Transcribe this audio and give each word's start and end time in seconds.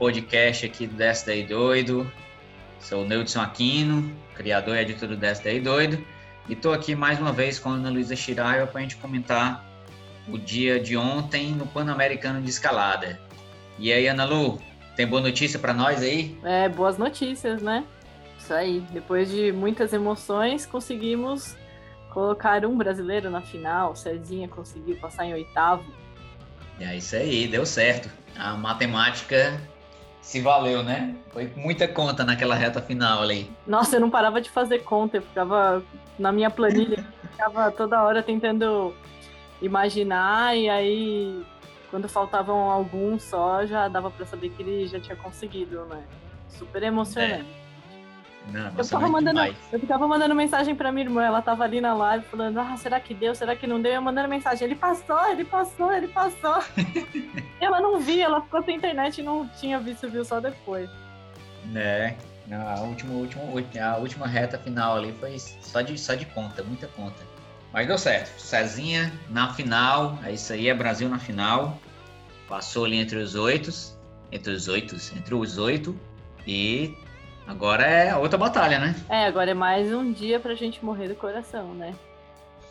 podcast 0.00 0.64
aqui 0.64 0.86
do 0.86 0.94
Desce 0.94 1.26
Daí 1.26 1.44
Doido. 1.44 2.10
Sou 2.78 3.02
o 3.02 3.04
Neudson 3.06 3.42
Aquino, 3.42 4.10
criador 4.34 4.74
e 4.76 4.80
editor 4.80 5.10
do 5.10 5.14
Desce 5.14 5.44
Daí 5.44 5.60
Doido. 5.60 6.02
E 6.48 6.54
estou 6.54 6.72
aqui 6.72 6.94
mais 6.94 7.20
uma 7.20 7.32
vez 7.32 7.58
com 7.58 7.68
a 7.68 7.72
Ana 7.74 7.90
Luísa 7.90 8.16
Shiraio 8.16 8.66
para 8.66 8.78
a 8.78 8.82
gente 8.82 8.96
comentar 8.96 9.62
o 10.26 10.38
dia 10.38 10.80
de 10.80 10.96
ontem 10.96 11.50
no 11.50 11.66
Pan-Americano 11.66 12.40
de 12.40 12.48
Escalada. 12.48 13.20
E 13.78 13.92
aí, 13.92 14.08
Ana 14.08 14.24
Lu, 14.24 14.58
tem 14.96 15.06
boa 15.06 15.20
notícia 15.20 15.58
para 15.58 15.74
nós 15.74 16.00
aí? 16.00 16.34
É, 16.44 16.66
boas 16.66 16.96
notícias, 16.96 17.60
né? 17.60 17.84
Isso 18.38 18.54
aí. 18.54 18.80
Depois 18.92 19.30
de 19.30 19.52
muitas 19.52 19.92
emoções, 19.92 20.64
conseguimos 20.64 21.54
colocar 22.08 22.64
um 22.64 22.74
brasileiro 22.74 23.28
na 23.28 23.42
final. 23.42 23.94
Cezinha 23.94 24.48
conseguiu 24.48 24.96
passar 24.96 25.26
em 25.26 25.34
oitavo. 25.34 25.84
É 26.80 26.96
isso 26.96 27.16
aí, 27.16 27.46
deu 27.46 27.66
certo. 27.66 28.08
A 28.34 28.54
matemática 28.54 29.60
se 30.20 30.40
valeu, 30.40 30.82
né? 30.82 31.14
Foi 31.32 31.50
muita 31.56 31.88
conta 31.88 32.24
naquela 32.24 32.54
reta 32.54 32.80
final 32.80 33.22
ali. 33.22 33.50
Nossa, 33.66 33.96
eu 33.96 34.00
não 34.00 34.10
parava 34.10 34.40
de 34.40 34.50
fazer 34.50 34.80
conta, 34.80 35.16
eu 35.16 35.22
ficava 35.22 35.82
na 36.18 36.30
minha 36.30 36.50
planilha, 36.50 37.04
ficava 37.22 37.70
toda 37.70 38.02
hora 38.02 38.22
tentando 38.22 38.94
imaginar 39.60 40.56
e 40.56 40.68
aí 40.68 41.44
quando 41.90 42.08
faltavam 42.08 42.70
alguns 42.70 43.22
só 43.24 43.66
já 43.66 43.88
dava 43.88 44.10
para 44.10 44.24
saber 44.24 44.50
que 44.50 44.62
ele 44.62 44.86
já 44.86 45.00
tinha 45.00 45.16
conseguido, 45.16 45.84
né? 45.86 46.02
Super 46.48 46.82
emocionante. 46.82 47.46
É. 47.66 47.69
Não, 48.48 48.72
eu, 48.76 48.84
ficava 48.84 49.08
mandando, 49.08 49.56
eu 49.70 49.80
ficava 49.80 50.08
mandando 50.08 50.34
mensagem 50.34 50.74
pra 50.74 50.90
minha 50.90 51.04
irmã, 51.04 51.24
ela 51.24 51.42
tava 51.42 51.62
ali 51.62 51.80
na 51.80 51.94
live 51.94 52.24
falando, 52.24 52.58
ah, 52.58 52.76
será 52.76 52.98
que 52.98 53.14
deu, 53.14 53.34
será 53.34 53.54
que 53.54 53.66
não 53.66 53.80
deu? 53.80 53.92
Eu 53.92 54.02
mandando 54.02 54.28
mensagem, 54.28 54.66
ele 54.66 54.74
passou, 54.74 55.30
ele 55.30 55.44
passou, 55.44 55.92
ele 55.92 56.08
passou. 56.08 56.58
ela 57.60 57.80
não 57.80 58.00
via, 58.00 58.24
ela 58.24 58.40
ficou 58.40 58.62
sem 58.62 58.76
internet 58.76 59.20
e 59.20 59.22
não 59.22 59.46
tinha 59.48 59.78
visto, 59.78 60.08
viu 60.08 60.24
só 60.24 60.40
depois. 60.40 60.88
É, 61.74 62.16
a 62.50 62.80
última, 62.80 63.12
última, 63.14 63.44
a 63.84 63.96
última 63.98 64.26
reta 64.26 64.58
final 64.58 64.96
ali 64.96 65.12
foi 65.20 65.38
só 65.38 65.80
de, 65.82 65.96
só 65.98 66.14
de 66.14 66.26
conta, 66.26 66.62
muita 66.64 66.88
conta. 66.88 67.22
Mas 67.72 67.86
deu 67.86 67.98
certo. 67.98 68.40
Cezinha 68.40 69.12
na 69.28 69.52
final, 69.54 70.18
é 70.24 70.32
isso 70.32 70.52
aí, 70.52 70.68
é 70.68 70.74
Brasil 70.74 71.08
na 71.08 71.18
final. 71.18 71.78
Passou 72.48 72.84
ali 72.84 72.96
entre 72.96 73.18
os 73.18 73.36
oito, 73.36 73.70
entre 74.32 74.52
os 74.52 74.66
oito, 74.66 74.96
entre 75.16 75.34
os 75.34 75.58
oito 75.58 75.96
e 76.44 76.96
Agora 77.46 77.84
é 77.84 78.14
outra 78.14 78.38
batalha, 78.38 78.78
né? 78.78 78.94
É, 79.08 79.26
agora 79.26 79.50
é 79.50 79.54
mais 79.54 79.92
um 79.92 80.12
dia 80.12 80.38
pra 80.38 80.54
gente 80.54 80.84
morrer 80.84 81.08
do 81.08 81.14
coração, 81.14 81.74
né? 81.74 81.94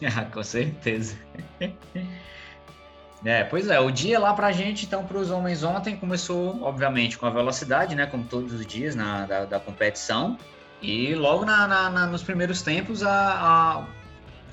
ah, 0.06 0.26
com 0.32 0.44
certeza. 0.44 1.18
é, 3.26 3.44
pois 3.44 3.68
é, 3.68 3.80
o 3.80 3.92
dia 3.92 4.20
lá 4.20 4.34
pra 4.34 4.52
gente, 4.52 4.86
então, 4.86 5.06
pros 5.06 5.30
homens 5.32 5.64
ontem 5.64 5.98
começou, 5.98 6.62
obviamente, 6.64 7.18
com 7.18 7.26
a 7.26 7.30
velocidade, 7.30 7.96
né? 7.96 8.06
Como 8.06 8.24
todos 8.24 8.54
os 8.54 8.66
dias 8.66 8.96
na, 8.96 9.26
da, 9.26 9.46
da 9.46 9.60
competição. 9.60 10.38
E 10.82 11.14
logo 11.14 11.44
na, 11.44 11.68
na, 11.68 11.90
na, 11.90 12.08
nos 12.08 12.24
primeiros 12.24 12.62
tempos, 12.62 13.04
a, 13.04 13.12
a, 13.12 13.86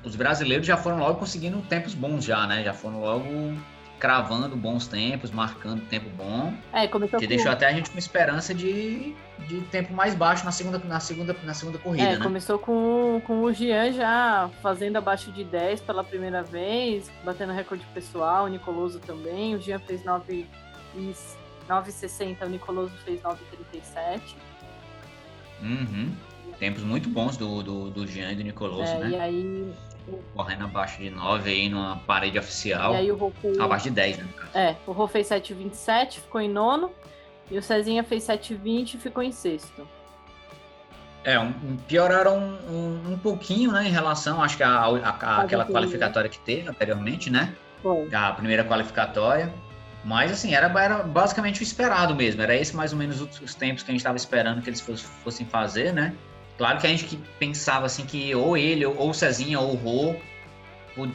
os 0.02 0.16
brasileiros 0.16 0.66
já 0.66 0.76
foram 0.76 0.98
logo 0.98 1.20
conseguindo 1.20 1.60
tempos 1.62 1.94
bons 1.94 2.24
já, 2.24 2.46
né? 2.46 2.64
Já 2.64 2.72
foram 2.72 3.00
logo 3.00 3.56
cravando 3.98 4.54
bons 4.56 4.86
tempos, 4.86 5.30
marcando 5.30 5.80
tempo 5.88 6.10
bom. 6.10 6.52
É, 6.72 6.86
começou 6.86 7.18
que 7.18 7.26
com... 7.26 7.28
deixou 7.28 7.50
até 7.50 7.66
a 7.66 7.72
gente 7.72 7.90
com 7.90 7.98
esperança 7.98 8.54
de, 8.54 9.16
de 9.48 9.62
tempo 9.70 9.94
mais 9.94 10.14
baixo 10.14 10.44
na 10.44 10.52
segunda, 10.52 10.78
na 10.78 11.00
segunda, 11.00 11.34
na 11.42 11.54
segunda 11.54 11.78
corrida. 11.78 12.04
É, 12.04 12.18
né? 12.18 12.22
começou 12.22 12.58
com, 12.58 13.22
com 13.26 13.42
o 13.42 13.50
Jean 13.52 13.92
já 13.92 14.50
fazendo 14.62 14.96
abaixo 14.96 15.32
de 15.32 15.42
10 15.44 15.80
pela 15.80 16.04
primeira 16.04 16.42
vez, 16.42 17.10
batendo 17.24 17.52
recorde 17.52 17.86
pessoal, 17.94 18.44
o 18.44 18.48
Nicoloso 18.48 19.00
também. 19.00 19.54
O 19.54 19.60
Jean 19.60 19.78
fez 19.78 20.04
9,60, 20.04 22.42
o 22.42 22.48
Nicoloso 22.48 22.92
fez 23.04 23.22
9,37. 23.22 24.34
Uhum. 25.62 26.12
Tempos 26.58 26.82
muito 26.82 27.08
bons 27.08 27.36
do, 27.36 27.62
do, 27.62 27.90
do 27.90 28.06
Jean 28.06 28.32
e 28.32 28.36
do 28.36 28.42
Nicoloso, 28.42 28.92
é, 28.92 28.98
né? 28.98 29.10
E 29.10 29.16
aí 29.16 29.74
correndo 30.34 30.64
abaixo 30.64 31.00
de 31.00 31.10
9 31.10 31.50
aí 31.50 31.68
numa 31.68 31.96
parede 31.96 32.38
oficial. 32.38 32.94
E 32.94 32.96
aí 32.96 33.12
o 33.12 33.16
Rô 33.16 33.32
fez... 33.40 33.58
Abaixo 33.58 33.84
de 33.84 33.90
10, 33.90 34.18
né? 34.18 34.28
É, 34.54 34.76
o 34.86 34.92
Rô 34.92 35.06
fez 35.06 35.28
7,27, 35.28 36.20
ficou 36.20 36.40
em 36.40 36.48
nono. 36.48 36.90
E 37.50 37.58
o 37.58 37.62
Cezinha 37.62 38.02
fez 38.02 38.24
7,20 38.24 38.94
e 38.94 38.98
ficou 38.98 39.22
em 39.22 39.32
sexto. 39.32 39.86
É, 41.22 41.38
um, 41.38 41.52
pioraram 41.88 42.38
um, 42.38 42.72
um, 42.72 43.12
um, 43.12 43.18
pouquinho, 43.18 43.72
né, 43.72 43.84
em 43.86 43.90
relação, 43.90 44.40
acho 44.40 44.56
que 44.56 44.62
a, 44.62 44.68
a, 44.68 45.08
a 45.08 45.42
aquela 45.42 45.64
qualificatória 45.64 46.30
que 46.30 46.38
teve 46.38 46.68
anteriormente, 46.68 47.30
né? 47.30 47.52
Foi. 47.82 48.08
A 48.14 48.32
primeira 48.32 48.64
qualificatória. 48.64 49.52
Mas, 50.04 50.30
assim, 50.30 50.54
era, 50.54 50.66
era 50.80 51.02
basicamente 51.02 51.60
o 51.60 51.64
esperado 51.64 52.14
mesmo. 52.14 52.40
Era 52.40 52.54
esse 52.54 52.76
mais 52.76 52.92
ou 52.92 52.98
menos 52.98 53.20
os, 53.20 53.40
os 53.40 53.54
tempos 53.56 53.82
que 53.82 53.90
a 53.90 53.92
gente 53.92 54.00
estava 54.00 54.16
esperando 54.16 54.62
que 54.62 54.70
eles 54.70 54.80
fossem 54.80 55.44
fazer, 55.46 55.92
né? 55.92 56.14
Claro 56.58 56.78
que 56.80 56.86
a 56.86 56.90
gente 56.90 57.16
pensava 57.38 57.86
assim 57.86 58.06
que 58.06 58.34
ou 58.34 58.56
ele, 58.56 58.86
ou 58.86 59.10
o 59.10 59.14
Cezinha, 59.14 59.60
ou 59.60 59.72
o 59.72 59.76
Rô 59.76 60.16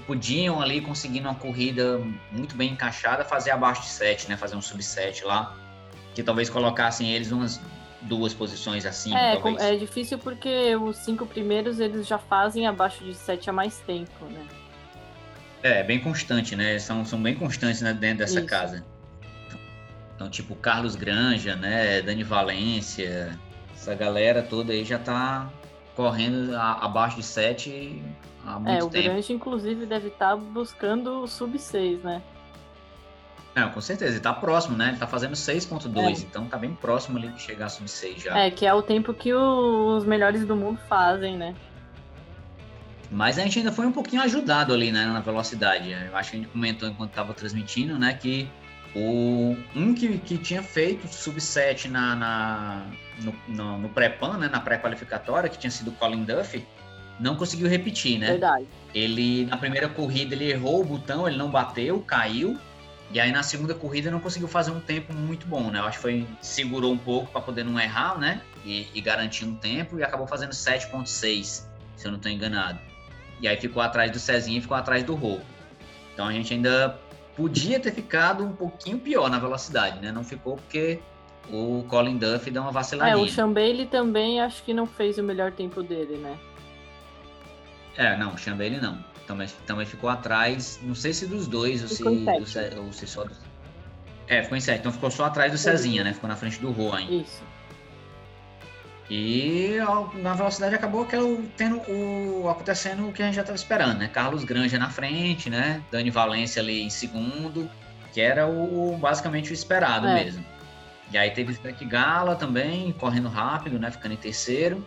podiam 0.05 0.61
ali 0.61 0.79
conseguindo 0.79 1.27
uma 1.27 1.35
corrida 1.35 1.99
muito 2.31 2.55
bem 2.55 2.71
encaixada 2.71 3.25
fazer 3.25 3.49
abaixo 3.49 3.81
de 3.81 3.87
7, 3.87 4.29
né? 4.29 4.37
Fazer 4.37 4.55
um 4.55 4.61
sub-7 4.61 5.23
lá. 5.25 5.57
Que 6.13 6.21
talvez 6.21 6.49
colocassem 6.49 7.11
eles 7.11 7.31
umas 7.31 7.59
duas 8.01 8.33
posições 8.33 8.85
acima. 8.85 9.17
É, 9.17 9.37
talvez. 9.37 9.61
é 9.61 9.75
difícil 9.75 10.19
porque 10.19 10.75
os 10.75 10.97
cinco 10.97 11.25
primeiros 11.25 11.79
eles 11.79 12.05
já 12.05 12.19
fazem 12.19 12.67
abaixo 12.67 13.03
de 13.03 13.15
7 13.15 13.49
há 13.49 13.53
mais 13.53 13.77
tempo, 13.79 14.25
né? 14.25 14.45
É, 15.63 15.83
bem 15.83 15.99
constante, 15.99 16.55
né? 16.55 16.77
São, 16.79 17.05
são 17.05 17.21
bem 17.21 17.35
constantes 17.35 17.81
né, 17.81 17.93
dentro 17.93 18.19
dessa 18.19 18.39
Isso. 18.39 18.47
casa. 18.47 18.85
Então, 19.47 19.59
então, 20.15 20.29
tipo, 20.29 20.55
Carlos 20.55 20.95
Granja, 20.95 21.55
né? 21.55 22.01
Dani 22.01 22.23
Valência, 22.23 23.37
essa 23.81 23.95
galera 23.95 24.43
toda 24.43 24.73
aí 24.73 24.85
já 24.85 24.99
tá 24.99 25.49
correndo 25.95 26.55
a, 26.55 26.85
abaixo 26.85 27.17
de 27.17 27.23
7 27.23 27.99
há 28.45 28.59
muito 28.59 28.69
é, 28.69 28.83
o 28.83 28.89
tempo. 28.89 29.05
Grande, 29.05 29.33
inclusive, 29.33 29.85
deve 29.87 30.09
estar 30.09 30.29
tá 30.29 30.35
buscando 30.35 31.23
o 31.23 31.27
sub 31.27 31.57
6, 31.57 32.03
né? 32.03 32.21
É, 33.55 33.63
com 33.63 33.81
certeza, 33.81 34.11
ele 34.11 34.19
tá 34.19 34.33
próximo, 34.33 34.77
né? 34.77 34.89
Ele 34.89 34.97
tá 34.97 35.07
fazendo 35.07 35.33
6.2, 35.33 35.97
é. 35.97 36.11
então 36.21 36.45
tá 36.45 36.57
bem 36.57 36.75
próximo 36.75 37.17
ali 37.17 37.29
de 37.29 37.41
chegar 37.41 37.65
a 37.65 37.69
sub 37.69 37.89
6 37.89 38.21
já. 38.21 38.37
É, 38.37 38.51
que 38.51 38.67
é 38.67 38.73
o 38.73 38.83
tempo 38.83 39.15
que 39.15 39.33
os 39.33 40.05
melhores 40.05 40.45
do 40.45 40.55
mundo 40.55 40.79
fazem, 40.87 41.35
né? 41.35 41.55
Mas 43.09 43.39
a 43.39 43.41
gente 43.41 43.57
ainda 43.57 43.71
foi 43.71 43.87
um 43.87 43.91
pouquinho 43.91 44.21
ajudado 44.21 44.73
ali, 44.73 44.91
né, 44.91 45.05
na 45.05 45.19
velocidade. 45.19 45.91
Eu 45.91 46.15
acho 46.15 46.31
que 46.31 46.37
a 46.37 46.39
gente 46.39 46.49
comentou 46.49 46.87
enquanto 46.87 47.11
tava 47.11 47.33
transmitindo, 47.33 47.97
né, 47.97 48.13
que 48.13 48.47
o, 48.95 49.55
um 49.75 49.93
que, 49.93 50.17
que 50.17 50.37
tinha 50.37 50.61
feito 50.61 51.07
sub-7 51.07 51.89
na, 51.89 52.15
na, 52.15 52.85
no, 53.21 53.33
no, 53.47 53.77
no 53.79 53.89
pré-pan, 53.89 54.37
né, 54.37 54.49
na 54.49 54.59
pré-qualificatória, 54.59 55.49
que 55.49 55.57
tinha 55.57 55.71
sido 55.71 55.91
o 55.91 55.93
Colin 55.93 56.23
Duffy, 56.23 56.65
não 57.19 57.35
conseguiu 57.35 57.69
repetir, 57.69 58.19
né? 58.19 58.31
Verdade. 58.31 58.67
Ele, 58.93 59.45
na 59.45 59.55
primeira 59.57 59.87
corrida, 59.87 60.35
ele 60.35 60.49
errou 60.49 60.81
o 60.81 60.83
botão, 60.83 61.27
ele 61.27 61.37
não 61.37 61.49
bateu, 61.49 61.99
caiu. 62.01 62.57
E 63.13 63.19
aí 63.19 63.31
na 63.31 63.43
segunda 63.43 63.73
corrida 63.73 64.09
não 64.09 64.19
conseguiu 64.19 64.47
fazer 64.47 64.71
um 64.71 64.79
tempo 64.79 65.13
muito 65.13 65.45
bom, 65.45 65.69
né? 65.69 65.79
Eu 65.79 65.85
acho 65.85 65.97
que 65.97 66.01
foi 66.01 66.27
segurou 66.41 66.91
um 66.93 66.97
pouco 66.97 67.31
para 67.31 67.41
poder 67.41 67.63
não 67.63 67.79
errar, 67.79 68.17
né? 68.17 68.41
E, 68.65 68.87
e 68.93 69.01
garantir 69.01 69.45
um 69.45 69.55
tempo 69.55 69.99
e 69.99 70.03
acabou 70.03 70.25
fazendo 70.25 70.51
7.6, 70.51 71.05
se 71.95 72.05
eu 72.05 72.11
não 72.11 72.17
estou 72.17 72.31
enganado. 72.31 72.79
E 73.41 73.47
aí 73.47 73.57
ficou 73.57 73.81
atrás 73.81 74.11
do 74.11 74.19
Cezinha 74.19 74.57
e 74.57 74.61
ficou 74.61 74.77
atrás 74.77 75.03
do 75.03 75.13
Rô. 75.13 75.39
Então 76.13 76.27
a 76.27 76.31
gente 76.31 76.53
ainda 76.53 76.97
podia 77.41 77.79
ter 77.79 77.91
ficado 77.91 78.43
um 78.43 78.53
pouquinho 78.53 78.99
pior 78.99 79.29
na 79.29 79.39
velocidade, 79.39 79.99
né? 79.99 80.11
Não 80.11 80.23
ficou 80.23 80.57
porque 80.57 80.99
o 81.49 81.83
Colin 81.89 82.17
Duff 82.17 82.51
deu 82.51 82.61
uma 82.61 82.71
vaciladinha. 82.71 83.15
É, 83.15 83.25
o 83.25 83.27
Chambele 83.27 83.87
também 83.87 84.39
acho 84.39 84.63
que 84.63 84.73
não 84.73 84.85
fez 84.85 85.17
o 85.17 85.23
melhor 85.23 85.51
tempo 85.51 85.81
dele, 85.81 86.17
né? 86.17 86.37
É, 87.97 88.15
não, 88.15 88.35
o 88.35 88.37
Chambele 88.37 88.79
não. 88.79 89.03
Também, 89.25 89.47
também 89.65 89.85
ficou 89.85 90.09
atrás, 90.09 90.79
não 90.83 90.93
sei 90.93 91.13
se 91.13 91.25
dos 91.25 91.47
dois 91.47 91.81
ou 91.81 91.87
se, 91.87 92.03
do, 92.03 92.81
ou 92.83 92.93
se 92.93 93.07
só. 93.07 93.25
É, 94.27 94.43
ficou 94.43 94.57
em 94.57 94.61
sete. 94.61 94.79
Então 94.79 94.91
ficou 94.91 95.09
só 95.09 95.25
atrás 95.25 95.51
do 95.51 95.57
Cezinha, 95.57 96.03
né? 96.03 96.13
Ficou 96.13 96.29
na 96.29 96.35
frente 96.35 96.59
do 96.59 96.71
Roa 96.71 96.97
ainda. 96.97 97.13
Isso. 97.13 97.41
E 99.09 99.77
na 100.15 100.33
velocidade 100.33 100.73
acabou 100.73 101.05
tendo 101.57 101.81
o, 101.89 102.47
acontecendo 102.49 103.09
o 103.09 103.11
que 103.11 103.21
a 103.21 103.25
gente 103.25 103.35
já 103.35 103.41
estava 103.41 103.57
esperando, 103.57 103.97
né? 103.97 104.07
Carlos 104.07 104.43
Granja 104.43 104.79
na 104.79 104.89
frente, 104.89 105.49
né? 105.49 105.83
Dani 105.91 106.09
Valência 106.09 106.61
ali 106.61 106.81
em 106.81 106.89
segundo, 106.89 107.69
que 108.13 108.21
era 108.21 108.47
o 108.47 108.97
basicamente 108.97 109.51
o 109.51 109.53
esperado 109.53 110.07
é. 110.07 110.23
mesmo. 110.23 110.45
E 111.11 111.17
aí 111.17 111.29
teve 111.31 111.53
Shrek 111.53 111.83
Gala 111.83 112.35
também, 112.35 112.93
correndo 112.93 113.27
rápido, 113.27 113.77
né? 113.77 113.91
Ficando 113.91 114.13
em 114.13 114.17
terceiro. 114.17 114.85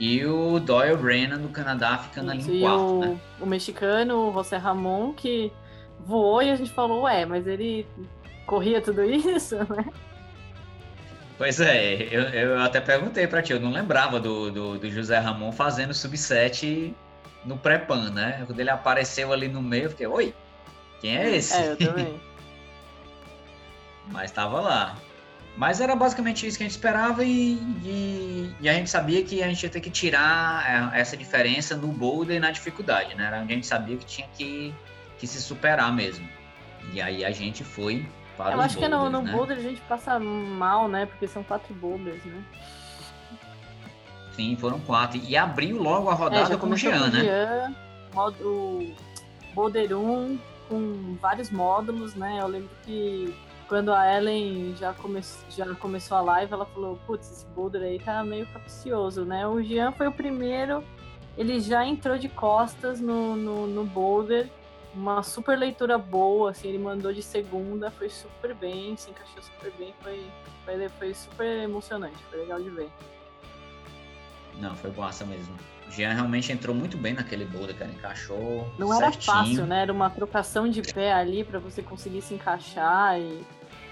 E 0.00 0.24
o 0.24 0.58
Doyle 0.58 0.96
Brennan 0.96 1.38
do 1.38 1.48
Canadá 1.48 1.98
ficando 1.98 2.34
Isso, 2.34 2.48
ali 2.48 2.58
em 2.58 2.60
quarto, 2.62 2.80
o, 2.80 3.00
né? 3.00 3.20
O 3.40 3.46
mexicano, 3.46 4.30
o 4.30 4.32
José 4.32 4.56
Ramon, 4.56 5.12
que 5.12 5.52
voou 6.00 6.42
e 6.42 6.50
a 6.50 6.56
gente 6.56 6.72
falou, 6.72 7.02
ué, 7.02 7.24
mas 7.26 7.46
ele 7.46 7.86
corria 8.46 8.80
tudo 8.80 9.04
isso, 9.04 9.56
né? 9.68 9.84
Pois 11.36 11.60
é, 11.60 11.94
eu, 12.10 12.22
eu 12.22 12.60
até 12.60 12.80
perguntei 12.80 13.26
para 13.26 13.42
ti, 13.42 13.52
eu 13.52 13.60
não 13.60 13.72
lembrava 13.72 14.20
do, 14.20 14.50
do, 14.50 14.78
do 14.78 14.90
José 14.90 15.18
Ramon 15.18 15.50
fazendo 15.50 15.92
sub-7 15.92 16.94
no 17.44 17.58
pré-pan, 17.58 18.10
né? 18.10 18.44
Quando 18.46 18.60
ele 18.60 18.70
apareceu 18.70 19.32
ali 19.32 19.48
no 19.48 19.60
meio, 19.60 19.84
eu 19.84 19.90
fiquei, 19.90 20.06
oi, 20.06 20.34
quem 21.00 21.16
é 21.16 21.36
esse? 21.36 21.54
É, 21.54 21.72
eu 21.72 21.76
também. 21.76 22.20
Mas 24.08 24.30
estava 24.30 24.60
lá. 24.60 24.96
Mas 25.56 25.80
era 25.80 25.94
basicamente 25.94 26.46
isso 26.46 26.56
que 26.56 26.64
a 26.64 26.66
gente 26.66 26.74
esperava 26.76 27.24
e, 27.24 27.54
e, 27.84 28.54
e, 28.60 28.68
a 28.68 28.72
gente 28.72 28.90
sabia 28.90 29.22
que 29.24 29.42
a 29.42 29.48
gente 29.48 29.62
ia 29.62 29.70
ter 29.70 29.80
que 29.80 29.90
tirar 29.90 30.92
essa 30.94 31.16
diferença 31.16 31.76
no 31.76 31.88
boulder 31.88 32.36
e 32.36 32.40
na 32.40 32.50
dificuldade, 32.50 33.14
né? 33.14 33.28
A 33.28 33.44
gente 33.44 33.66
sabia 33.66 33.96
que 33.96 34.04
tinha 34.04 34.26
que, 34.36 34.74
que 35.16 35.26
se 35.26 35.40
superar 35.40 35.92
mesmo. 35.92 36.28
E 36.92 37.00
aí 37.00 37.24
a 37.24 37.30
gente 37.30 37.62
foi 37.62 38.04
para 38.36 38.54
Eu 38.54 38.60
acho 38.60 38.76
que 38.76 38.88
no, 38.88 39.08
no 39.10 39.22
né? 39.22 39.32
boulder 39.32 39.56
a 39.56 39.62
gente 39.62 39.80
passa 39.82 40.18
mal, 40.18 40.88
né? 40.88 41.06
Porque 41.06 41.26
são 41.26 41.42
quatro 41.42 41.72
boulders, 41.74 42.24
né? 42.24 42.44
Sim, 44.32 44.56
foram 44.56 44.80
quatro. 44.80 45.20
E 45.22 45.36
abriu 45.36 45.80
logo 45.80 46.08
a 46.10 46.14
rodada 46.14 46.54
é, 46.54 46.56
com 46.56 46.66
o 46.66 46.76
Jean, 46.76 47.08
né? 47.08 47.20
Jean, 47.20 47.74
modo 48.12 48.92
Boulder 49.54 49.96
1 49.96 50.38
com 50.68 51.16
vários 51.20 51.50
módulos, 51.50 52.14
né? 52.14 52.38
Eu 52.40 52.48
lembro 52.48 52.70
que 52.84 53.34
quando 53.68 53.92
a 53.92 54.16
Ellen 54.16 54.74
já, 54.76 54.92
come... 54.92 55.20
já 55.50 55.74
começou 55.74 56.16
a 56.16 56.20
live, 56.20 56.52
ela 56.52 56.66
falou, 56.66 56.98
putz, 57.06 57.30
esse 57.30 57.46
boulder 57.46 57.82
aí 57.82 57.98
tá 57.98 58.22
meio 58.24 58.46
capcioso, 58.46 59.24
né? 59.24 59.46
O 59.46 59.62
Jean 59.62 59.92
foi 59.92 60.08
o 60.08 60.12
primeiro, 60.12 60.82
ele 61.36 61.60
já 61.60 61.86
entrou 61.86 62.18
de 62.18 62.28
costas 62.28 63.00
no, 63.00 63.36
no, 63.36 63.66
no 63.66 63.84
boulder, 63.84 64.48
uma 64.94 65.22
super 65.22 65.58
leitura 65.58 65.98
boa, 65.98 66.50
assim, 66.50 66.68
ele 66.68 66.78
mandou 66.78 67.12
de 67.12 67.22
segunda, 67.22 67.90
foi 67.90 68.08
super 68.08 68.54
bem, 68.54 68.96
se 68.96 69.10
encaixou 69.10 69.42
super 69.42 69.72
bem, 69.78 69.94
foi, 70.00 70.24
foi, 70.64 70.88
foi 70.88 71.14
super 71.14 71.62
emocionante, 71.62 72.16
foi 72.30 72.40
legal 72.40 72.62
de 72.62 72.70
ver. 72.70 72.90
Não, 74.58 74.74
foi 74.76 74.90
boassa 74.90 75.24
mesmo. 75.24 75.54
O 75.88 75.90
Jean 75.90 76.12
realmente 76.12 76.52
entrou 76.52 76.74
muito 76.74 76.96
bem 76.96 77.12
naquele 77.12 77.44
boulder, 77.44 77.76
cara. 77.76 77.90
Encaixou. 77.90 78.72
Não 78.78 78.88
certinho. 78.96 79.02
era 79.02 79.12
fácil, 79.12 79.66
né? 79.66 79.82
Era 79.82 79.92
uma 79.92 80.08
trocação 80.08 80.68
de 80.68 80.80
pé 80.80 81.12
ali 81.12 81.44
para 81.44 81.58
você 81.58 81.82
conseguir 81.82 82.22
se 82.22 82.34
encaixar. 82.34 83.18
E, 83.18 83.44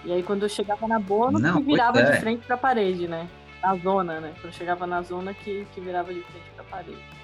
e 0.04 0.12
aí, 0.12 0.22
quando 0.22 0.44
eu 0.44 0.48
chegava 0.48 0.86
na 0.86 0.98
boa, 0.98 1.30
não, 1.30 1.62
virava 1.62 2.00
é. 2.00 2.12
de 2.12 2.20
frente 2.20 2.46
para 2.46 2.54
a 2.54 2.58
parede, 2.58 3.08
né? 3.08 3.28
Na 3.60 3.76
zona, 3.76 4.20
né? 4.20 4.32
Quando 4.34 4.46
eu 4.46 4.52
chegava 4.52 4.86
na 4.86 5.02
zona, 5.02 5.34
que, 5.34 5.66
que 5.74 5.80
virava 5.80 6.12
de 6.14 6.22
frente 6.22 6.50
para 6.54 6.62
a 6.62 6.66
parede. 6.66 7.21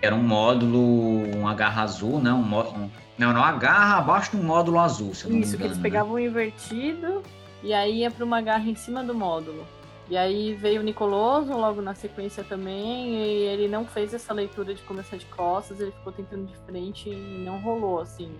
Era 0.00 0.14
um 0.14 0.22
módulo, 0.22 1.36
um 1.36 1.46
agarra 1.46 1.82
azul, 1.82 2.20
né? 2.20 2.32
Um, 2.32 2.42
um, 2.42 2.90
não, 3.16 3.32
não, 3.32 3.42
agarra 3.42 3.98
abaixo 3.98 4.32
de 4.32 4.36
um 4.36 4.42
módulo 4.42 4.78
azul. 4.78 5.10
Isso, 5.10 5.28
engano, 5.28 5.56
que 5.56 5.62
eles 5.62 5.76
né? 5.76 5.82
pegavam 5.82 6.18
invertido 6.18 7.22
e 7.62 7.72
aí 7.72 7.98
ia 7.98 8.10
para 8.10 8.24
uma 8.24 8.40
garra 8.40 8.68
em 8.68 8.74
cima 8.74 9.02
do 9.02 9.14
módulo. 9.14 9.66
E 10.08 10.16
aí 10.16 10.54
veio 10.54 10.80
o 10.80 10.84
Nicoloso 10.84 11.52
logo 11.52 11.82
na 11.82 11.94
sequência 11.94 12.42
também, 12.42 13.14
e 13.14 13.46
ele 13.46 13.68
não 13.68 13.84
fez 13.84 14.14
essa 14.14 14.32
leitura 14.32 14.74
de 14.74 14.82
começar 14.82 15.18
de 15.18 15.26
costas, 15.26 15.80
ele 15.80 15.90
ficou 15.90 16.12
tentando 16.12 16.46
de 16.46 16.56
frente 16.64 17.10
e 17.10 17.44
não 17.44 17.60
rolou, 17.60 18.00
assim. 18.00 18.32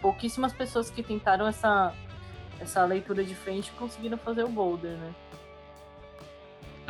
Pouquíssimas 0.00 0.52
pessoas 0.52 0.90
que 0.90 1.02
tentaram 1.02 1.46
essa, 1.48 1.92
essa 2.60 2.84
leitura 2.84 3.24
de 3.24 3.34
frente 3.34 3.72
conseguiram 3.72 4.16
fazer 4.16 4.44
o 4.44 4.48
boulder, 4.48 4.92
né? 4.92 5.12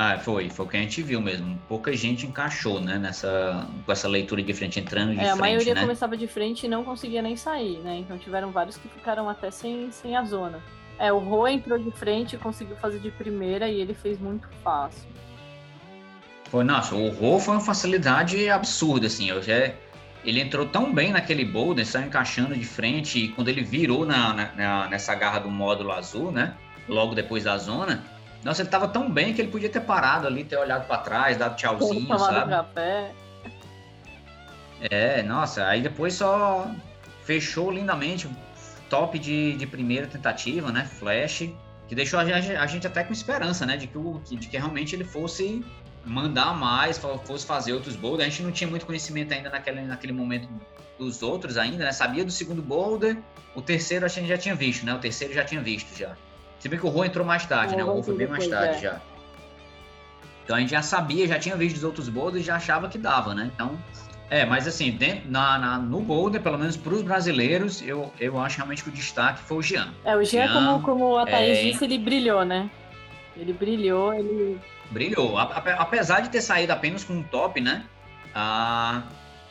Ah, 0.04 0.19
foi, 0.19 0.50
foi 0.50 0.66
o 0.66 0.69
que 0.69 0.76
a 0.76 0.81
gente 0.81 1.00
viu 1.00 1.20
mesmo. 1.20 1.56
Pouca 1.69 1.93
gente 1.96 2.26
encaixou, 2.26 2.81
né, 2.81 2.99
nessa, 2.99 3.69
com 3.87 3.93
essa 3.93 4.08
leitura 4.08 4.43
de 4.43 4.52
frente, 4.52 4.81
entrando 4.81 5.12
de 5.12 5.20
é, 5.20 5.26
frente, 5.26 5.32
a 5.32 5.37
maioria 5.37 5.75
né? 5.75 5.81
começava 5.81 6.16
de 6.16 6.26
frente 6.26 6.66
e 6.66 6.69
não 6.69 6.82
conseguia 6.82 7.22
nem 7.22 7.37
sair, 7.37 7.78
né? 7.78 7.99
Então 7.99 8.19
tiveram 8.19 8.50
vários 8.50 8.76
que 8.76 8.88
ficaram 8.88 9.28
até 9.28 9.52
sem, 9.52 9.93
sem 9.93 10.16
a 10.16 10.25
zona. 10.25 10.60
É, 10.99 11.12
o 11.12 11.19
Rô 11.19 11.46
entrou 11.46 11.78
de 11.78 11.93
frente 11.93 12.34
e 12.34 12.38
conseguiu 12.38 12.75
fazer 12.78 12.99
de 12.99 13.12
primeira 13.12 13.69
e 13.69 13.81
ele 13.81 13.94
fez 13.94 14.19
muito 14.19 14.49
fácil. 14.64 15.08
Foi, 16.50 16.64
nossa, 16.64 16.96
o 16.96 17.08
Rô 17.10 17.38
foi 17.38 17.55
uma 17.55 17.60
facilidade 17.60 18.50
absurda, 18.50 19.06
assim. 19.06 19.31
Eu 19.31 19.40
já, 19.40 19.70
ele 20.25 20.40
entrou 20.40 20.66
tão 20.66 20.93
bem 20.93 21.12
naquele 21.12 21.44
boulder, 21.44 21.87
saiu 21.87 22.08
encaixando 22.08 22.56
de 22.56 22.64
frente, 22.64 23.20
e 23.20 23.28
quando 23.28 23.46
ele 23.46 23.62
virou 23.62 24.05
na, 24.05 24.50
na, 24.56 24.88
nessa 24.88 25.14
garra 25.14 25.38
do 25.38 25.48
módulo 25.48 25.93
azul, 25.93 26.32
né? 26.32 26.56
Logo 26.88 27.14
depois 27.14 27.44
da 27.44 27.56
zona. 27.56 28.02
Nossa, 28.44 28.62
ele 28.62 28.69
tava 28.69 28.89
tão 28.89 29.11
bem 29.11 29.33
que 29.33 29.41
ele 29.41 29.50
podia 29.50 29.69
ter 29.69 29.81
parado 29.81 30.27
ali, 30.27 30.44
ter 30.44 30.56
olhado 30.56 30.87
para 30.87 30.99
trás, 30.99 31.37
dado 31.37 31.56
tchauzinho, 31.56 32.19
sabe? 32.19 32.50
Café. 32.50 33.12
É, 34.81 35.23
nossa, 35.23 35.67
aí 35.69 35.81
depois 35.81 36.15
só 36.15 36.69
fechou 37.25 37.71
lindamente, 37.71 38.29
top 38.91 39.17
de, 39.19 39.56
de 39.56 39.67
primeira 39.67 40.09
tentativa, 40.09 40.73
né? 40.73 40.85
Flash, 40.85 41.49
que 41.87 41.94
deixou 41.94 42.19
a 42.19 42.25
gente, 42.25 42.56
a 42.56 42.67
gente 42.67 42.87
até 42.87 43.05
com 43.05 43.12
esperança, 43.12 43.65
né? 43.65 43.77
De 43.77 43.87
que, 43.87 43.97
o, 43.97 44.21
de 44.29 44.49
que 44.49 44.56
realmente 44.56 44.97
ele 44.97 45.05
fosse 45.05 45.65
mandar 46.05 46.53
mais, 46.56 46.99
fosse 47.25 47.47
fazer 47.47 47.73
outros 47.75 47.94
boulders. 47.94 48.27
A 48.27 48.31
gente 48.31 48.43
não 48.43 48.50
tinha 48.50 48.69
muito 48.69 48.85
conhecimento 48.85 49.33
ainda 49.33 49.50
naquele, 49.50 49.83
naquele 49.83 50.12
momento 50.12 50.49
dos 50.99 51.23
outros 51.23 51.56
ainda, 51.56 51.85
né? 51.85 51.93
Sabia 51.93 52.25
do 52.25 52.33
segundo 52.33 52.61
boulder, 52.61 53.17
o 53.55 53.62
terceiro 53.62 54.05
a 54.05 54.09
gente 54.09 54.27
já 54.27 54.37
tinha 54.37 54.55
visto, 54.55 54.85
né? 54.85 54.93
O 54.94 54.99
terceiro 54.99 55.33
já 55.33 55.44
tinha 55.44 55.61
visto 55.61 55.97
já. 55.97 56.17
Se 56.62 56.69
bem 56.69 56.79
que 56.79 56.87
o 56.87 56.91
Rô 56.91 57.05
entrou 57.05 57.26
mais 57.26 57.44
tarde, 57.44 57.75
né? 57.75 57.82
O 57.82 57.91
Rô 57.91 58.03
foi 58.05 58.14
bem 58.14 58.29
mais 58.29 58.47
tarde 58.47 58.76
é. 58.76 58.79
já. 58.79 59.00
Então 60.44 60.55
a 60.55 60.61
gente 60.61 60.70
já 60.70 60.81
sabia, 60.81 61.26
já 61.26 61.37
tinha 61.37 61.56
visto 61.56 61.79
os 61.79 61.82
outros 61.82 62.09
boulders 62.09 62.44
e 62.44 62.47
já 62.47 62.55
achava 62.55 62.88
que 62.88 62.97
dava, 62.97 63.35
né? 63.35 63.50
Então 63.53 63.76
é, 64.31 64.47
mas 64.47 64.69
assim, 64.69 64.93
dentro, 64.93 65.29
na, 65.29 65.59
na, 65.59 65.79
no 65.79 66.00
Boulder, 66.00 66.41
pelo 66.41 66.56
menos 66.56 66.76
para 66.76 66.94
os 66.94 67.03
brasileiros, 67.03 67.82
eu, 67.82 68.12
eu 68.20 68.38
acho 68.41 68.59
realmente 68.59 68.85
que 68.85 68.91
o 68.91 68.93
destaque 68.93 69.43
foi 69.43 69.56
o 69.56 69.62
Jean. 69.62 69.93
É, 70.05 70.17
o 70.17 70.25
Jean, 70.25 70.47
Jean 70.47 70.53
como, 70.53 70.82
como 70.82 71.19
a 71.19 71.26
Thaís 71.26 71.59
é... 71.59 71.62
disse, 71.64 71.85
ele 71.85 71.99
brilhou, 71.99 72.44
né? 72.44 72.70
Ele 73.37 73.53
brilhou, 73.53 74.15
ele. 74.15 74.61
Brilhou. 74.93 75.37
Apesar 75.37 76.20
de 76.20 76.29
ter 76.29 76.41
saído 76.41 76.73
apenas 76.73 77.03
com 77.03 77.15
um 77.15 77.23
top, 77.25 77.61
né? 77.61 77.85
Ah, 78.32 79.03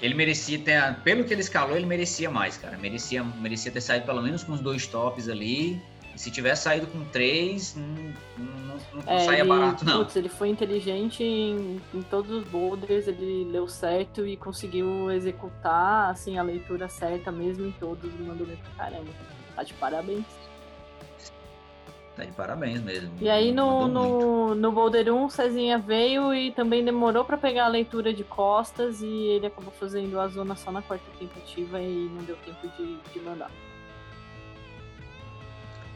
ele 0.01 0.13
merecia 0.13 0.57
ter. 0.59 0.95
Pelo 1.03 1.25
que 1.25 1.33
ele 1.33 1.41
escalou, 1.41 1.75
ele 1.75 1.85
merecia 1.85 2.29
mais, 2.31 2.57
cara. 2.57 2.77
Merecia, 2.77 3.21
merecia 3.23 3.69
ter 3.69 3.81
saído 3.81 4.05
pelo 4.05 4.21
menos 4.21 4.43
com 4.43 4.53
os 4.53 4.61
dois 4.61 4.87
tops 4.87 5.27
ali. 5.27 5.81
Se 6.21 6.29
tivesse 6.29 6.61
saído 6.61 6.85
com 6.85 7.03
três, 7.05 7.75
não, 7.75 8.13
não, 8.37 8.75
não 8.93 9.11
é, 9.11 9.21
saía 9.21 9.39
ele, 9.39 9.49
barato, 9.49 9.83
não. 9.83 10.03
Putz, 10.03 10.15
ele 10.15 10.29
foi 10.29 10.49
inteligente 10.49 11.23
em, 11.23 11.81
em, 11.91 12.01
todos 12.03 12.29
os 12.29 12.43
boulders, 12.43 13.07
ele 13.07 13.45
leu 13.45 13.67
certo 13.67 14.23
e 14.27 14.37
conseguiu 14.37 15.09
executar 15.09 16.11
assim, 16.11 16.37
a 16.37 16.43
leitura 16.43 16.87
certa 16.87 17.31
mesmo 17.31 17.65
em 17.65 17.71
todos 17.71 18.03
e 18.13 18.21
mandou 18.21 18.45
bem 18.45 18.55
pra 18.55 18.85
caramba. 18.85 19.09
Tá 19.55 19.63
de 19.63 19.73
parabéns. 19.73 20.23
Tá 22.15 22.23
de 22.23 22.31
parabéns 22.33 22.83
mesmo. 22.83 23.13
E 23.19 23.27
aí 23.27 23.51
no, 23.51 23.87
no, 23.87 24.53
no 24.53 24.71
Boulder 24.71 25.11
1, 25.11 25.25
o 25.25 25.27
Cezinha 25.31 25.79
veio 25.79 26.35
e 26.35 26.51
também 26.51 26.85
demorou 26.85 27.25
para 27.25 27.35
pegar 27.35 27.65
a 27.65 27.69
leitura 27.69 28.13
de 28.13 28.23
costas 28.23 29.01
e 29.01 29.07
ele 29.07 29.47
acabou 29.47 29.73
fazendo 29.73 30.19
a 30.19 30.27
zona 30.27 30.55
só 30.55 30.71
na 30.71 30.83
quarta 30.83 31.05
tentativa 31.17 31.81
e 31.81 32.11
não 32.13 32.23
deu 32.25 32.35
tempo 32.45 32.67
de, 32.77 32.97
de 33.11 33.19
mandar. 33.21 33.49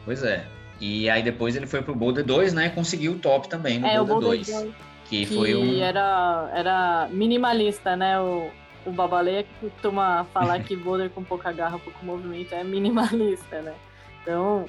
Pois 0.06 0.22
é. 0.22 0.46
E 0.80 1.10
aí 1.10 1.22
depois 1.22 1.56
ele 1.56 1.66
foi 1.66 1.82
pro 1.82 1.94
Boulder 1.94 2.24
2, 2.24 2.54
né? 2.54 2.70
Conseguiu 2.70 3.12
o 3.12 3.18
top 3.18 3.48
também 3.48 3.78
no 3.78 3.86
é, 3.86 3.96
Boulder, 3.96 4.16
o 4.16 4.20
Boulder 4.20 4.38
2. 4.38 4.46
2. 4.46 4.74
Que, 5.08 5.26
que 5.26 5.34
foi 5.34 5.54
um. 5.54 5.82
Era, 5.82 6.50
era 6.54 7.08
minimalista, 7.10 7.96
né? 7.96 8.18
O, 8.20 8.50
o 8.86 8.92
Babaleia 8.92 9.42
que 9.42 9.68
costuma 9.68 10.24
falar 10.32 10.62
que 10.62 10.76
Boulder 10.76 11.10
com 11.10 11.24
pouca 11.24 11.50
garra, 11.52 11.78
pouco 11.78 12.04
movimento 12.04 12.54
é 12.54 12.62
minimalista, 12.62 13.60
né? 13.60 13.74
Então, 14.22 14.66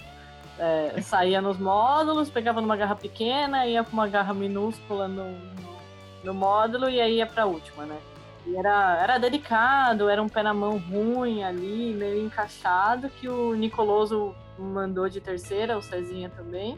é, 0.58 1.01
saía 1.01 1.39
nos 1.39 1.58
módulos, 1.58 2.29
pegava 2.29 2.62
numa 2.62 2.75
garra 2.75 2.96
pequena, 2.96 3.65
ia 3.67 3.84
com 3.84 3.94
uma 3.94 4.08
garra 4.08 4.34
minúscula 4.34 5.08
no, 5.08 5.32
no, 5.32 5.77
no 6.24 6.34
módulo 6.34 6.89
e 6.89 7.00
aí 7.00 7.17
ia 7.17 7.27
pra 7.27 7.46
última, 7.46 7.86
né? 7.86 7.98
E 8.46 8.56
era, 8.56 9.00
era 9.03 9.17
delicado, 9.17 10.10
era 10.10 10.22
um 10.22 10.29
pé 10.29 10.41
na 10.41 10.53
mão 10.53 10.77
ruim 10.77 11.44
ali, 11.44 11.94
meio 11.94 12.25
encaixado, 12.25 13.10
que 13.10 13.27
o 13.27 13.53
Nicoloso 13.56 14.34
mandou 14.57 15.09
de 15.09 15.21
terceira, 15.21 15.77
o 15.77 15.81
Cezinha 15.81 16.29
também. 16.29 16.77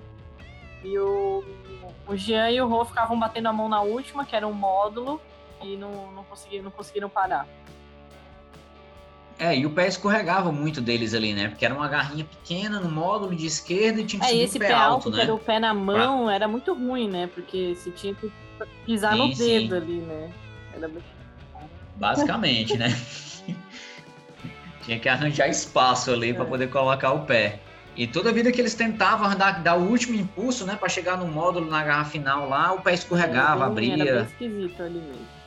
E 0.83 0.97
o, 0.97 1.43
o 2.07 2.15
Jean 2.15 2.49
e 2.51 2.61
o 2.61 2.67
Rô 2.67 2.85
ficavam 2.85 3.19
batendo 3.19 3.47
a 3.47 3.53
mão 3.53 3.67
na 3.67 3.81
última, 3.81 4.25
que 4.25 4.35
era 4.35 4.47
um 4.47 4.53
módulo, 4.53 5.21
e 5.61 5.75
não, 5.75 6.11
não, 6.11 6.23
conseguiram, 6.23 6.63
não 6.65 6.71
conseguiram 6.71 7.09
parar. 7.09 7.47
É, 9.37 9.57
e 9.57 9.65
o 9.65 9.69
pé 9.69 9.87
escorregava 9.87 10.51
muito 10.51 10.81
deles 10.81 11.13
ali, 11.13 11.33
né? 11.33 11.47
Porque 11.47 11.63
era 11.63 11.73
uma 11.73 11.87
garrinha 11.87 12.25
pequena 12.25 12.79
no 12.79 12.91
módulo 12.91 13.33
de 13.33 13.45
esquerda 13.45 14.01
e 14.01 14.05
tinha 14.05 14.19
que 14.19 14.25
é, 14.25 14.29
subir 14.29 14.43
esse 14.43 14.59
pé, 14.59 14.67
pé 14.67 14.73
alto, 14.73 14.93
alto 15.07 15.11
né? 15.11 15.23
Era 15.23 15.33
o 15.33 15.39
pé 15.39 15.59
na 15.59 15.73
mão, 15.73 16.25
pra... 16.25 16.35
era 16.35 16.47
muito 16.47 16.73
ruim, 16.73 17.09
né? 17.09 17.29
Porque 17.33 17.73
se 17.75 17.89
tinha 17.91 18.13
que 18.13 18.29
pisar 18.85 19.13
sim, 19.13 19.17
no 19.17 19.27
dedo 19.29 19.39
sim. 19.39 19.75
ali, 19.75 20.01
né? 20.01 20.31
Era 20.73 20.91
Basicamente, 21.95 22.77
né? 22.77 22.89
tinha 24.83 24.99
que 24.99 25.07
arranjar 25.07 25.47
espaço 25.47 26.11
ali 26.11 26.31
é. 26.31 26.33
para 26.33 26.45
poder 26.45 26.69
colocar 26.69 27.11
o 27.13 27.25
pé. 27.25 27.59
E 27.95 28.07
toda 28.07 28.31
vida 28.31 28.51
que 28.51 28.61
eles 28.61 28.73
tentavam 28.75 29.35
dar, 29.35 29.61
dar 29.61 29.75
o 29.75 29.89
último 29.89 30.15
impulso, 30.15 30.65
né, 30.65 30.75
para 30.75 30.87
chegar 30.87 31.17
no 31.17 31.27
módulo 31.27 31.69
na 31.69 31.83
garra 31.83 32.05
final 32.05 32.47
lá, 32.47 32.71
o 32.71 32.81
pé 32.81 32.93
escorregava, 32.93 33.65
era 33.65 33.73
bem, 33.73 33.91
abria. 33.91 34.09
Era 34.09 34.23
bem 34.23 34.31
esquisito 34.31 34.83
ali 34.83 34.99
mesmo. 34.99 35.39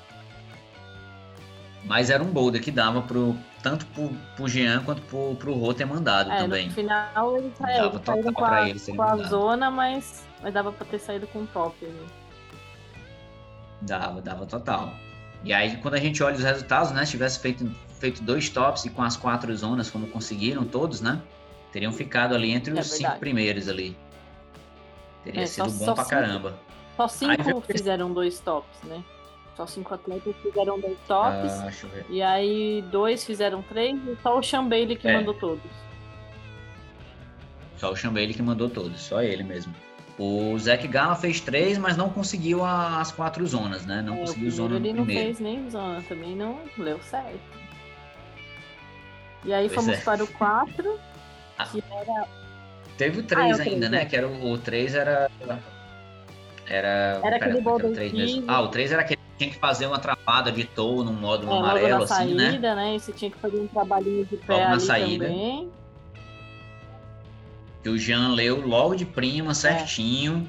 Mas 1.85 2.11
era 2.11 2.23
um 2.23 2.27
boulder 2.27 2.63
que 2.63 2.71
dava 2.71 3.03
pro, 3.03 3.37
tanto 3.63 3.87
pro, 3.87 4.11
pro 4.37 4.49
Jean 4.49 4.83
quanto 4.85 5.03
pro, 5.03 5.35
pro 5.35 5.53
Rô 5.53 5.75
ter 5.75 5.85
mandado 5.85 6.31
é, 6.31 6.39
também. 6.39 6.69
No 6.69 6.75
final 6.75 7.37
eles, 7.37 7.53
é, 7.61 7.77
dava 7.79 8.03
saíram 8.05 8.33
com 8.33 8.45
a, 8.45 8.67
com 8.97 9.03
a 9.03 9.17
zona, 9.17 9.71
mas, 9.71 10.25
mas 10.43 10.55
dava 10.55 10.73
pra 10.73 10.87
ter 10.87 10.99
saído 10.99 11.27
com 11.29 11.41
o 11.41 11.47
top 11.49 11.75
ali. 11.85 12.07
Dava, 13.81 14.21
dava 14.21 14.47
total. 14.47 14.95
E 15.45 15.53
aí, 15.53 15.77
quando 15.79 15.95
a 15.95 15.99
gente 15.99 16.23
olha 16.23 16.37
os 16.37 16.45
resultados, 16.45 16.93
né? 16.93 17.05
Se 17.05 17.13
tivesse 17.13 17.41
feito, 17.41 17.69
feito 17.99 18.23
dois 18.23 18.49
tops 18.49 18.85
e 18.85 18.91
com 18.91 19.03
as 19.03 19.17
quatro 19.17 19.55
zonas, 19.57 19.91
como 19.91 20.07
conseguiram 20.07 20.65
todos, 20.65 21.01
né? 21.01 21.21
Teriam 21.73 21.93
ficado 21.93 22.35
ali 22.35 22.53
entre 22.53 22.77
É 22.77 22.81
os 22.81 22.87
cinco 22.87 23.01
verdade. 23.03 23.21
primeiros 23.21 23.69
ali. 23.69 23.97
Teria 25.25 25.43
É, 25.43 25.47
sido 25.47 25.71
só- 25.71 25.79
bom 25.79 25.85
só 25.87 25.95
pra 25.95 26.05
cinco. 26.05 26.17
caramba. 26.21 26.59
Só 26.97 27.03
Aí 27.05 27.09
cinco 27.09 27.43
veio- 27.43 27.61
fizeram 27.63 28.13
dois 28.13 28.39
tops, 28.41 28.83
né? 28.85 29.03
Só 29.57 29.67
cinco 29.67 29.95
atletas 29.95 30.35
fizeram 30.43 30.79
dois 30.79 30.99
tops. 31.09 31.53
Ah. 31.53 31.71
E 32.11 32.23
aí 32.23 32.83
dois 32.91 33.25
fizeram 33.25 33.63
três 33.63 33.97
e 34.07 34.17
só 34.23 34.39
o 34.39 34.43
Sean 34.43 34.67
Bailey 34.69 34.97
que 34.97 35.09
É. 35.09 35.17
mandou 35.17 35.35
todos. 35.35 35.71
Só 37.77 37.91
o 37.91 37.97
Chambele 37.97 38.33
que 38.33 38.43
mandou 38.43 38.71
todos, 38.71 39.01
só 39.01 39.23
ele 39.23 39.43
mesmo. 39.43 39.75
O 40.17 40.57
Zac 40.59 40.87
Gala 40.87 41.17
fez 41.17 41.41
três, 41.41 41.77
mas 41.79 41.97
não 41.97 42.09
conseguiu 42.11 42.65
as 42.65 43.11
quatro 43.11 43.45
zonas, 43.47 43.85
né? 43.85 44.01
Não 44.03 44.15
É, 44.15 44.19
conseguiu 44.21 44.51
primeiro 44.51 44.57
zona 44.57 44.69
no 44.79 44.87
ele 44.87 44.93
não 44.93 45.05
primeiro. 45.05 45.25
fez 45.27 45.41
nem 45.41 45.69
zona, 45.71 46.03
também 46.03 46.37
não 46.37 46.61
deu 46.79 47.01
certo. 47.03 47.41
E 49.45 49.53
aí 49.53 49.69
Pois 49.69 49.75
fomos 49.85 49.99
é. 49.99 50.03
para 50.05 50.23
o 50.23 50.27
4, 50.29 50.97
Ah. 50.97 51.12
Que 51.71 51.83
era, 51.91 52.27
Teve 52.99 53.21
o 53.21 53.23
3 53.23 53.59
Ah, 53.61 53.63
é 53.65 53.67
o 53.69 53.73
ainda, 53.73 53.89
né? 53.89 54.03
é. 54.03 54.05
Que 54.05 54.17
era 54.17 54.29
o, 54.29 54.53
o 54.53 54.59
3 54.59 54.95
era. 54.95 55.31
Era. 56.69 57.21
Era 57.25 57.37
aquele 57.37 57.57
como 57.57 57.59
é 57.59 57.63
Golden 57.83 57.91
o 58.11 58.17
mesmo? 58.17 58.45
Ah, 58.49 58.61
o 58.61 58.69
3 58.69 58.93
era 58.93 59.03
aquele 59.03 59.17
que 59.21 59.39
tinha 59.39 59.51
que 59.51 59.59
fazer 59.59 59.87
uma 59.87 59.99
travada 59.99 60.53
de 60.53 60.65
tow 60.65 61.03
num 61.05 61.13
módulo 61.13 61.51
é, 61.53 61.55
logo 61.55 61.65
amarelo, 61.67 62.05
assim, 62.05 62.35
né? 62.35 62.51
saída, 62.51 62.75
né? 62.75 62.97
E 62.97 63.01
você 63.01 63.13
tinha 63.13 63.31
que 63.31 63.39
fazer 63.39 63.59
um 63.61 63.67
trabalhinho 63.67 64.25
de 64.27 64.37
pé 64.37 64.53
Logo 64.55 64.69
na 64.71 64.81
saída. 64.81 65.27
também. 65.27 65.71
Que 67.83 67.89
o 67.89 67.99
Jean 67.99 68.29
leu 68.29 68.65
logo 68.67 68.95
de 68.95 69.05
prima, 69.05 69.55
certinho. 69.55 70.47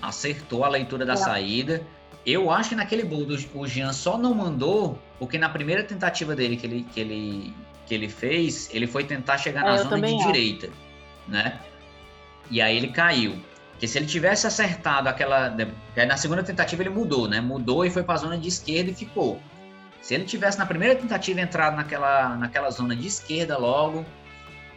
Acertou 0.00 0.64
a 0.64 0.68
leitura 0.68 1.06
da 1.06 1.14
É. 1.14 1.16
saída. 1.16 1.82
Eu 2.26 2.50
acho 2.50 2.70
que 2.70 2.74
naquele 2.74 3.04
bowl 3.04 3.24
do- 3.24 3.38
o 3.54 3.66
Jean 3.66 3.92
só 3.92 4.18
não 4.18 4.34
mandou, 4.34 4.98
porque 5.18 5.38
na 5.38 5.48
primeira 5.48 5.82
tentativa 5.82 6.36
dele 6.36 6.56
que 6.56 6.66
ele, 6.66 6.82
que 6.92 7.00
ele, 7.00 7.54
que 7.92 7.96
ele 7.96 8.08
fez, 8.08 8.70
ele 8.72 8.86
foi 8.86 9.04
tentar 9.04 9.36
chegar 9.36 9.60
É, 9.60 9.64
na 9.64 9.76
zona 9.76 10.00
de 10.00 10.14
acho. 10.14 10.26
direita, 10.26 10.70
né? 11.28 11.58
E 12.50 12.62
aí 12.62 12.74
ele 12.74 12.88
caiu. 12.88 13.38
Porque 13.72 13.86
se 13.86 13.98
ele 13.98 14.06
tivesse 14.06 14.46
acertado 14.46 15.08
aquela. 15.10 15.54
aí 15.96 16.06
Na 16.06 16.16
segunda 16.16 16.42
tentativa 16.42 16.82
ele 16.82 16.88
mudou, 16.90 17.28
né? 17.28 17.40
Mudou 17.40 17.84
e 17.84 17.90
foi 17.90 18.02
para 18.02 18.14
a 18.14 18.18
zona 18.18 18.38
de 18.38 18.48
esquerda 18.48 18.90
e 18.90 18.94
ficou. 18.94 19.38
Se 20.00 20.14
ele 20.14 20.24
tivesse 20.24 20.58
na 20.58 20.64
primeira 20.64 20.96
tentativa 20.96 21.40
entrado 21.40 21.76
naquela, 21.76 22.30
naquela 22.36 22.70
zona 22.70 22.96
de 22.96 23.06
esquerda 23.06 23.58
logo, 23.58 24.04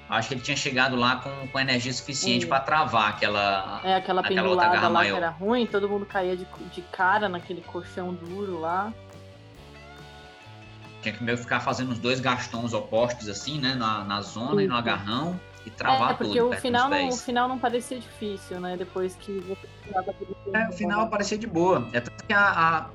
acho 0.10 0.28
que 0.28 0.34
ele 0.36 0.42
tinha 0.42 0.58
chegado 0.58 0.96
lá 0.98 1.16
com, 1.18 1.48
com 1.48 1.60
energia 1.60 1.94
suficiente 1.94 2.46
para 2.46 2.60
travar 2.60 3.10
aquela. 3.12 3.80
É, 3.84 3.96
aquela 3.96 4.22
Aquela 4.22 4.50
outra 4.50 4.68
garra 4.68 4.88
lá 4.90 4.90
maior. 4.90 5.14
que 5.18 5.24
era 5.24 5.30
ruim, 5.30 5.66
todo 5.66 5.88
mundo 5.88 6.06
caía 6.06 6.36
de, 6.36 6.46
de 6.74 6.82
cara 6.92 7.30
naquele 7.30 7.62
colchão 7.62 8.14
duro 8.14 8.60
lá. 8.60 8.92
Tinha 11.06 11.14
que 11.14 11.24
meio 11.24 11.38
ficar 11.38 11.60
fazendo 11.60 11.92
os 11.92 12.00
dois 12.00 12.20
gastões 12.20 12.74
opostos 12.74 13.30
assim, 13.30 13.60
né? 13.60 13.76
Na, 13.76 14.04
na 14.04 14.22
zona 14.24 14.64
e 14.64 14.68
no 14.68 14.76
agarrão 14.76 15.40
e 15.64 15.70
travar 15.70 16.14
é, 16.14 16.14
porque 16.16 16.34
tudo. 16.34 16.48
o 16.48 16.50
perto 16.50 16.62
final, 16.64 16.90
não, 16.90 17.10
o 17.10 17.16
final 17.16 17.48
não 17.48 17.60
parecia 17.60 18.00
difícil, 18.00 18.60
né? 18.60 18.76
Depois 18.76 19.16
que 19.16 19.40
você 19.42 19.68
É, 20.52 20.68
o 20.68 20.72
final 20.72 21.08
parecia 21.08 21.38
de 21.38 21.46
boa. 21.46 21.88
É 21.94 22.00
tanto 22.00 22.24
que 22.26 22.34
a, 22.34 22.50
a, 22.50 22.90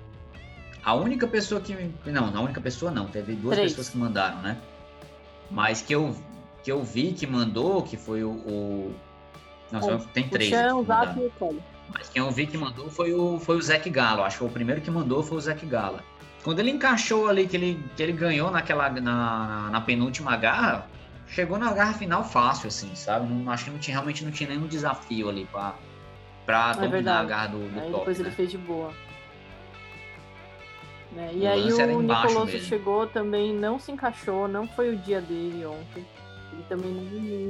a 0.90 0.94
única 0.94 1.28
pessoa 1.28 1.60
que. 1.60 1.72
Não, 2.04 2.36
a 2.36 2.40
única 2.40 2.60
pessoa 2.60 2.90
não. 2.90 3.06
Teve 3.06 3.34
duas 3.36 3.54
Três. 3.54 3.70
pessoas 3.70 3.90
que 3.90 3.96
mandaram, 3.96 4.42
né? 4.42 4.56
Mas 5.48 5.80
que 5.80 5.94
eu, 5.94 6.12
que 6.64 6.72
eu 6.72 6.82
vi 6.82 7.12
que 7.12 7.28
mandou, 7.28 7.80
que 7.84 7.96
foi 7.96 8.24
o. 8.24 8.30
o... 8.32 8.94
Só 9.70 9.92
É, 9.92 9.98
tem 10.12 10.26
O 10.26 10.30
três. 10.30 10.50
Chan, 10.50 10.66
que 10.66 10.72
o. 10.74 10.84
Zap 10.84 11.20
e 11.20 11.26
o 11.26 11.30
Cole. 11.38 11.62
Mas 11.92 12.08
quem 12.08 12.22
eu 12.22 12.30
vi 12.30 12.46
que 12.46 12.56
mandou 12.56 12.88
foi 12.90 13.12
o, 13.12 13.38
foi 13.38 13.56
o 13.56 13.62
Zac 13.62 13.88
Galo. 13.90 14.22
Acho 14.22 14.38
que 14.38 14.44
o 14.44 14.48
primeiro 14.48 14.80
que 14.80 14.90
mandou 14.90 15.22
foi 15.22 15.38
o 15.38 15.40
Zac 15.40 15.64
Gala. 15.66 16.02
Quando 16.42 16.58
ele 16.60 16.70
encaixou 16.70 17.28
ali, 17.28 17.46
que 17.46 17.56
ele, 17.56 17.84
que 17.96 18.02
ele 18.02 18.12
ganhou 18.12 18.50
naquela, 18.50 18.88
na, 18.88 19.68
na 19.70 19.80
penúltima 19.80 20.36
garra, 20.36 20.86
chegou 21.28 21.58
na 21.58 21.72
garra 21.72 21.92
final 21.92 22.24
fácil, 22.24 22.68
assim, 22.68 22.94
sabe? 22.94 23.26
Não, 23.32 23.50
acho 23.52 23.64
que 23.66 23.70
não 23.70 23.78
tinha, 23.78 23.94
realmente 23.96 24.24
não 24.24 24.32
tinha 24.32 24.48
nenhum 24.48 24.66
desafio 24.66 25.28
ali 25.28 25.46
pra, 25.52 25.74
pra 26.46 26.72
dominar 26.72 26.84
a 26.84 26.86
É 26.86 26.90
verdade. 26.90 27.28
garra 27.28 27.46
do, 27.48 27.58
do 27.58 27.80
Aí 27.80 27.90
top. 27.90 27.98
depois 27.98 28.18
né? 28.18 28.26
ele 28.26 28.34
fez 28.34 28.50
de 28.50 28.58
boa. 28.58 28.92
Né, 31.12 31.30
E 31.34 31.42
O 31.42 31.48
aí 31.48 31.72
o 31.72 32.00
Nicoloso 32.00 32.58
chegou 32.60 33.06
também, 33.06 33.52
não 33.52 33.78
se 33.78 33.90
encaixou, 33.92 34.46
não 34.46 34.66
foi 34.68 34.94
o 34.94 34.96
dia 34.96 35.20
dele 35.20 35.66
ontem. 35.66 36.06
Ele 36.52 36.64
também 36.68 36.92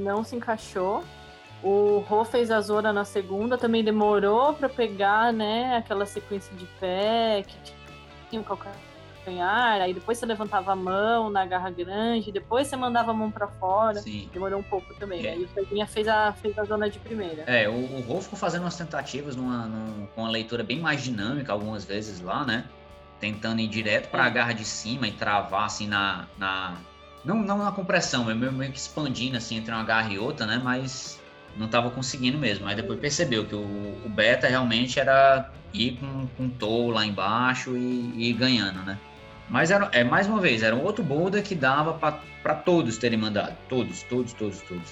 não 0.03 0.23
se 0.23 0.35
encaixou. 0.35 1.03
O 1.63 2.03
Rô 2.07 2.25
fez 2.25 2.49
a 2.49 2.59
Zora 2.59 2.91
na 2.91 3.05
segunda, 3.05 3.57
também 3.57 3.83
demorou 3.83 4.53
para 4.53 4.67
pegar, 4.67 5.31
né, 5.31 5.77
aquela 5.77 6.05
sequência 6.07 6.55
de 6.57 6.65
pé 6.79 7.43
que 7.47 7.55
tinha 8.31 8.41
o 8.41 8.45
calcanhar, 8.45 9.79
aí 9.81 9.93
depois 9.93 10.17
você 10.17 10.25
levantava 10.25 10.71
a 10.71 10.75
mão 10.75 11.29
na 11.29 11.45
garra 11.45 11.69
grande, 11.69 12.31
depois 12.31 12.67
você 12.67 12.75
mandava 12.75 13.11
a 13.11 13.13
mão 13.13 13.29
para 13.29 13.47
fora. 13.47 13.99
Sim. 14.01 14.27
Demorou 14.33 14.59
um 14.59 14.63
pouco 14.63 14.91
também. 14.95 15.23
É. 15.25 15.31
Aí 15.33 15.43
o 15.43 15.49
Cezinha 15.49 15.85
fez 15.85 16.07
a, 16.07 16.33
fez 16.33 16.57
a 16.57 16.63
zona 16.63 16.89
de 16.89 16.97
primeira. 16.97 17.43
É, 17.45 17.69
o, 17.69 17.73
o 17.73 18.01
Rô 18.01 18.19
ficou 18.21 18.39
fazendo 18.39 18.63
umas 18.63 18.75
tentativas 18.75 19.35
numa, 19.35 19.67
num- 19.67 20.07
com 20.15 20.21
uma 20.21 20.31
leitura 20.31 20.63
bem 20.63 20.79
mais 20.79 21.03
dinâmica 21.03 21.53
algumas 21.53 21.85
vezes 21.85 22.21
lá, 22.21 22.43
né? 22.43 22.65
Tentando 23.19 23.61
ir 23.61 23.67
direto 23.67 24.09
para 24.09 24.23
a 24.23 24.27
É. 24.27 24.31
garra 24.31 24.53
de 24.53 24.65
cima 24.65 25.07
e 25.07 25.11
travar 25.11 25.65
assim 25.65 25.87
na. 25.87 26.25
na 26.39 26.73
não, 27.23 27.35
não 27.35 27.59
na 27.59 27.71
compressão, 27.71 28.25
meio, 28.25 28.51
meio 28.51 28.71
que 28.71 28.79
expandindo 28.79 29.37
assim 29.37 29.57
entre 29.57 29.71
uma 29.71 29.83
garra 29.83 30.11
e 30.11 30.17
outra, 30.17 30.47
né? 30.47 30.59
Mas 30.63 31.20
não 31.57 31.65
estava 31.65 31.89
conseguindo 31.89 32.37
mesmo. 32.37 32.67
Aí 32.67 32.75
depois 32.75 32.99
percebeu 32.99 33.45
que 33.45 33.55
o, 33.55 33.61
o 34.05 34.09
beta 34.09 34.47
realmente 34.47 34.99
era 34.99 35.49
ir 35.73 35.97
com, 35.97 36.27
com 36.37 36.49
tow 36.49 36.89
lá 36.89 37.05
embaixo 37.05 37.75
e, 37.75 38.13
e 38.15 38.29
ir 38.29 38.33
ganhando, 38.33 38.83
né? 38.83 38.97
Mas 39.49 39.69
era, 39.69 39.89
é, 39.91 40.03
mais 40.03 40.27
uma 40.27 40.39
vez, 40.39 40.63
era 40.63 40.75
um 40.75 40.83
outro 40.83 41.03
boulder 41.03 41.43
que 41.43 41.53
dava 41.53 41.93
para 42.41 42.55
todos 42.55 42.97
terem 42.97 43.17
mandado. 43.17 43.55
Todos, 43.67 44.01
todos, 44.03 44.31
todos, 44.33 44.61
todos. 44.61 44.89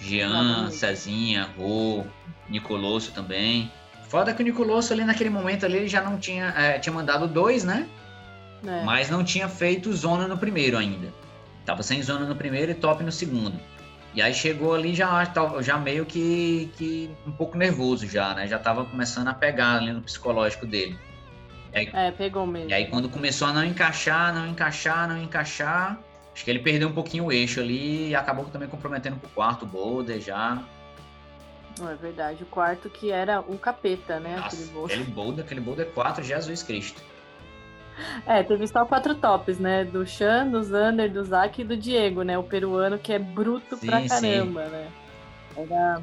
Jean. 0.00 0.70
Cezinha, 0.70 1.48
Rô, 1.56 2.04
Nicolosso 2.48 3.12
também. 3.12 3.70
Foda 4.08 4.34
que 4.34 4.42
o 4.42 4.44
Nicolosso 4.44 4.92
ali 4.92 5.04
naquele 5.04 5.30
momento 5.30 5.64
ali 5.64 5.78
ele 5.78 5.88
já 5.88 6.02
não 6.02 6.18
tinha. 6.18 6.52
é, 6.56 6.78
tinha 6.78 6.92
mandado 6.92 7.28
dois, 7.28 7.64
né? 7.64 7.88
né? 8.62 8.82
Mas 8.84 9.10
não 9.10 9.22
tinha 9.22 9.48
feito 9.48 9.92
zona 9.92 10.26
no 10.26 10.36
primeiro 10.36 10.76
ainda. 10.76 11.12
Tava 11.64 11.82
sem 11.82 12.02
zona 12.02 12.26
no 12.26 12.34
primeiro 12.34 12.72
e 12.72 12.74
top 12.74 13.02
no 13.02 13.12
segundo. 13.12 13.58
E 14.14 14.22
aí 14.22 14.32
chegou 14.32 14.74
ali 14.74 14.94
já, 14.94 15.24
já 15.60 15.76
meio 15.76 16.06
que, 16.06 16.70
que 16.76 17.10
um 17.26 17.32
pouco 17.32 17.58
nervoso 17.58 18.06
já, 18.06 18.32
né? 18.32 18.46
Já 18.46 18.58
tava 18.58 18.84
começando 18.84 19.28
a 19.28 19.34
pegar 19.34 19.78
ali 19.78 19.92
no 19.92 20.00
psicológico 20.00 20.66
dele. 20.66 20.96
É, 21.72 22.12
pegou 22.12 22.46
mesmo. 22.46 22.70
E 22.70 22.74
aí 22.74 22.86
quando 22.86 23.08
começou 23.08 23.48
a 23.48 23.52
não 23.52 23.64
encaixar, 23.64 24.32
não 24.32 24.46
encaixar, 24.46 25.08
não 25.08 25.20
encaixar, 25.20 25.98
acho 26.32 26.44
que 26.44 26.50
ele 26.50 26.60
perdeu 26.60 26.88
um 26.88 26.92
pouquinho 26.92 27.24
o 27.24 27.32
eixo 27.32 27.58
ali 27.60 28.10
e 28.10 28.14
acabou 28.14 28.44
também 28.44 28.68
comprometendo 28.68 29.16
pro 29.16 29.28
quarto 29.30 29.66
boulder 29.66 30.20
já. 30.20 30.62
Não, 31.80 31.90
é 31.90 31.96
verdade. 31.96 32.44
O 32.44 32.46
quarto 32.46 32.88
que 32.88 33.10
era 33.10 33.40
um 33.40 33.56
capeta, 33.56 34.20
né? 34.20 34.36
Nossa, 34.36 34.54
aquele 34.54 34.70
voo. 34.70 34.86
aquele 34.86 35.04
boulder, 35.04 35.44
aquele 35.44 35.60
boulder 35.60 35.86
4, 35.86 36.22
Jesus 36.22 36.62
Cristo. 36.62 37.02
É, 38.26 38.42
teve 38.42 38.66
só 38.66 38.84
quatro 38.84 39.14
tops, 39.14 39.58
né? 39.58 39.84
Do 39.84 40.06
Chan, 40.06 40.48
do 40.48 40.62
Zander, 40.62 41.10
do 41.10 41.24
Zac 41.24 41.60
e 41.60 41.64
do 41.64 41.76
Diego, 41.76 42.22
né? 42.22 42.36
O 42.38 42.42
peruano 42.42 42.98
que 42.98 43.12
é 43.12 43.18
bruto 43.18 43.76
Sim, 43.76 43.86
pra 43.86 44.00
sim. 44.00 44.08
caramba, 44.08 44.64
né? 44.66 44.88
Era... 45.56 46.02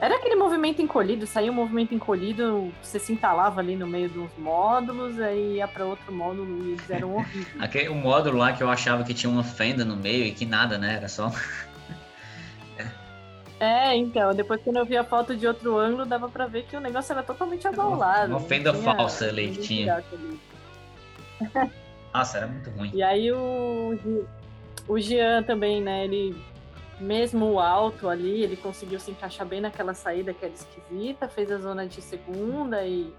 Era 0.00 0.14
aquele 0.14 0.36
movimento 0.36 0.80
encolhido, 0.80 1.26
saía 1.26 1.50
um 1.50 1.54
movimento 1.54 1.92
encolhido, 1.92 2.72
você 2.80 3.00
se 3.00 3.12
entalava 3.12 3.60
ali 3.60 3.74
no 3.74 3.84
meio 3.84 4.08
dos 4.08 4.30
módulos, 4.38 5.18
aí 5.18 5.56
ia 5.56 5.66
pra 5.66 5.84
outro 5.84 6.12
módulo 6.12 6.66
e 6.66 6.70
eles 6.70 6.88
eram 6.88 7.16
horríveis. 7.16 7.48
Aquele, 7.60 7.88
o 7.88 7.96
módulo 7.96 8.38
lá 8.38 8.52
que 8.52 8.62
eu 8.62 8.70
achava 8.70 9.02
que 9.02 9.12
tinha 9.12 9.28
uma 9.28 9.42
fenda 9.42 9.84
no 9.84 9.96
meio 9.96 10.24
e 10.24 10.30
que 10.30 10.46
nada, 10.46 10.78
né? 10.78 10.96
Era 10.96 11.08
só. 11.08 11.32
É, 13.60 13.96
então, 13.96 14.32
depois 14.32 14.62
quando 14.62 14.76
eu 14.76 14.84
vi 14.84 14.96
a 14.96 15.02
foto 15.02 15.34
de 15.34 15.44
outro 15.44 15.76
ângulo, 15.76 16.06
dava 16.06 16.28
pra 16.28 16.46
ver 16.46 16.62
que 16.62 16.76
o 16.76 16.80
negócio 16.80 17.12
era 17.12 17.24
totalmente 17.24 17.66
abaulado. 17.66 18.30
uma 18.30 18.38
fenda 18.38 18.72
falsa 18.72 19.26
ali 19.26 19.50
que 19.50 19.62
tinha. 19.62 19.96
ali. 19.96 20.40
Nossa, 22.12 22.38
era 22.38 22.46
muito 22.46 22.70
ruim. 22.70 22.90
E 22.94 23.02
aí 23.02 23.30
o, 23.32 23.98
o 24.88 24.98
Jean 24.98 25.42
também, 25.42 25.80
né? 25.82 26.04
Ele, 26.04 26.36
mesmo 27.00 27.60
alto 27.60 28.08
ali, 28.08 28.42
ele 28.42 28.56
conseguiu 28.56 28.98
se 28.98 29.10
encaixar 29.10 29.46
bem 29.46 29.60
naquela 29.60 29.94
saída 29.94 30.32
que 30.34 30.44
era 30.44 30.54
esquisita, 30.54 31.28
fez 31.28 31.50
a 31.52 31.58
zona 31.58 31.86
de 31.86 32.00
segunda 32.02 32.84
e, 32.84 33.12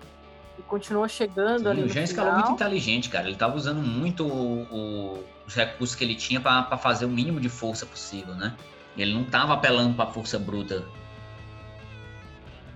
e 0.57 0.61
continuou 0.63 1.07
chegando 1.07 1.69
ali 1.69 1.77
Sim, 1.81 1.85
no 1.85 1.89
o 1.91 1.93
Jean 1.93 2.03
escalou 2.03 2.33
muito 2.33 2.51
inteligente, 2.51 3.09
cara. 3.09 3.27
Ele 3.27 3.37
tava 3.37 3.55
usando 3.55 3.81
muito 3.81 4.25
o- 4.27 4.63
o- 4.63 5.23
os 5.47 5.55
recursos 5.55 5.95
que 5.95 6.03
ele 6.03 6.15
tinha 6.15 6.39
pra 6.41 6.63
pra 6.63 6.77
fazer 6.77 7.05
o 7.05 7.09
mínimo 7.09 7.39
de 7.39 7.47
força 7.49 7.85
possível, 7.85 8.35
né? 8.35 8.55
Ele 8.97 9.13
não 9.13 9.23
tava 9.23 9.53
apelando 9.53 9.93
pra 9.95 10.07
força 10.07 10.37
bruta. 10.37 10.83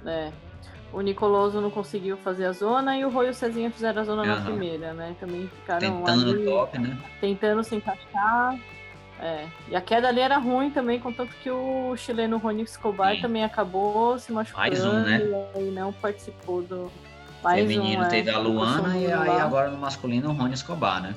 É. 0.06 0.32
O 0.94 1.02
Nicoloso 1.02 1.60
não 1.60 1.72
conseguiu 1.72 2.16
fazer 2.18 2.46
a 2.46 2.52
zona 2.52 2.96
e 2.96 3.04
o 3.04 3.10
Roy 3.10 3.26
e 3.28 3.30
o 3.32 3.34
Cezinha 3.34 3.72
fizeram 3.72 4.02
a 4.02 4.06
zona 4.06 4.24
na 4.24 4.34
Aham. 4.34 4.46
primeira, 4.46 4.94
né? 4.94 5.16
Também 5.20 5.48
ficaram 5.48 5.98
tentando 5.98 6.30
ali, 6.30 6.46
top, 6.46 6.78
né? 6.78 6.98
tentando 7.20 7.64
se 7.64 7.76
encaixar. 7.76 8.60
É. 9.20 9.48
E 9.70 9.76
a 9.76 9.82
queda 9.82 10.08
ali 10.10 10.20
era 10.20 10.38
ruim 10.38 10.70
também, 10.70 11.00
contanto 11.00 11.34
que 11.42 11.50
o 11.50 11.96
chileno 11.98 12.38
Rony 12.38 12.62
Escobar 12.64 13.16
Sim. 13.16 13.22
também 13.22 13.44
acabou 13.44 14.20
se 14.20 14.32
machucando 14.32 14.68
Mais 14.70 14.86
um, 14.86 15.00
né? 15.00 15.22
e 15.58 15.72
não 15.72 15.92
participou 15.92 16.62
do. 16.62 16.92
Mais 17.44 17.60
Feminino 17.60 18.04
um, 18.04 18.06
é, 18.06 18.10
teve 18.10 18.30
a 18.30 18.38
do 18.40 18.50
Luana 18.50 18.98
e 18.98 19.12
aí 19.12 19.40
agora 19.40 19.70
no 19.72 19.78
masculino 19.78 20.30
o 20.30 20.34
Rony 20.34 20.54
Escobar, 20.54 21.02
né? 21.02 21.16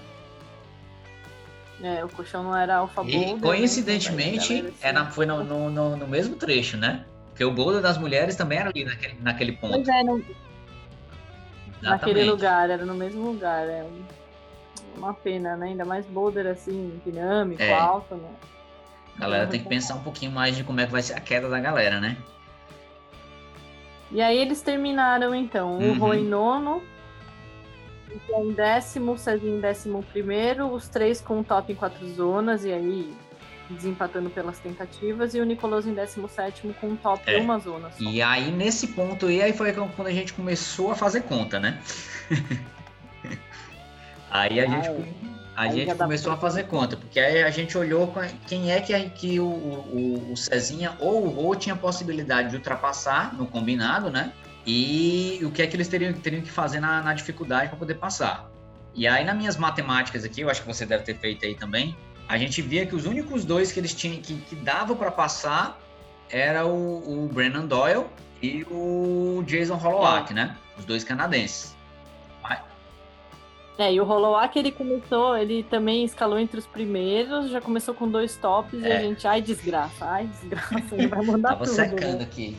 É, 1.83 2.03
o 2.05 2.09
colchão 2.09 2.43
não 2.43 2.57
era 2.57 2.77
Alpha 2.77 3.03
E 3.03 3.35
né? 3.35 3.41
coincidentemente, 3.41 4.53
a 4.55 4.57
galera, 4.57 4.75
era, 4.81 5.07
foi 5.07 5.27
no, 5.27 5.45
no, 5.45 5.69
no- 5.71 5.97
no 5.97 6.09
mesmo 6.09 6.35
trecho, 6.37 6.77
né? 6.79 7.05
Porque 7.37 7.45
o 7.45 7.51
boulder 7.51 7.83
das 7.83 7.99
mulheres 7.99 8.35
também 8.35 8.59
era 8.59 8.71
ali 8.71 8.83
naquele, 8.83 9.21
naquele 9.21 9.53
ponto. 9.53 9.75
Pois 9.75 9.87
é, 9.89 10.03
no- 10.03 10.25
naquele 11.83 12.25
lugar, 12.25 12.71
era 12.71 12.87
no 12.87 12.95
mesmo 12.95 13.27
lugar. 13.31 13.69
É 13.69 13.87
uma 14.97 15.13
pena, 15.13 15.55
né? 15.55 15.67
Ainda 15.67 15.85
mais 15.85 16.07
boulder 16.07 16.47
assim, 16.47 16.99
dinâmico, 17.05 17.63
É. 17.63 17.75
alto, 17.79 18.15
né? 18.15 18.31
A 19.19 19.21
galera 19.21 19.47
tem 19.49 19.61
que 19.61 19.69
pensar 19.69 19.97
um 19.97 20.03
pouquinho 20.03 20.33
mais 20.33 20.57
de 20.57 20.65
como 20.65 20.81
é 20.81 20.87
que 20.87 20.93
vai 20.93 21.03
ser 21.03 21.13
a 21.13 21.21
queda 21.21 21.47
da 21.47 21.61
galera, 21.61 22.01
né? 22.01 22.17
E 24.11 24.23
aí 24.23 24.39
eles 24.39 24.63
terminaram 24.63 25.35
então. 25.35 25.77
O 25.79 25.83
Uhum. 25.83 25.99
Rô 25.99 26.15
em 26.15 26.25
nono, 26.25 26.83
o 28.31 28.43
em 28.45 28.53
décimo, 28.55 29.13
o 29.13 29.19
Cezinho 29.19 29.59
em 29.59 29.61
décimo 29.61 30.03
primeiro, 30.11 30.73
os 30.73 30.89
três 30.89 31.21
com 31.21 31.41
o 31.41 31.45
top 31.45 31.71
em 31.71 31.77
quatro 31.77 32.09
zonas, 32.15 32.65
e 32.65 32.73
aí 32.73 33.15
desempatando 33.71 34.31
pelas 34.31 34.59
tentativas, 34.59 35.35
e 35.35 35.41
o 35.41 35.45
Nicoloso 35.45 35.89
em 35.89 35.95
décimo 35.95 36.29
sétimo 36.29 36.75
com 36.75 36.89
o 36.89 36.97
top 36.97 37.23
É. 37.27 37.39
uma 37.39 37.59
zona 37.59 37.91
só. 37.91 38.03
E 38.03 38.23
aí, 38.23 38.51
nesse 38.51 38.89
ponto 38.89 39.27
aí, 39.27 39.43
aí 39.43 39.53
foi 39.53 39.73
quando 39.73 40.07
a 40.07 40.13
gente 40.13 40.33
começou 40.33 40.91
a 40.91 40.95
fazer 40.95 41.23
conta, 41.23 41.59
né? 41.59 41.81
aí 44.31 44.61
a 44.61 44.65
Ah, 44.65 44.67
gente, 44.67 44.89
é. 44.89 45.05
a 45.57 45.63
Aí 45.63 45.73
gente 45.73 45.95
começou 45.95 46.33
pra 46.33 46.39
a 46.39 46.41
fazer 46.41 46.65
conta, 46.65 46.97
porque 46.97 47.19
aí 47.19 47.43
a 47.43 47.51
gente 47.51 47.77
olhou 47.77 48.13
quem 48.47 48.71
é 48.71 48.81
que, 48.81 48.99
que 49.11 49.41
o, 49.41 49.47
o, 49.47 50.33
o 50.33 50.37
Cezinha 50.37 50.95
ou 51.01 51.25
o 51.27 51.29
Rô 51.31 51.55
tinha 51.55 51.75
possibilidade 51.75 52.51
de 52.51 52.57
ultrapassar 52.57 53.35
no 53.35 53.47
combinado, 53.47 54.11
né? 54.11 54.33
E 54.67 55.41
o 55.45 55.51
que 55.51 55.63
é 55.63 55.67
que 55.67 55.77
eles 55.77 55.89
teriam, 55.89 56.13
teriam 56.13 56.43
que 56.43 56.51
fazer 56.51 56.81
na, 56.81 57.01
na 57.01 57.15
dificuldade 57.15 57.69
para 57.69 57.79
poder 57.79 57.95
passar. 57.95 58.51
E 58.95 59.07
aí, 59.07 59.25
nas 59.25 59.37
minhas 59.37 59.57
matemáticas 59.57 60.25
aqui, 60.25 60.41
eu 60.41 60.51
acho 60.51 60.63
que 60.63 60.67
você 60.67 60.85
deve 60.85 61.05
ter 61.05 61.17
feito 61.17 61.45
aí 61.47 61.55
também, 61.55 61.97
a 62.29 62.37
gente 62.39 62.61
via 62.63 62.85
que 62.87 62.95
os 62.95 63.07
únicos 63.07 63.45
dois 63.45 63.73
que 63.73 63.81
eles 63.81 63.95
tinham 63.95 64.21
que, 64.21 64.35
que 64.37 64.55
dava 64.57 64.95
para 64.97 65.11
passar 65.11 65.79
era 66.29 66.67
o, 66.67 67.25
o 67.25 67.29
Brennan 67.33 67.67
Doyle 67.67 68.05
e 68.43 68.65
o 68.71 69.43
Jason 69.47 69.77
Holowak, 69.83 70.35
né? 70.35 70.57
Os 70.79 70.85
dois 70.85 71.05
canadenses. 71.05 71.75
É, 73.79 73.93
e 73.93 74.01
o 74.01 74.09
Holowak 74.09 74.59
ele 74.59 74.73
começou, 74.73 75.37
ele 75.37 75.63
também 75.63 76.03
escalou 76.03 76.39
entre 76.39 76.59
os 76.59 76.67
primeiros, 76.67 77.51
já 77.51 77.61
começou 77.61 77.93
com 77.95 78.09
dois 78.09 78.35
tops 78.35 78.73
e 78.81 78.87
É. 78.87 78.97
a 78.97 79.01
gente, 79.03 79.29
ai 79.29 79.43
desgraça, 79.43 80.03
ai 80.07 80.27
desgraça, 80.27 80.95
ele 80.95 81.09
vai 81.09 81.21
mandar 81.27 81.51
Tava 81.51 81.65
tudo. 81.67 81.75
secando 81.75 82.19
né? 82.21 82.25
aqui. 82.25 82.57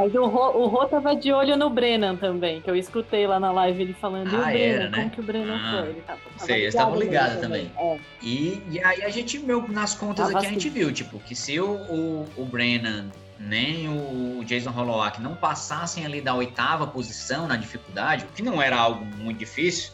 Mas 0.00 0.14
o 0.14 0.26
Rô, 0.26 0.58
o 0.62 0.66
Rô 0.68 0.86
tava 0.86 1.16
de 1.16 1.32
olho 1.32 1.56
no 1.56 1.68
Brennan 1.70 2.14
também, 2.16 2.60
que 2.60 2.70
eu 2.70 2.76
escutei 2.76 3.26
lá 3.26 3.40
na 3.40 3.50
live 3.50 3.82
ele 3.82 3.92
falando, 3.94 4.32
e 4.32 4.36
o 4.36 4.40
Ah, 4.42 4.46
Brennan, 4.46 4.74
era, 4.74 4.90
né? 4.90 4.96
como 4.96 5.10
que 5.10 5.20
o 5.20 5.22
Brennan 5.24 5.56
Ah, 5.56 5.70
foi? 5.82 5.90
Ele 5.90 6.00
tava, 6.02 6.20
tava 6.20 6.46
sei, 6.46 6.56
eles 6.62 6.74
estavam 6.74 6.96
ligados 6.98 7.40
também. 7.40 7.70
É. 7.76 7.98
E, 8.22 8.62
e 8.70 8.84
aí 8.84 9.02
a 9.02 9.08
gente, 9.08 9.38
meu, 9.40 9.66
nas 9.68 9.94
contas 9.94 10.26
Tava 10.26 10.38
aqui, 10.38 10.46
a 10.46 10.50
gente 10.50 10.68
assim. 10.68 10.78
viu, 10.78 10.92
tipo, 10.92 11.18
que 11.18 11.34
se 11.34 11.58
o, 11.58 11.68
o, 11.72 12.28
o 12.36 12.44
Brennan 12.44 13.10
nem 13.40 13.88
o 13.88 14.42
Jason 14.44 14.70
Holowak 14.70 15.20
não 15.20 15.34
passassem 15.34 16.04
ali 16.04 16.20
da 16.20 16.34
oitava 16.34 16.86
posição 16.86 17.46
na 17.48 17.56
dificuldade, 17.56 18.24
o 18.24 18.28
que 18.28 18.42
não 18.42 18.60
era 18.62 18.76
algo 18.76 19.04
muito 19.16 19.38
difícil, 19.38 19.92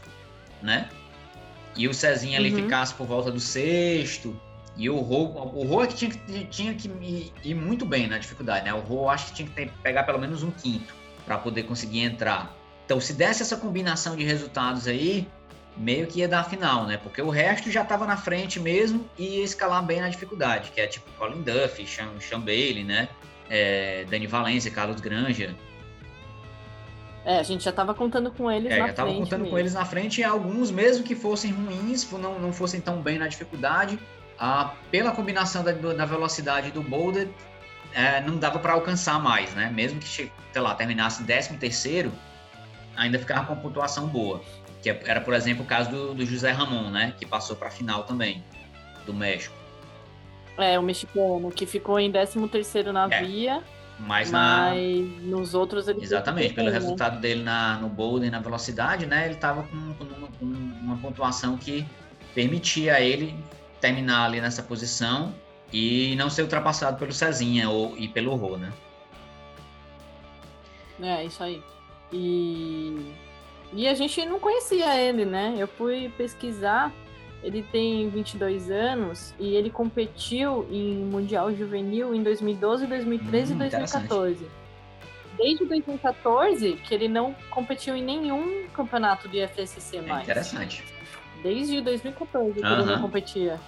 né? 0.62 0.88
E 1.76 1.88
o 1.88 1.94
Cezinha 1.94 2.38
ali 2.38 2.50
Uhum. 2.50 2.56
ficasse 2.56 2.94
por 2.94 3.06
volta 3.06 3.30
do 3.30 3.40
sexto, 3.40 4.38
e 4.76 4.90
o 4.90 4.98
Rô, 4.98 5.24
o 5.54 5.64
Rô 5.64 5.82
é 5.82 5.86
que 5.86 5.94
tinha 5.94 6.10
que, 6.10 6.44
tinha 6.46 6.74
que 6.74 6.88
ir, 6.88 7.32
ir 7.44 7.54
muito 7.54 7.84
bem 7.86 8.06
na 8.08 8.18
dificuldade, 8.18 8.64
né? 8.64 8.74
O 8.74 8.80
Rô 8.80 9.08
acho 9.08 9.26
que 9.28 9.34
tinha 9.34 9.48
que 9.48 9.54
ter- 9.54 9.70
pegar 9.82 10.02
pelo 10.04 10.18
menos 10.18 10.42
um 10.42 10.50
quinto 10.50 10.92
para 11.24 11.38
poder 11.38 11.62
conseguir 11.64 12.00
entrar. 12.00 12.54
Então, 12.84 13.00
se 13.00 13.12
desse 13.14 13.42
essa 13.42 13.56
combinação 13.56 14.14
de 14.16 14.24
resultados 14.24 14.86
aí, 14.86 15.26
meio 15.76 16.06
que 16.06 16.20
ia 16.20 16.28
dar 16.28 16.40
a 16.40 16.44
final, 16.44 16.86
né? 16.86 16.96
Porque 16.98 17.22
o 17.22 17.30
resto 17.30 17.70
já 17.70 17.82
estava 17.82 18.06
na 18.06 18.16
frente 18.16 18.60
mesmo 18.60 19.08
e 19.18 19.38
ia 19.38 19.44
escalar 19.44 19.82
bem 19.84 20.00
na 20.00 20.08
dificuldade, 20.08 20.70
que 20.70 20.80
é 20.80 20.86
tipo 20.86 21.10
Colin 21.18 21.42
Duff, 21.42 21.86
Sean, 21.86 22.08
Sean 22.20 22.40
Bailey, 22.40 22.84
né? 22.84 23.08
É, 23.48 24.04
Dani 24.10 24.26
Valência, 24.26 24.70
Carlos 24.70 25.00
Granja. 25.00 25.54
É, 27.24 27.38
a 27.38 27.42
gente 27.42 27.64
já 27.64 27.72
tava 27.72 27.94
contando 27.94 28.30
com 28.30 28.50
eles 28.50 28.70
É, 28.70 28.78
na 28.78 28.84
já 28.84 28.90
estava 28.90 29.08
frente 29.08 29.20
contando 29.22 29.38
com 29.40 29.44
mesmo. 29.46 29.58
eles 29.58 29.72
na 29.74 29.84
frente 29.86 30.20
e 30.20 30.24
alguns, 30.24 30.70
mesmo 30.70 31.02
que 31.04 31.14
fossem 31.14 31.52
ruins, 31.52 32.06
não, 32.12 32.38
não 32.38 32.52
fossem 32.52 32.80
tão 32.82 33.00
bem 33.00 33.18
na 33.18 33.26
dificuldade, 33.26 33.98
ah, 34.38 34.74
pela 34.90 35.12
combinação 35.12 35.62
da, 35.62 35.72
da 35.72 36.04
velocidade 36.04 36.70
do 36.70 36.82
boulder, 36.82 37.28
é, 37.92 38.20
não 38.20 38.36
dava 38.36 38.58
para 38.58 38.72
alcançar 38.72 39.20
mais, 39.20 39.54
né? 39.54 39.70
Mesmo 39.72 40.00
que, 40.00 40.06
sei 40.06 40.30
lá, 40.56 40.74
terminasse 40.74 41.22
em 41.22 41.26
13 41.26 41.56
terceiro, 41.56 42.12
ainda 42.96 43.18
ficava 43.18 43.46
com 43.46 43.52
uma 43.54 43.62
pontuação 43.62 44.06
boa. 44.06 44.40
Que 44.82 44.90
é- 44.90 45.02
era, 45.06 45.20
por 45.20 45.32
exemplo, 45.32 45.64
o 45.64 45.66
caso 45.66 45.90
do, 45.90 46.14
do 46.14 46.26
José 46.26 46.50
Ramon, 46.50 46.90
né? 46.90 47.14
Que 47.18 47.24
passou 47.24 47.56
para 47.56 47.68
a 47.68 47.70
final 47.70 48.02
também, 48.04 48.42
do 49.06 49.14
México. 49.14 49.54
É, 50.58 50.78
o 50.78 50.82
mexicano, 50.82 51.50
que 51.50 51.66
ficou 51.66 51.98
em 51.98 52.10
13 52.10 52.48
terceiro 52.48 52.92
na 52.92 53.08
É, 53.10 53.22
via, 53.22 53.62
Mas 53.98 54.30
na, 54.30 54.70
mas 54.70 55.06
nos 55.22 55.54
outros 55.54 55.88
ele 55.88 56.00
Exatamente, 56.02 56.54
pelo 56.54 56.66
bem, 56.66 56.74
né? 56.74 56.80
resultado 56.80 57.20
dele 57.20 57.42
na, 57.42 57.76
no 57.78 57.88
boulder 57.88 58.28
e 58.28 58.30
na 58.30 58.40
velocidade, 58.40 59.06
né? 59.06 59.24
Ele 59.24 59.34
estava 59.34 59.62
com, 59.64 59.94
com 59.94 60.04
uma, 60.04 60.28
com 60.28 60.44
uma 60.44 60.96
pontuação 60.98 61.56
que 61.56 61.84
permitia 62.34 62.94
a 62.94 63.00
ele 63.00 63.36
terminar 63.84 64.24
ali 64.24 64.40
nessa 64.40 64.62
posição 64.62 65.34
e 65.70 66.14
não 66.16 66.30
ser 66.30 66.40
ultrapassado 66.42 66.96
pelo 66.96 67.12
Cezinha 67.12 67.68
ou, 67.68 67.94
e 67.98 68.08
pelo 68.08 68.34
Rô, 68.34 68.56
né? 68.56 68.72
É, 71.02 71.24
isso 71.24 71.42
aí. 71.42 71.62
E, 72.10 73.12
e 73.74 73.86
a 73.86 73.92
gente 73.94 74.24
não 74.24 74.40
conhecia 74.40 74.96
ele, 74.98 75.26
né? 75.26 75.54
Eu 75.58 75.66
fui 75.68 76.10
pesquisar, 76.16 76.90
ele 77.42 77.62
tem 77.70 78.08
22 78.08 78.70
anos 78.70 79.34
e 79.38 79.54
ele 79.54 79.68
competiu 79.68 80.66
em 80.70 80.94
Mundial 81.04 81.54
Juvenil 81.54 82.14
em 82.14 82.22
2012, 82.22 82.86
2013 82.86 83.52
Hum, 83.52 83.56
e 83.56 83.58
2014. 83.58 84.46
Desde 85.36 85.64
2014 85.66 86.72
que 86.84 86.94
ele 86.94 87.08
não 87.08 87.34
competiu 87.50 87.94
em 87.94 88.02
nenhum 88.02 88.66
campeonato 88.72 89.28
de 89.28 89.46
FSC 89.46 89.96
É 89.98 90.00
mais. 90.02 90.22
interessante. 90.22 90.84
Desde 91.42 91.82
2014 91.82 92.52
que 92.54 92.60
ele 92.60 92.66
Aham. 92.66 92.86
não 92.86 93.02
competia. 93.02 93.60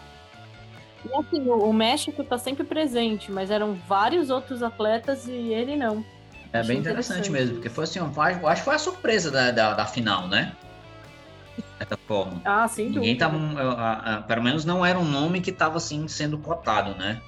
E 1.12 1.16
assim, 1.18 1.48
o, 1.48 1.72
México 1.72 2.24
tá 2.24 2.36
sempre 2.38 2.64
presente, 2.64 3.30
mas 3.30 3.50
eram 3.50 3.74
vários 3.74 4.30
outros 4.30 4.62
atletas 4.62 5.26
e 5.26 5.32
ele 5.32 5.76
não. 5.76 6.04
É 6.52 6.62
bem 6.62 6.78
interessante, 6.78 7.28
interessante 7.28 7.30
mesmo, 7.30 7.54
porque 7.54 7.68
foi 7.68 7.84
assim, 7.84 7.98
eu 7.98 8.48
acho 8.48 8.60
que 8.60 8.64
foi 8.64 8.74
a 8.74 8.78
surpresa 8.78 9.30
da, 9.30 9.50
da, 9.50 9.74
da 9.74 9.86
final, 9.86 10.26
né? 10.26 10.54
Dessa 11.78 11.96
forma. 11.96 12.40
Ah, 12.44 12.66
sem 12.66 12.88
Ninguém 12.90 13.16
tava, 13.16 13.36
a- 13.38 14.22
pelo 14.22 14.42
menos 14.42 14.64
não 14.64 14.84
era 14.84 14.98
um 14.98 15.04
nome 15.04 15.40
que 15.40 15.50
estava 15.50 15.76
assim 15.76 16.08
sendo 16.08 16.38
cotado, 16.38 16.94
né? 16.94 17.20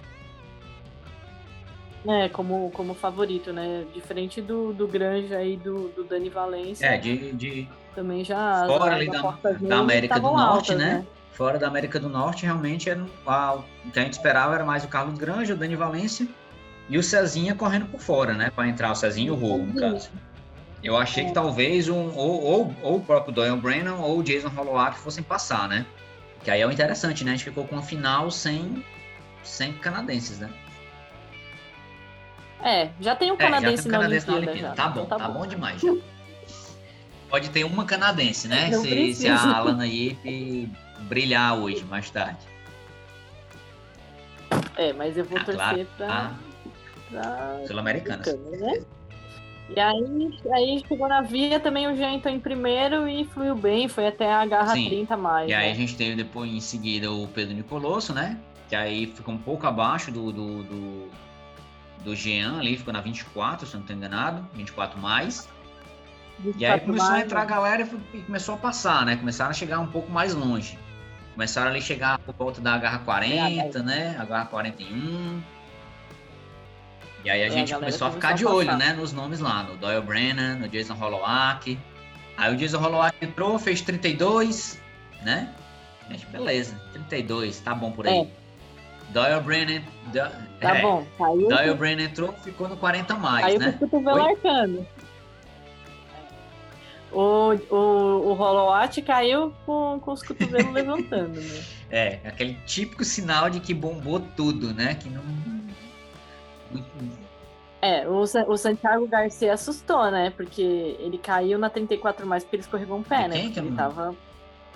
É, 2.07 2.29
como, 2.29 2.71
como 2.71 2.95
favorito, 2.95 3.53
né? 3.53 3.85
Diferente 3.93 4.41
do, 4.41 4.73
do 4.73 4.87
Granja 4.89 5.43
e 5.43 5.57
do, 5.57 5.89
do 5.89 6.05
Dani 6.05 6.31
Valência, 6.31 6.87
É, 6.87 6.97
de, 6.97 7.33
de, 7.33 7.69
também 7.95 8.25
já 8.25 8.65
Fora 8.67 8.95
ali 8.95 9.11
da- 9.11 9.39
da 9.61 9.79
América 9.79 10.19
do 10.19 10.31
Norte, 10.31 10.73
altas, 10.73 10.77
né? 10.79 11.07
Fora 11.33 11.59
da 11.59 11.69
América 11.69 12.01
do 12.01 12.09
Norte, 12.09 12.45
realmente 12.45 12.91
era 12.91 13.05
a- 13.27 13.55
o 13.85 13.91
que 13.93 13.99
a 13.99 14.03
gente 14.03 14.15
esperava 14.15 14.55
era 14.55 14.65
mais 14.65 14.85
o 14.85 14.89
Carlos 14.89 15.17
Granja, 15.19 15.55
o 15.55 15.57
Dani 15.57 15.77
Valência 15.77 16.27
e 16.89 16.99
o 16.99 17.03
Cezinha 17.03 17.55
correndo 17.55 17.87
por 17.87 18.01
fora, 18.01 18.33
né? 18.35 18.51
Para 18.51 18.67
entrar 18.69 18.91
o 18.91 18.95
Cezinha 18.95 19.29
e 19.29 19.31
o 19.31 19.35
Rô, 19.37 19.59
no 19.59 19.75
caso. 19.75 20.11
Eu 20.83 20.97
achei 20.97 21.25
que 21.27 21.33
talvez 21.33 21.89
um, 21.89 22.13
ou, 22.15 22.43
ou, 22.43 22.75
ou 22.83 22.97
o 22.97 23.01
próprio 23.01 23.33
Doyle 23.33 23.57
Brennan 23.57 23.97
ou 23.97 24.19
o 24.19 24.23
Jason 24.23 24.51
Holowak 24.57 24.99
fossem 24.99 25.23
passar, 25.23 25.69
né? 25.69 25.85
Que 26.45 26.51
aí 26.51 26.61
é 26.61 26.67
o 26.67 26.71
interessante, 26.73 27.25
né? 27.25 27.33
A 27.33 27.35
gente 27.35 27.45
ficou 27.45 27.67
com 27.67 27.77
a 27.79 27.83
final 27.83 28.31
sem, 28.31 28.85
sem 29.43 29.73
canadenses, 29.75 30.39
né? 30.39 30.49
É, 32.63 32.91
já 33.01 33.15
tem 33.15 33.31
um 33.31 33.35
É, 33.35 33.39
já 33.39 33.45
canadense, 33.51 33.83
tem 33.85 33.93
um 33.93 33.95
na, 33.95 33.99
canadense 34.01 34.31
Olimpíada, 34.31 34.47
na 34.47 34.53
Olimpíada. 34.53 34.77
já. 34.77 34.83
Tá 34.83 34.89
bom, 34.89 35.03
Então 35.05 35.19
tá, 35.19 35.29
bom 35.29 35.47
demais. 35.47 35.81
já. 35.81 35.95
Pode 37.31 37.51
ter 37.51 37.65
uma 37.65 37.85
canadense, 37.85 38.49
né? 38.49 38.71
Não 38.71 38.81
Se, 38.83 39.15
se 39.15 39.29
a 39.29 39.57
Alana 39.57 39.87
Yip 39.87 40.71
brilhar 41.01 41.57
hoje, 41.59 41.85
mais 41.85 42.11
tarde. 42.11 42.39
É, 44.77 44.93
mas 44.93 45.17
eu 45.17 45.25
vou 45.25 45.39
Ah, 45.39 45.45
torcer 45.45 45.87
claro. 45.97 46.35
pra, 47.11 47.21
Ah, 47.21 47.57
pra 47.59 47.67
Sul-Americana. 47.67 48.23
Americana, 48.23 48.57
né? 48.73 48.85
E 49.71 49.79
aí, 49.79 50.39
aí 50.55 50.83
chegou 50.89 51.09
na 51.09 51.21
via 51.21 51.61
também 51.61 51.87
o 51.87 51.95
Jean 51.95 52.15
entrou 52.15 52.35
em 52.35 52.41
primeiro 52.41 53.07
e 53.07 53.25
fluiu 53.27 53.55
bem, 53.55 53.87
foi 53.87 54.07
até 54.07 54.33
a 54.33 54.47
garra 54.47 54.73
Sim. 54.73 54.89
30 54.89 55.17
mais. 55.17 55.51
E 55.51 55.53
aí 55.53 55.67
né? 55.67 55.73
a 55.73 55.75
gente 55.75 55.95
teve 55.95 56.17
depois 56.17 56.51
em 56.51 56.61
seguida 56.61 57.13
o 57.13 57.29
Pedro 57.29 57.55
Nicolosso, 57.55 58.15
né? 58.15 58.39
Que 58.69 58.75
aí 58.77 59.07
ficou 59.07 59.35
um 59.35 59.39
pouco 59.39 59.67
abaixo 59.67 60.11
do, 60.11 60.33
do, 60.33 60.63
do, 60.63 61.09
do 62.03 62.17
Jean 62.17 62.59
ali, 62.59 62.79
ficou 62.79 62.95
na 62.95 63.01
24, 63.03 63.67
se 63.67 63.75
eu 63.75 63.79
não 63.79 63.85
estou 63.85 63.95
enganado, 63.97 64.47
24 64.55 64.99
mais. 64.99 65.47
E 66.57 66.65
aí 66.65 66.81
24 66.81 66.87
começou 66.87 67.07
a 67.09 67.11
mais, 67.11 67.25
entrar 67.25 67.41
a 67.41 67.45
né? 67.45 67.51
galera 67.51 67.83
e 67.83 67.87
foi- 67.87 68.01
e 68.15 68.19
começou 68.23 68.55
a 68.55 68.59
passar, 68.59 69.05
né? 69.05 69.17
Começaram 69.17 69.51
a 69.51 69.55
chegar 69.55 69.81
um 69.81 69.89
pouco 69.89 70.11
mais 70.11 70.33
longe. 70.35 70.79
Começaram 71.39 71.71
ali 71.71 71.79
a 71.79 71.83
chegar 71.83 72.19
por 72.19 72.35
volta 72.35 72.61
da 72.61 72.77
garra 72.77 72.99
40, 72.99 73.81
né? 73.85 74.17
A 74.19 74.25
garra 74.25 74.47
41. 74.47 75.41
E 77.25 77.31
aí 77.31 77.43
a 77.43 77.45
É, 77.45 77.47
a 77.47 77.51
gente 77.51 77.71
galera 77.71 77.87
começou 77.87 78.09
a 78.09 78.11
ficar 78.11 78.31
a 78.31 78.33
de 78.33 78.45
olho, 78.45 78.67
passar. 78.67 78.77
né? 78.77 78.93
Nos 78.95 79.13
nomes 79.13 79.39
lá, 79.39 79.63
no 79.63 79.77
Doyle 79.77 80.01
Brennan, 80.01 80.57
no 80.57 80.67
Jason 80.69 80.95
Holowak. 81.01 81.79
Aí 82.37 82.53
o 82.53 82.57
Jason 82.57 82.83
Holowak 82.83 83.17
entrou, 83.25 83.57
fez 83.57 83.81
32, 83.83 84.83
né? 85.23 85.55
Mas 86.09 86.25
beleza, 86.25 86.75
32, 86.93 87.61
tá 87.61 87.73
bom 87.73 87.93
por 87.93 88.09
aí. 88.09 88.19
É. 88.19 88.27
Doyle 89.11 89.41
Brennan. 89.41 89.83
Do, 90.07 90.19
tá 90.59 90.77
é, 90.77 90.83
bom, 90.83 91.07
caiu. 91.17 91.49
Doyle 91.49 91.75
Brennan 91.75 92.03
entrou, 92.03 92.33
ficou 92.43 92.69
no 92.69 92.77
40 92.77 93.15
mais, 93.15 93.47
caiu 93.47 93.61
né? 93.61 93.67
Caiu 93.67 93.79
com 93.79 93.85
o 93.85 93.89
cotovelo 93.91 94.29
arcando. 94.29 94.87
O, 97.11 97.55
o, 97.71 97.77
o 97.77 98.33
Holowat 98.33 99.01
caiu 99.03 99.53
com, 99.65 99.99
com 100.01 100.13
os 100.13 100.23
cotovelos 100.23 100.73
levantando, 100.75 101.41
né? 101.41 101.65
É, 101.91 102.21
aquele 102.25 102.55
típico 102.67 103.05
sinal 103.05 103.49
de 103.49 103.61
que 103.61 103.73
bombou 103.73 104.21
tudo, 104.37 104.75
né? 104.75 104.95
Que 104.95 105.09
não. 105.09 105.23
É, 107.81 108.07
o, 108.07 108.21
o 108.21 108.57
Santiago 108.57 109.07
Garcia 109.07 109.55
assustou, 109.55 110.11
né? 110.11 110.31
Porque 110.31 110.63
ele 110.99 111.17
caiu 111.17 111.59
na 111.59 111.71
34 111.71 112.27
mais 112.27 112.45
porque 112.45 112.57
ele 112.57 112.63
escorregou 112.63 112.99
um 112.99 113.03
pé, 113.03 113.29
né? 113.29 113.41
Quem 113.41 113.53
que 113.53 113.59
ele 113.61 113.71
não... 113.71 113.77
tava, 113.77 114.15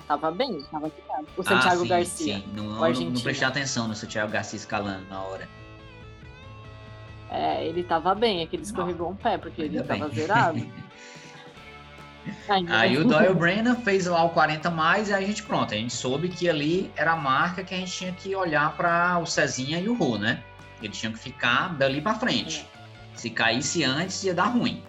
tava 0.07 0.31
bem, 0.31 0.59
tava 0.71 0.89
ficado. 0.89 1.27
O 1.37 1.43
Santiago 1.43 1.81
ah, 1.81 1.83
sim, 1.83 1.87
Garcia. 1.87 2.35
Sim, 2.37 2.43
não, 2.55 2.63
não, 2.63 2.91
não 2.91 3.21
prestei 3.21 3.47
atenção 3.47 3.87
no 3.87 3.93
Santiago 3.93 4.31
Garcia 4.31 4.57
escalando 4.57 5.05
na 5.07 5.21
hora. 5.21 5.47
É, 7.29 7.65
ele 7.65 7.83
tava 7.83 8.13
bem, 8.15 8.41
é 8.41 8.45
que 8.45 8.55
ele 8.55 8.63
escorregou 8.63 9.09
um 9.09 9.15
pé, 9.15 9.37
porque 9.37 9.63
ele 9.63 9.81
bem. 9.81 9.99
tava 9.99 10.09
aí 12.69 12.97
o 12.97 13.05
Doyle 13.05 13.33
Brennan 13.35 13.75
fez 13.75 14.05
lá 14.05 14.23
o 14.23 14.29
40 14.29 14.69
mais 14.69 15.09
e 15.09 15.13
aí 15.13 15.23
a 15.23 15.27
gente 15.27 15.43
pronto, 15.43 15.73
a 15.73 15.77
gente 15.77 15.93
soube 15.93 16.29
que 16.29 16.49
ali 16.49 16.91
era 16.95 17.13
a 17.13 17.15
marca 17.15 17.63
que 17.63 17.73
a 17.73 17.77
gente 17.77 17.91
tinha 17.91 18.11
que 18.11 18.35
olhar 18.35 18.75
para 18.75 19.19
o 19.19 19.25
Cezinha 19.25 19.79
e 19.79 19.87
o 19.87 19.95
Rô, 19.95 20.17
né? 20.17 20.43
Eles 20.81 20.97
tinham 20.97 21.13
que 21.13 21.19
ficar 21.19 21.75
dali 21.75 22.01
para 22.01 22.15
frente. 22.15 22.65
É. 23.13 23.17
Se 23.17 23.29
caísse 23.29 23.83
antes 23.83 24.23
ia 24.23 24.33
dar 24.33 24.45
ruim. 24.45 24.83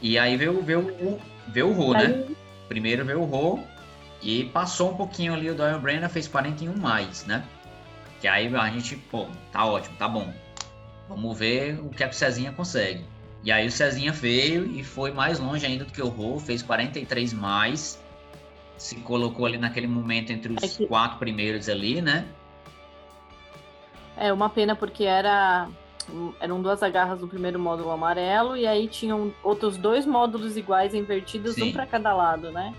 E 0.00 0.18
aí 0.18 0.36
veio, 0.36 0.62
veio, 0.62 0.86
veio, 0.86 1.18
veio 1.48 1.68
o 1.68 1.72
Rô, 1.72 1.92
né? 1.92 2.24
Primeiro 2.68 3.04
veio 3.04 3.20
o 3.20 3.24
Rô 3.24 3.60
e 4.22 4.44
passou 4.44 4.92
um 4.92 4.96
pouquinho 4.96 5.34
ali 5.34 5.50
o 5.50 5.54
Doyle 5.54 5.78
Brennan 5.78 6.08
fez 6.08 6.26
41 6.26 6.76
mais, 6.76 7.24
né? 7.26 7.44
Que 8.20 8.28
aí 8.28 8.54
a 8.54 8.70
gente, 8.70 8.96
pô, 8.96 9.26
tá 9.52 9.66
ótimo, 9.66 9.96
tá 9.96 10.08
bom. 10.08 10.32
Vamos 11.08 11.38
ver 11.38 11.78
o 11.80 11.90
que 11.90 12.02
a 12.02 12.10
Cezinha 12.10 12.52
consegue. 12.52 13.04
E 13.44 13.52
aí 13.52 13.66
o 13.66 13.70
Cezinha 13.70 14.10
veio 14.10 14.64
e 14.66 14.82
foi 14.82 15.10
mais 15.12 15.38
longe 15.38 15.66
ainda 15.66 15.84
do 15.84 15.92
que 15.92 16.00
o 16.00 16.08
Rô, 16.08 16.38
fez 16.38 16.62
43 16.62 17.34
mais. 17.34 18.02
Se 18.78 18.96
colocou 18.96 19.44
ali 19.44 19.58
naquele 19.58 19.86
momento 19.86 20.32
entre 20.32 20.54
os 20.54 20.62
é 20.62 20.68
que... 20.68 20.86
quatro 20.86 21.18
primeiros 21.18 21.68
ali, 21.68 22.00
né? 22.00 22.26
É 24.16 24.32
uma 24.32 24.48
pena 24.48 24.74
porque 24.74 25.04
era 25.04 25.68
eram 26.40 26.60
duas 26.60 26.82
agarras 26.82 27.20
no 27.20 27.28
primeiro 27.28 27.58
módulo 27.58 27.90
amarelo 27.90 28.56
e 28.56 28.66
aí 28.66 28.88
tinham 28.88 29.32
outros 29.42 29.76
dois 29.76 30.04
módulos 30.04 30.56
iguais 30.56 30.94
invertidos, 30.94 31.54
Sim. 31.54 31.70
um 31.70 31.72
para 31.72 31.86
cada 31.86 32.12
lado, 32.12 32.50
né? 32.50 32.74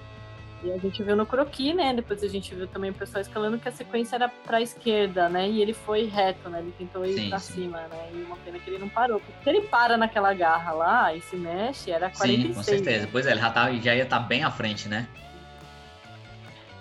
E 0.65 0.71
a 0.71 0.77
gente 0.79 1.03
viu 1.03 1.15
no 1.15 1.27
croqui, 1.27 1.75
né? 1.75 1.93
Depois 1.93 2.23
a 2.23 2.27
gente 2.27 2.55
viu 2.55 2.67
também 2.67 2.89
o 2.89 2.93
pessoal 2.93 3.21
escalando 3.21 3.59
que 3.59 3.69
a 3.69 3.71
sequência 3.71 4.15
era 4.15 4.27
para 4.27 4.57
a 4.57 4.61
esquerda, 4.61 5.29
né? 5.29 5.47
E 5.47 5.61
ele 5.61 5.73
foi 5.73 6.05
reto, 6.05 6.49
né? 6.49 6.59
Ele 6.59 6.73
tentou 6.75 7.05
ir 7.05 7.29
para 7.29 7.37
cima, 7.37 7.81
né? 7.81 8.09
E 8.11 8.23
uma 8.23 8.35
pena 8.37 8.57
que 8.57 8.67
ele 8.71 8.79
não 8.79 8.89
parou. 8.89 9.19
Porque 9.19 9.43
se 9.43 9.49
ele 9.49 9.61
para 9.67 9.95
naquela 9.95 10.33
garra 10.33 10.71
lá 10.71 11.13
e 11.13 11.21
se 11.21 11.35
mexe, 11.35 11.91
era 11.91 12.09
46. 12.09 12.47
Sim, 12.47 12.53
com 12.55 12.63
certeza. 12.63 13.05
Né? 13.05 13.09
Pois 13.11 13.27
é, 13.27 13.31
ele 13.31 13.41
já, 13.41 13.51
tá, 13.51 13.71
já 13.73 13.95
ia 13.95 14.03
estar 14.03 14.19
tá 14.19 14.25
bem 14.25 14.43
à 14.43 14.49
frente, 14.49 14.89
né? 14.89 15.07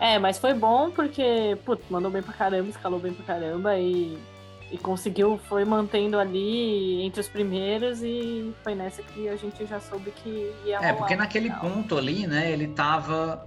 É, 0.01 0.19
mas 0.19 0.39
foi 0.39 0.55
bom 0.55 0.91
porque, 0.91 1.57
putz, 1.65 1.85
mandou 1.91 2.11
bem 2.11 2.23
pra 2.23 2.33
caramba, 2.33 2.71
escalou 2.71 2.99
bem 2.99 3.13
pra 3.13 3.25
caramba 3.25 3.79
e, 3.79 4.19
e 4.73 4.79
conseguiu, 4.79 5.39
foi 5.47 5.65
mantendo 5.65 6.19
ali 6.19 7.03
entre 7.03 7.21
os 7.21 7.29
primeiros 7.29 8.03
e 8.03 8.53
foi 8.63 8.75
nessa 8.75 9.03
que 9.03 9.29
a 9.29 9.37
gente 9.37 9.65
já 9.67 9.79
soube 9.79 10.11
que 10.11 10.53
ia 10.65 10.79
É, 10.79 10.93
porque 10.93 11.15
naquele 11.15 11.51
ponto 11.51 11.97
ali, 11.97 12.27
né, 12.27 12.51
ele 12.51 12.69
tava 12.69 13.47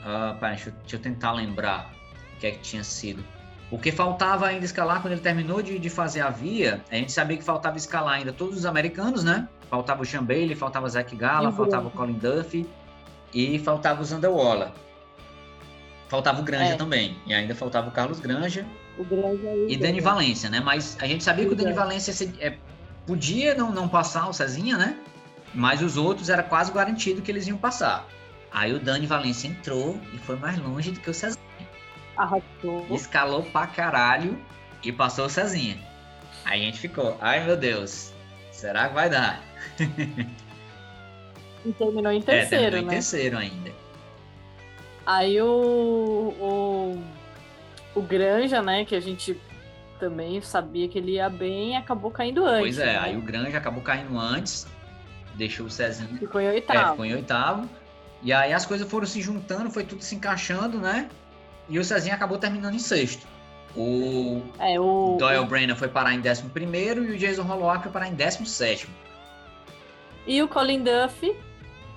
Uh, 0.00 0.38
pera, 0.38 0.54
deixa, 0.54 0.70
deixa, 0.70 0.96
eu 0.96 1.00
tentar 1.00 1.32
lembrar 1.32 1.90
o 2.34 2.40
que 2.40 2.46
é 2.46 2.50
que 2.52 2.60
tinha 2.60 2.84
sido. 2.84 3.24
O 3.70 3.78
que 3.78 3.92
faltava 3.92 4.46
ainda 4.46 4.64
escalar 4.64 5.02
quando 5.02 5.12
ele 5.12 5.20
terminou 5.20 5.60
de, 5.60 5.78
de 5.78 5.90
fazer 5.90 6.20
a 6.20 6.30
via, 6.30 6.82
a 6.90 6.94
gente 6.94 7.12
sabia 7.12 7.36
que 7.36 7.44
faltava 7.44 7.76
escalar 7.76 8.14
ainda 8.14 8.32
todos 8.32 8.56
os 8.56 8.64
americanos, 8.64 9.22
né? 9.22 9.46
Faltava 9.68 10.02
o 10.02 10.06
Sean 10.06 10.24
Bailey, 10.24 10.54
faltava 10.54 10.86
o 10.86 10.88
Zach 10.88 11.14
Gala, 11.14 11.52
faltava 11.52 11.88
o 11.88 11.90
Colin 11.90 12.14
Duffy 12.14 12.66
e 13.34 13.58
faltava 13.58 14.00
o 14.00 14.04
Zander 14.04 14.30
Waller. 14.30 14.70
Faltava 16.08 16.40
o 16.40 16.42
Granja 16.42 16.72
é. 16.72 16.76
também. 16.76 17.16
E 17.26 17.34
ainda 17.34 17.54
faltava 17.54 17.88
o 17.88 17.90
Carlos 17.90 18.18
Granja. 18.18 18.66
O 18.96 19.04
Granja 19.04 19.54
e, 19.68 19.74
e 19.74 19.76
Dani 19.76 20.00
Valência, 20.00 20.48
né? 20.48 20.60
Mas 20.60 20.96
a 21.00 21.06
gente 21.06 21.22
sabia 21.22 21.44
que 21.44 21.52
o 21.52 21.56
Dani 21.56 21.74
Valência 21.74 22.12
é, 22.40 22.56
podia 23.06 23.54
não, 23.54 23.70
não 23.70 23.86
passar 23.86 24.28
o 24.28 24.32
Cezinha, 24.32 24.78
né? 24.78 24.96
Mas 25.54 25.82
os 25.82 25.98
outros 25.98 26.30
era 26.30 26.42
quase 26.42 26.72
garantido 26.72 27.20
que 27.20 27.30
eles 27.30 27.46
iam 27.46 27.58
passar. 27.58 28.06
Aí 28.50 28.72
o 28.72 28.78
Dani 28.78 29.06
Valência 29.06 29.48
entrou 29.48 29.98
e 30.12 30.18
foi 30.18 30.36
mais 30.36 30.58
longe 30.58 30.90
do 30.90 31.00
que 31.00 31.10
o 31.10 31.14
Cezinha. 31.14 31.42
Arrasou. 32.16 32.86
Escalou 32.90 33.42
pra 33.42 33.66
caralho 33.66 34.38
e 34.82 34.90
passou 34.90 35.26
o 35.26 35.30
Cezinha. 35.30 35.78
Aí 36.44 36.62
a 36.62 36.64
gente 36.64 36.78
ficou, 36.78 37.16
ai 37.20 37.44
meu 37.44 37.56
Deus, 37.56 38.12
será 38.50 38.88
que 38.88 38.94
vai 38.94 39.10
dar? 39.10 39.42
E 41.64 41.72
terminou 41.72 42.12
em 42.12 42.22
terceiro, 42.22 42.54
é, 42.54 42.70
terminou 42.70 42.80
em 42.80 42.84
né? 42.84 42.90
terceiro 42.92 43.36
ainda. 43.36 43.72
Aí 45.04 45.40
o, 45.40 46.34
o, 46.40 47.02
o 47.94 48.02
Granja, 48.02 48.62
né, 48.62 48.84
que 48.84 48.94
a 48.94 49.00
gente 49.00 49.38
também 49.98 50.40
sabia 50.40 50.88
que 50.88 50.98
ele 50.98 51.12
ia 51.12 51.28
bem, 51.28 51.76
acabou 51.76 52.10
caindo 52.10 52.44
antes. 52.44 52.60
Pois 52.60 52.78
é, 52.78 52.92
né? 52.92 52.98
aí 52.98 53.16
o 53.16 53.20
Granja 53.20 53.58
acabou 53.58 53.82
caindo 53.82 54.18
antes, 54.18 54.66
deixou 55.34 55.66
o 55.66 55.70
Cezinha. 55.70 56.16
Ficou 56.18 56.40
em 56.40 56.48
oitavo. 56.48 56.78
É, 56.78 56.90
ficou 56.90 57.04
em 57.04 57.14
oitavo. 57.14 57.68
E 58.22 58.32
aí 58.32 58.52
as 58.52 58.66
coisas 58.66 58.88
foram 58.88 59.06
se 59.06 59.20
juntando, 59.20 59.70
foi 59.70 59.84
tudo 59.84 60.02
se 60.02 60.14
encaixando, 60.14 60.78
né? 60.78 61.08
E 61.68 61.78
o 61.78 61.84
Cezinha 61.84 62.14
acabou 62.14 62.38
terminando 62.38 62.74
em 62.74 62.78
sexto. 62.78 63.26
O, 63.76 64.42
é, 64.58 64.80
o... 64.80 65.16
Doyle 65.18 65.44
Brenner 65.44 65.76
foi 65.76 65.88
parar 65.88 66.14
em 66.14 66.20
décimo 66.20 66.50
primeiro 66.50 67.04
e 67.04 67.12
o 67.12 67.18
Jason 67.18 67.42
Holowak 67.42 67.82
foi 67.82 67.92
parar 67.92 68.08
em 68.08 68.14
décimo 68.14 68.46
sétimo. 68.46 68.92
E 70.26 70.42
o 70.42 70.48
Colin 70.48 70.82
Duff, 70.82 71.36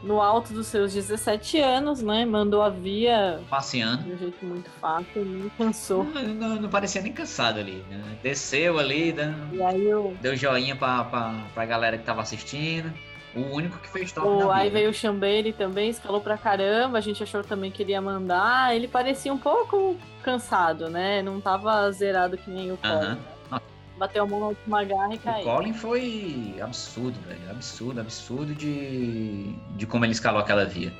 no 0.04 0.22
alto 0.22 0.54
dos 0.54 0.68
seus 0.68 0.94
17 0.94 1.60
anos, 1.60 2.02
né? 2.02 2.26
Mandou 2.26 2.62
a 2.62 2.70
via... 2.70 3.40
Passeando. 3.50 4.04
De 4.04 4.14
um 4.14 4.18
jeito 4.18 4.46
muito 4.46 4.70
fácil, 4.82 5.26
nem 5.26 5.50
cansou. 5.58 6.04
Não, 6.04 6.24
não, 6.24 6.56
não, 6.62 6.70
parecia 6.70 7.02
nem 7.02 7.14
cansado 7.14 7.60
ali. 7.60 7.84
Né? 7.90 8.18
Desceu 8.22 8.78
ali, 8.78 9.12
dando, 9.12 9.56
eu... 9.56 10.16
deu 10.22 10.36
joinha 10.36 10.76
pra, 10.76 11.04
pra, 11.06 11.34
pra 11.54 11.66
galera 11.66 11.98
que 11.98 12.04
tava 12.04 12.22
assistindo. 12.22 12.94
O 13.36 13.56
único 13.56 13.78
que 13.80 13.88
fez 13.88 14.12
top 14.12 14.28
Aí 14.52 14.70
veio 14.70 14.89
o 14.89 14.94
Chambeire 14.94 15.54
também, 15.54 15.89
escalou 15.89 16.20
pra 16.20 16.38
caramba. 16.38 16.98
A 16.98 17.02
gente 17.02 17.24
achou 17.24 17.44
também 17.44 17.72
que 17.72 17.82
ele 17.82 17.91
ia 17.91 18.02
mandar. 18.02 18.76
Ele 18.76 18.88
parecia 18.88 19.34
um 19.34 19.38
pouco 19.38 19.98
cansado, 20.22 20.89
né? 20.89 21.22
Não 21.22 21.39
tava 21.39 21.89
zerado 21.91 22.38
que 22.38 22.50
nem 22.50 22.72
o 22.72 22.78
Colin. 22.78 23.13
Uh 23.13 23.17
-huh. 23.52 23.62
Bateu 23.98 24.24
a 24.24 24.28
mão 24.28 24.39
na 24.39 24.46
última 24.48 24.84
garra 24.84 25.13
e 25.13 25.17
caiu. 25.17 25.48
O 25.48 25.56
Colin 25.56 25.74
foi 25.74 26.56
absurdo, 26.62 27.17
velho. 27.28 27.52
Absurdo, 27.52 28.02
absurdo 28.02 28.54
de, 28.54 29.54
de 29.76 29.86
como 29.86 30.04
ele 30.04 30.12
escalou 30.12 30.41
aquela 30.41 30.65
via. 30.65 30.91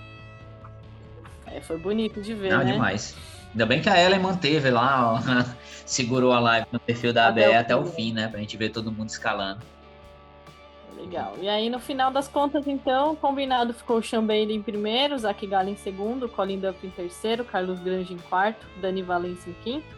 É, 1.48 1.60
foi 1.60 1.78
bonito 1.78 2.22
de 2.22 2.34
ver, 2.34 2.52
Não, 2.52 2.60
né? 2.60 2.72
demais. 2.72 3.16
Ainda 3.52 3.66
bem 3.66 3.82
que 3.82 3.90
a 3.90 4.02
Ellen 4.02 4.20
manteve 4.20 4.70
lá, 4.70 5.16
ó, 5.16 5.20
segurou 5.86 6.32
a 6.32 6.40
live 6.40 6.68
no 6.72 6.80
perfil 6.80 7.12
da 7.12 7.28
até 7.28 7.46
ABE 7.46 7.56
até 7.56 7.76
o 7.76 7.86
fim, 7.86 8.14
né? 8.14 8.30
Pra 8.30 8.40
gente 8.40 8.56
ver 8.56 8.70
todo 8.70 8.90
mundo 8.92 9.10
escalando. 9.10 9.60
Legal. 11.02 11.36
E 11.42 11.50
aí, 11.50 11.70
no 11.70 11.80
final 11.80 12.12
das 12.12 12.28
contas, 12.28 12.68
então, 12.68 13.16
combinado 13.16 13.74
ficou 13.74 13.98
o 14.00 14.22
Bailey 14.22 14.56
em 14.56 14.62
primeiro, 14.62 15.18
Zach 15.18 15.46
Gala 15.48 15.70
em 15.70 15.76
segundo, 15.76 16.30
Colin 16.30 16.60
Duff 16.60 16.86
em 16.86 16.92
terceiro, 16.92 17.44
Carlos 17.44 17.80
Grange 17.80 18.14
em 18.14 18.18
quarto, 18.18 18.66
Dani 18.80 19.02
Valência 19.02 19.50
em 19.50 19.56
quinto, 19.64 19.96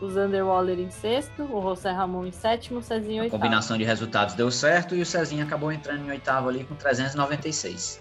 o 0.00 0.08
Zander 0.08 0.46
Waller 0.46 0.78
em 0.78 0.90
sexto, 0.90 1.42
o 1.42 1.60
José 1.60 1.90
Ramon 1.90 2.26
em 2.26 2.32
sétimo, 2.32 2.78
o 2.78 2.82
Cezinho 2.82 3.16
em 3.16 3.20
oitavo. 3.20 3.36
A 3.36 3.38
combinação 3.38 3.76
de 3.76 3.84
resultados 3.84 4.34
deu 4.34 4.50
certo 4.50 4.94
e 4.94 5.02
o 5.02 5.06
Cezinho 5.06 5.44
acabou 5.44 5.70
entrando 5.70 6.06
em 6.06 6.10
oitavo 6.10 6.48
ali 6.48 6.64
com 6.64 6.74
396. 6.74 8.00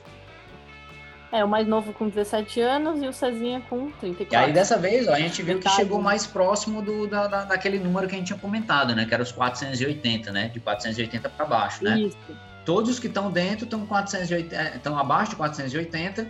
É, 1.31 1.43
o 1.43 1.47
mais 1.47 1.67
novo 1.67 1.91
com 1.93 2.07
17 2.07 2.61
anos 2.61 3.01
e 3.01 3.07
o 3.07 3.13
Cezinha 3.13 3.61
com 3.69 3.91
34. 3.91 4.33
E 4.33 4.35
aí, 4.35 4.53
dessa 4.53 4.77
vez, 4.77 5.07
ó, 5.07 5.13
a 5.13 5.19
gente 5.19 5.41
viu 5.41 5.59
que 5.59 5.69
chegou 5.69 6.01
mais 6.01 6.25
próximo 6.25 6.81
do, 6.81 7.07
da, 7.07 7.27
da, 7.27 7.43
daquele 7.43 7.79
número 7.79 8.07
que 8.07 8.15
a 8.15 8.17
gente 8.17 8.27
tinha 8.27 8.39
comentado, 8.39 8.95
né? 8.95 9.05
Que 9.05 9.13
era 9.13 9.23
os 9.23 9.31
480, 9.31 10.31
né? 10.31 10.49
De 10.49 10.59
480 10.59 11.29
para 11.29 11.45
baixo, 11.45 11.83
né? 11.83 11.99
Isso. 11.99 12.17
Todos 12.63 12.91
os 12.91 12.99
que 12.99 13.07
estão 13.07 13.31
dentro 13.31 13.65
estão 13.65 13.85
480, 13.85 14.77
estão 14.77 14.97
abaixo 14.97 15.31
de 15.31 15.35
480 15.37 16.27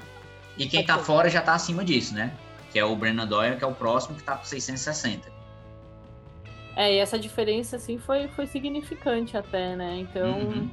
e 0.57 0.67
quem 0.67 0.81
está 0.81 0.97
fora 0.97 1.29
já 1.29 1.39
está 1.39 1.53
acima 1.53 1.83
disso, 1.83 2.13
né? 2.13 2.31
Que 2.71 2.79
é 2.79 2.85
o 2.85 2.95
Brennan 2.95 3.27
Doyle, 3.27 3.57
que 3.57 3.63
é 3.63 3.67
o 3.67 3.73
próximo 3.73 4.15
que 4.15 4.21
está 4.21 4.35
com 4.35 4.45
660. 4.45 5.35
É, 6.75 6.95
e 6.95 6.97
essa 6.97 7.17
diferença, 7.17 7.77
assim, 7.77 7.97
foi, 7.97 8.27
foi 8.27 8.47
significante 8.47 9.37
até, 9.37 9.75
né? 9.75 9.99
Então, 9.99 10.39
uhum. 10.39 10.69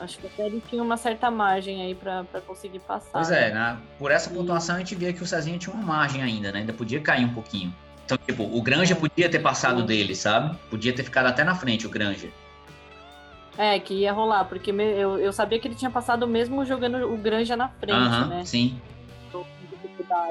Acho 0.00 0.18
que 0.18 0.26
até 0.26 0.46
ele 0.46 0.62
tinha 0.68 0.82
uma 0.82 0.96
certa 0.96 1.30
margem 1.30 1.82
aí 1.82 1.94
para 1.94 2.24
conseguir 2.46 2.78
passar. 2.80 3.10
Pois 3.12 3.30
é, 3.30 3.52
né? 3.52 3.76
por 3.98 4.10
essa 4.10 4.30
pontuação 4.30 4.76
a 4.76 4.78
gente 4.78 4.94
via 4.94 5.12
que 5.12 5.22
o 5.22 5.26
Cezinha 5.26 5.58
tinha 5.58 5.74
uma 5.74 5.82
margem 5.82 6.22
ainda, 6.22 6.52
né? 6.52 6.60
Ainda 6.60 6.72
podia 6.72 7.00
cair 7.00 7.24
um 7.24 7.34
pouquinho. 7.34 7.74
Então, 8.04 8.16
tipo, 8.26 8.44
o 8.44 8.62
Granja 8.62 8.94
é. 8.94 8.96
podia 8.96 9.28
ter 9.28 9.40
passado 9.40 9.82
dele, 9.82 10.14
sabe? 10.14 10.56
Podia 10.70 10.92
ter 10.94 11.02
ficado 11.02 11.26
até 11.26 11.44
na 11.44 11.54
frente 11.54 11.86
o 11.86 11.90
Granja. 11.90 12.28
É, 13.56 13.78
que 13.80 13.92
ia 13.92 14.12
rolar, 14.12 14.44
porque 14.44 14.70
eu, 14.70 15.18
eu 15.18 15.32
sabia 15.32 15.58
que 15.58 15.66
ele 15.66 15.74
tinha 15.74 15.90
passado 15.90 16.26
mesmo 16.26 16.64
jogando 16.64 17.12
o 17.12 17.16
Granja 17.16 17.56
na 17.56 17.68
frente, 17.68 17.98
uh 17.98 18.10
-huh, 18.10 18.28
né? 18.28 18.44
Sim. 18.44 18.80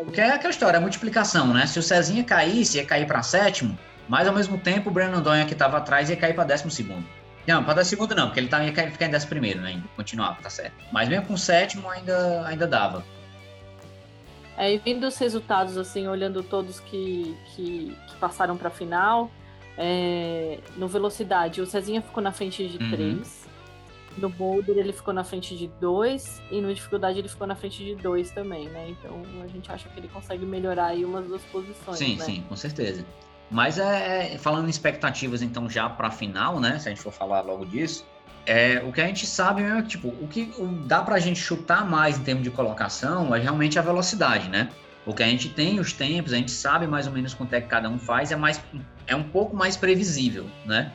Porque 0.04 0.22
é 0.22 0.32
aquela 0.32 0.50
história, 0.50 0.78
a 0.78 0.82
multiplicação, 0.82 1.54
né? 1.54 1.68
Se 1.68 1.78
o 1.78 1.84
Cezinha 1.84 2.24
caísse, 2.24 2.78
ia 2.78 2.86
cair 2.86 3.06
para 3.06 3.22
sétimo, 3.22 3.78
mas 4.08 4.28
ao 4.28 4.34
mesmo 4.34 4.58
tempo 4.58 4.90
o 4.90 4.94
Brandon 4.94 5.22
Donha 5.22 5.46
que 5.46 5.54
estava 5.54 5.78
atrás 5.78 6.10
ia 6.10 6.16
cair 6.16 6.34
para 6.34 6.46
décimo 6.46 6.72
segundo. 6.72 7.06
Não, 7.48 7.64
para 7.64 7.76
dar 7.76 7.84
segundo 7.86 8.14
não, 8.14 8.28
porque 8.28 8.42
ele 8.42 8.50
tá, 8.50 8.64
ia 8.64 8.92
ficar 8.92 9.06
em 9.06 9.10
décimo 9.10 9.30
primeiro, 9.30 9.62
né? 9.62 9.82
Continuava, 9.96 10.42
tá 10.42 10.50
certo. 10.50 10.76
Mas 10.92 11.08
mesmo 11.08 11.28
com 11.28 11.38
sétimo 11.38 11.90
ainda, 11.90 12.46
ainda 12.46 12.68
dava. 12.68 13.06
É, 14.58 14.74
e 14.74 14.78
vindo 14.80 15.08
os 15.08 15.18
resultados, 15.18 15.78
assim, 15.78 16.08
olhando 16.08 16.44
todos 16.44 16.80
que, 16.80 17.38
que, 17.56 17.96
que 18.08 18.16
passaram 18.20 18.58
para 18.58 18.68
a 18.68 18.72
final, 18.72 19.32
é, 19.78 20.60
no 20.76 20.88
velocidade, 20.88 21.62
o 21.62 21.66
Cezinha 21.66 22.02
ficou 22.02 22.22
na 22.22 22.32
frente 22.32 22.68
de 22.68 22.80
3. 22.80 23.00
Uhum. 23.00 23.48
No 24.18 24.30
boulder 24.30 24.76
ele 24.76 24.92
ficou 24.92 25.14
na 25.14 25.24
frente 25.24 25.56
de 25.56 25.68
2 25.80 26.42
e 26.50 26.60
no 26.60 26.74
dificuldade 26.74 27.20
ele 27.20 27.30
ficou 27.30 27.46
na 27.46 27.56
frente 27.56 27.86
de 27.86 27.94
2 27.96 28.32
também, 28.32 28.68
né? 28.68 28.90
Então 28.90 29.22
a 29.44 29.48
gente 29.48 29.72
acha 29.72 29.88
que 29.88 30.00
ele 30.00 30.08
consegue 30.08 30.44
melhorar 30.44 30.88
aí 30.88 31.06
umas 31.06 31.28
duas 31.28 31.44
posições. 31.44 32.00
Sim, 32.00 32.16
né? 32.16 32.26
sim, 32.26 32.44
com 32.50 32.56
certeza. 32.56 33.06
Mas 33.50 33.78
é, 33.78 34.34
é 34.34 34.38
falando 34.38 34.68
em 34.68 34.70
expectativas, 34.70 35.42
então, 35.42 35.70
já 35.70 35.90
para 35.90 36.10
a 36.10 36.12
final, 36.12 36.60
né? 36.60 36.80
Se 36.80 36.88
a 36.88 36.92
gente 36.92 37.02
for 37.02 37.14
falar 37.14 37.42
logo 37.42 37.66
disso, 37.66 38.06
é, 38.46 38.82
o 38.86 38.92
que 38.92 39.02
a 39.02 39.06
gente 39.06 39.26
sabe 39.26 39.62
é 39.62 39.82
que, 39.82 39.90
tipo, 39.90 40.08
o 40.08 40.28
que 40.28 40.54
dá 40.86 41.02
para 41.02 41.16
a 41.16 41.20
gente 41.20 41.40
chutar 41.40 41.86
mais 41.86 42.18
em 42.18 42.24
termos 42.24 42.44
de 42.44 42.52
colocação 42.52 43.34
é 43.36 43.40
realmente 43.40 43.78
a 43.78 43.82
velocidade, 43.82 44.50
né? 44.50 44.70
O 45.06 45.14
que 45.14 45.24
a 45.24 45.28
gente 45.28 45.50
tem 45.50 45.80
os 45.80 45.94
tempos, 45.94 46.34
a 46.34 46.38
gente 46.38 46.52
sabe 46.52 46.86
mais 46.88 47.08
ou 47.08 47.14
menos 47.14 47.34
quanto 47.34 47.54
é 47.54 47.62
que 47.62 47.68
cada 47.68 47.90
um 47.90 47.98
faz, 47.98 48.32
é 48.32 48.36
mais 48.36 48.62
é 49.06 49.16
um 49.16 49.24
pouco 49.24 49.56
mais 49.56 49.78
previsível, 49.78 50.46
né? 50.66 50.92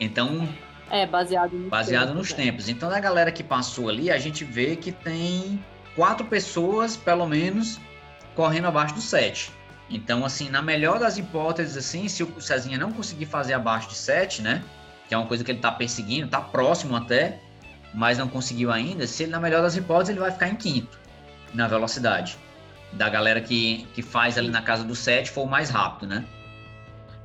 Então, 0.00 0.48
é, 0.90 1.06
baseado 1.06 1.52
nos 1.52 1.68
baseado 1.68 2.08
tempos, 2.08 2.16
nos 2.16 2.32
é. 2.32 2.34
tempos. 2.36 2.68
Então, 2.68 2.88
da 2.88 3.00
galera 3.00 3.32
que 3.32 3.42
passou 3.42 3.88
ali, 3.88 4.10
a 4.10 4.18
gente 4.18 4.44
vê 4.44 4.76
que 4.76 4.92
tem 4.92 5.64
quatro 5.96 6.26
pessoas, 6.26 6.96
pelo 6.96 7.26
menos, 7.26 7.80
correndo 8.34 8.66
abaixo 8.66 8.94
do 8.94 9.00
7. 9.00 9.52
Então, 9.88 10.24
assim, 10.24 10.48
na 10.48 10.62
melhor 10.62 10.98
das 10.98 11.18
hipóteses, 11.18 11.76
assim, 11.76 12.08
se 12.08 12.22
o 12.22 12.40
Cezinha 12.40 12.78
não 12.78 12.92
conseguir 12.92 13.26
fazer 13.26 13.54
abaixo 13.54 13.88
de 13.90 13.96
7, 13.96 14.42
né? 14.42 14.62
Que 15.08 15.14
é 15.14 15.18
uma 15.18 15.26
coisa 15.26 15.44
que 15.44 15.50
ele 15.50 15.60
tá 15.60 15.70
perseguindo, 15.70 16.28
tá 16.28 16.40
próximo 16.40 16.96
até, 16.96 17.38
mas 17.92 18.18
não 18.18 18.28
conseguiu 18.28 18.72
ainda. 18.72 19.06
Se 19.06 19.24
ele, 19.24 19.32
na 19.32 19.40
melhor 19.40 19.62
das 19.62 19.76
hipóteses, 19.76 20.10
ele 20.10 20.20
vai 20.20 20.30
ficar 20.30 20.48
em 20.48 20.56
quinto 20.56 20.98
na 21.52 21.68
velocidade. 21.68 22.38
Da 22.92 23.08
galera 23.08 23.40
que, 23.40 23.86
que 23.94 24.02
faz 24.02 24.38
ali 24.38 24.48
na 24.48 24.62
casa 24.62 24.84
do 24.84 24.94
7 24.94 25.30
for 25.30 25.42
o 25.42 25.48
mais 25.48 25.68
rápido, 25.68 26.08
né? 26.08 26.24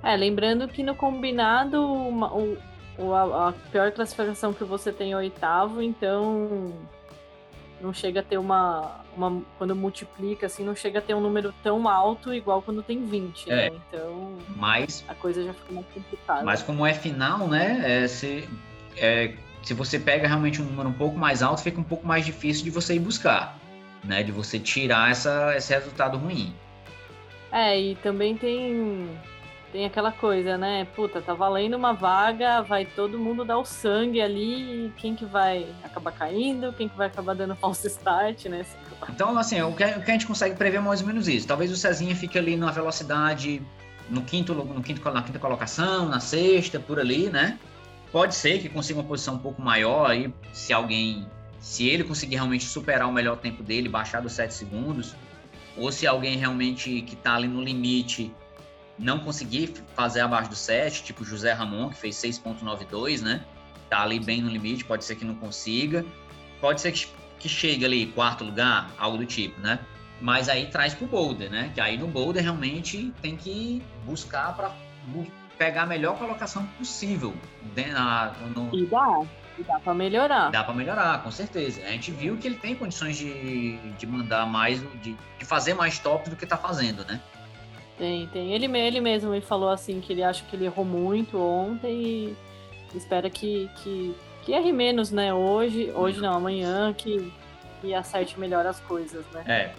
É, 0.03 0.15
lembrando 0.15 0.67
que 0.67 0.83
no 0.83 0.95
combinado, 0.95 1.81
uma, 1.81 2.33
o, 2.33 3.13
a, 3.13 3.49
a 3.49 3.53
pior 3.71 3.91
classificação 3.91 4.53
que 4.53 4.63
você 4.63 4.91
tem 4.91 5.13
é 5.13 5.17
oitavo, 5.17 5.81
então 5.81 6.73
não 7.81 7.93
chega 7.93 8.19
a 8.19 8.23
ter 8.23 8.37
uma, 8.37 9.01
uma. 9.15 9.41
Quando 9.57 9.75
multiplica, 9.75 10.45
assim, 10.45 10.63
não 10.63 10.75
chega 10.75 10.99
a 10.99 11.01
ter 11.01 11.13
um 11.13 11.21
número 11.21 11.53
tão 11.63 11.87
alto 11.87 12.33
igual 12.33 12.61
quando 12.61 12.83
tem 12.83 13.05
20, 13.05 13.49
é, 13.49 13.55
né? 13.55 13.79
Então 13.87 14.37
mas, 14.55 15.03
a 15.07 15.15
coisa 15.15 15.43
já 15.43 15.53
fica 15.53 15.73
mais 15.73 15.85
complicada. 15.93 16.43
Mas 16.43 16.61
como 16.61 16.85
é 16.85 16.93
final, 16.93 17.47
né? 17.47 18.03
É, 18.03 18.07
se, 18.07 18.47
é, 18.97 19.33
se 19.63 19.73
você 19.73 19.99
pega 19.99 20.27
realmente 20.27 20.61
um 20.61 20.65
número 20.65 20.89
um 20.89 20.93
pouco 20.93 21.17
mais 21.17 21.41
alto, 21.41 21.61
fica 21.61 21.79
um 21.79 21.83
pouco 21.83 22.05
mais 22.05 22.25
difícil 22.25 22.63
de 22.63 22.69
você 22.69 22.95
ir 22.95 22.99
buscar, 22.99 23.57
né? 24.03 24.23
De 24.23 24.31
você 24.31 24.59
tirar 24.59 25.11
essa, 25.11 25.55
esse 25.55 25.73
resultado 25.73 26.17
ruim. 26.17 26.53
É, 27.51 27.79
e 27.79 27.95
também 27.95 28.37
tem 28.37 29.09
tem 29.71 29.85
aquela 29.85 30.11
coisa, 30.11 30.57
né? 30.57 30.85
Puta, 30.95 31.21
tá 31.21 31.33
valendo 31.33 31.75
uma 31.75 31.93
vaga, 31.93 32.61
vai 32.61 32.85
todo 32.85 33.19
mundo 33.19 33.45
dar 33.45 33.57
o 33.57 33.65
sangue 33.65 34.21
ali, 34.21 34.91
quem 34.97 35.15
que 35.15 35.25
vai 35.25 35.67
acabar 35.83 36.11
caindo, 36.11 36.73
quem 36.73 36.89
que 36.89 36.97
vai 36.97 37.07
acabar 37.07 37.35
dando 37.35 37.55
false 37.55 37.87
start, 37.87 38.45
né? 38.45 38.65
Então, 39.09 39.37
assim, 39.37 39.61
o 39.61 39.73
que, 39.73 39.83
o 39.83 40.01
que 40.01 40.11
a 40.11 40.13
gente 40.13 40.27
consegue 40.27 40.55
prever 40.55 40.77
é 40.77 40.81
mais 40.81 41.01
ou 41.01 41.07
menos 41.07 41.27
isso. 41.27 41.47
Talvez 41.47 41.71
o 41.71 41.75
Cezinha 41.75 42.15
fique 42.15 42.37
ali 42.37 42.55
na 42.55 42.71
velocidade 42.71 43.61
no 44.09 44.21
quinto, 44.23 44.53
no 44.53 44.81
quinto, 44.81 45.11
na 45.11 45.21
quinta 45.21 45.39
colocação, 45.39 46.07
na 46.07 46.19
sexta, 46.19 46.79
por 46.79 46.99
ali, 46.99 47.29
né? 47.29 47.59
Pode 48.11 48.33
ser 48.33 48.59
que 48.59 48.67
consiga 48.67 48.99
uma 48.99 49.07
posição 49.07 49.35
um 49.35 49.39
pouco 49.39 49.61
maior 49.61 50.09
aí, 50.09 50.33
se 50.51 50.73
alguém, 50.73 51.27
se 51.59 51.87
ele 51.87 52.03
conseguir 52.03 52.35
realmente 52.35 52.65
superar 52.65 53.07
o 53.07 53.11
melhor 53.11 53.37
tempo 53.37 53.61
dele, 53.61 53.87
baixar 53.87 54.19
dos 54.21 54.33
7 54.33 54.51
segundos, 54.51 55.15
ou 55.77 55.91
se 55.91 56.07
alguém 56.07 56.37
realmente 56.37 57.01
que 57.03 57.15
tá 57.15 57.35
ali 57.35 57.47
no 57.47 57.61
limite 57.61 58.31
não 58.99 59.19
conseguir 59.19 59.73
fazer 59.95 60.19
abaixo 60.19 60.49
do 60.49 60.55
7, 60.55 61.03
tipo 61.03 61.23
José 61.23 61.53
Ramon, 61.53 61.89
que 61.89 61.95
fez 61.95 62.15
6.92, 62.17 63.21
né? 63.21 63.43
Tá 63.89 64.01
ali 64.01 64.19
bem 64.19 64.41
no 64.41 64.49
limite, 64.49 64.83
pode 64.83 65.05
ser 65.05 65.15
que 65.15 65.25
não 65.25 65.35
consiga. 65.35 66.05
Pode 66.59 66.81
ser 66.81 66.91
que, 66.91 67.47
chegue 67.47 67.85
ali 67.85 68.07
quarto 68.07 68.43
lugar, 68.43 68.91
algo 68.97 69.17
do 69.17 69.25
tipo, 69.25 69.59
né? 69.61 69.79
Mas 70.21 70.49
aí 70.49 70.67
traz 70.67 70.93
pro 70.93 71.07
boulder, 71.07 71.49
né? 71.49 71.71
Que 71.73 71.79
aí 71.79 71.97
no 71.97 72.07
boulder 72.07 72.43
realmente 72.43 73.13
tem 73.21 73.37
que 73.37 73.81
buscar 74.05 74.53
para 74.53 74.73
pegar 75.57 75.83
a 75.83 75.85
melhor 75.85 76.17
colocação 76.17 76.65
possível. 76.77 77.33
Na, 77.75 78.33
no... 78.53 78.69
E 78.75 78.85
dá, 78.85 79.21
e 79.57 79.63
dá 79.63 79.79
para 79.79 79.93
melhorar. 79.93 80.51
Dá 80.51 80.63
para 80.63 80.73
melhorar, 80.73 81.23
com 81.23 81.31
certeza. 81.31 81.81
A 81.85 81.91
gente 81.91 82.11
viu 82.11 82.37
que 82.37 82.47
ele 82.47 82.55
tem 82.55 82.75
condições 82.75 83.17
de, 83.17 83.77
de 83.77 84.05
mandar 84.05 84.45
mais, 84.45 84.81
de, 85.01 85.15
de 85.37 85.45
fazer 85.45 85.73
mais 85.73 85.97
tops 85.97 86.29
do 86.29 86.35
que 86.35 86.45
tá 86.45 86.57
fazendo, 86.57 87.05
né? 87.05 87.21
Tem, 87.99 88.27
tem. 88.27 88.53
Ele, 88.53 88.65
ele 88.77 89.01
mesmo 89.01 89.29
me 89.29 89.41
falou 89.41 89.69
assim 89.69 89.99
que 89.99 90.13
ele 90.13 90.23
acha 90.23 90.43
que 90.45 90.55
ele 90.55 90.65
errou 90.65 90.85
muito 90.85 91.37
ontem 91.37 92.01
e 92.01 92.37
espera 92.97 93.29
que, 93.29 93.69
que, 93.75 94.15
que 94.41 94.53
erre 94.53 94.71
menos, 94.71 95.11
né? 95.11 95.33
Hoje, 95.33 95.91
hoje 95.93 96.21
não, 96.21 96.33
amanhã, 96.33 96.93
que, 96.93 97.31
que 97.81 97.93
acerte 97.93 98.39
melhor 98.39 98.65
as 98.65 98.79
coisas, 98.79 99.25
né? 99.33 99.43
É. 99.45 99.73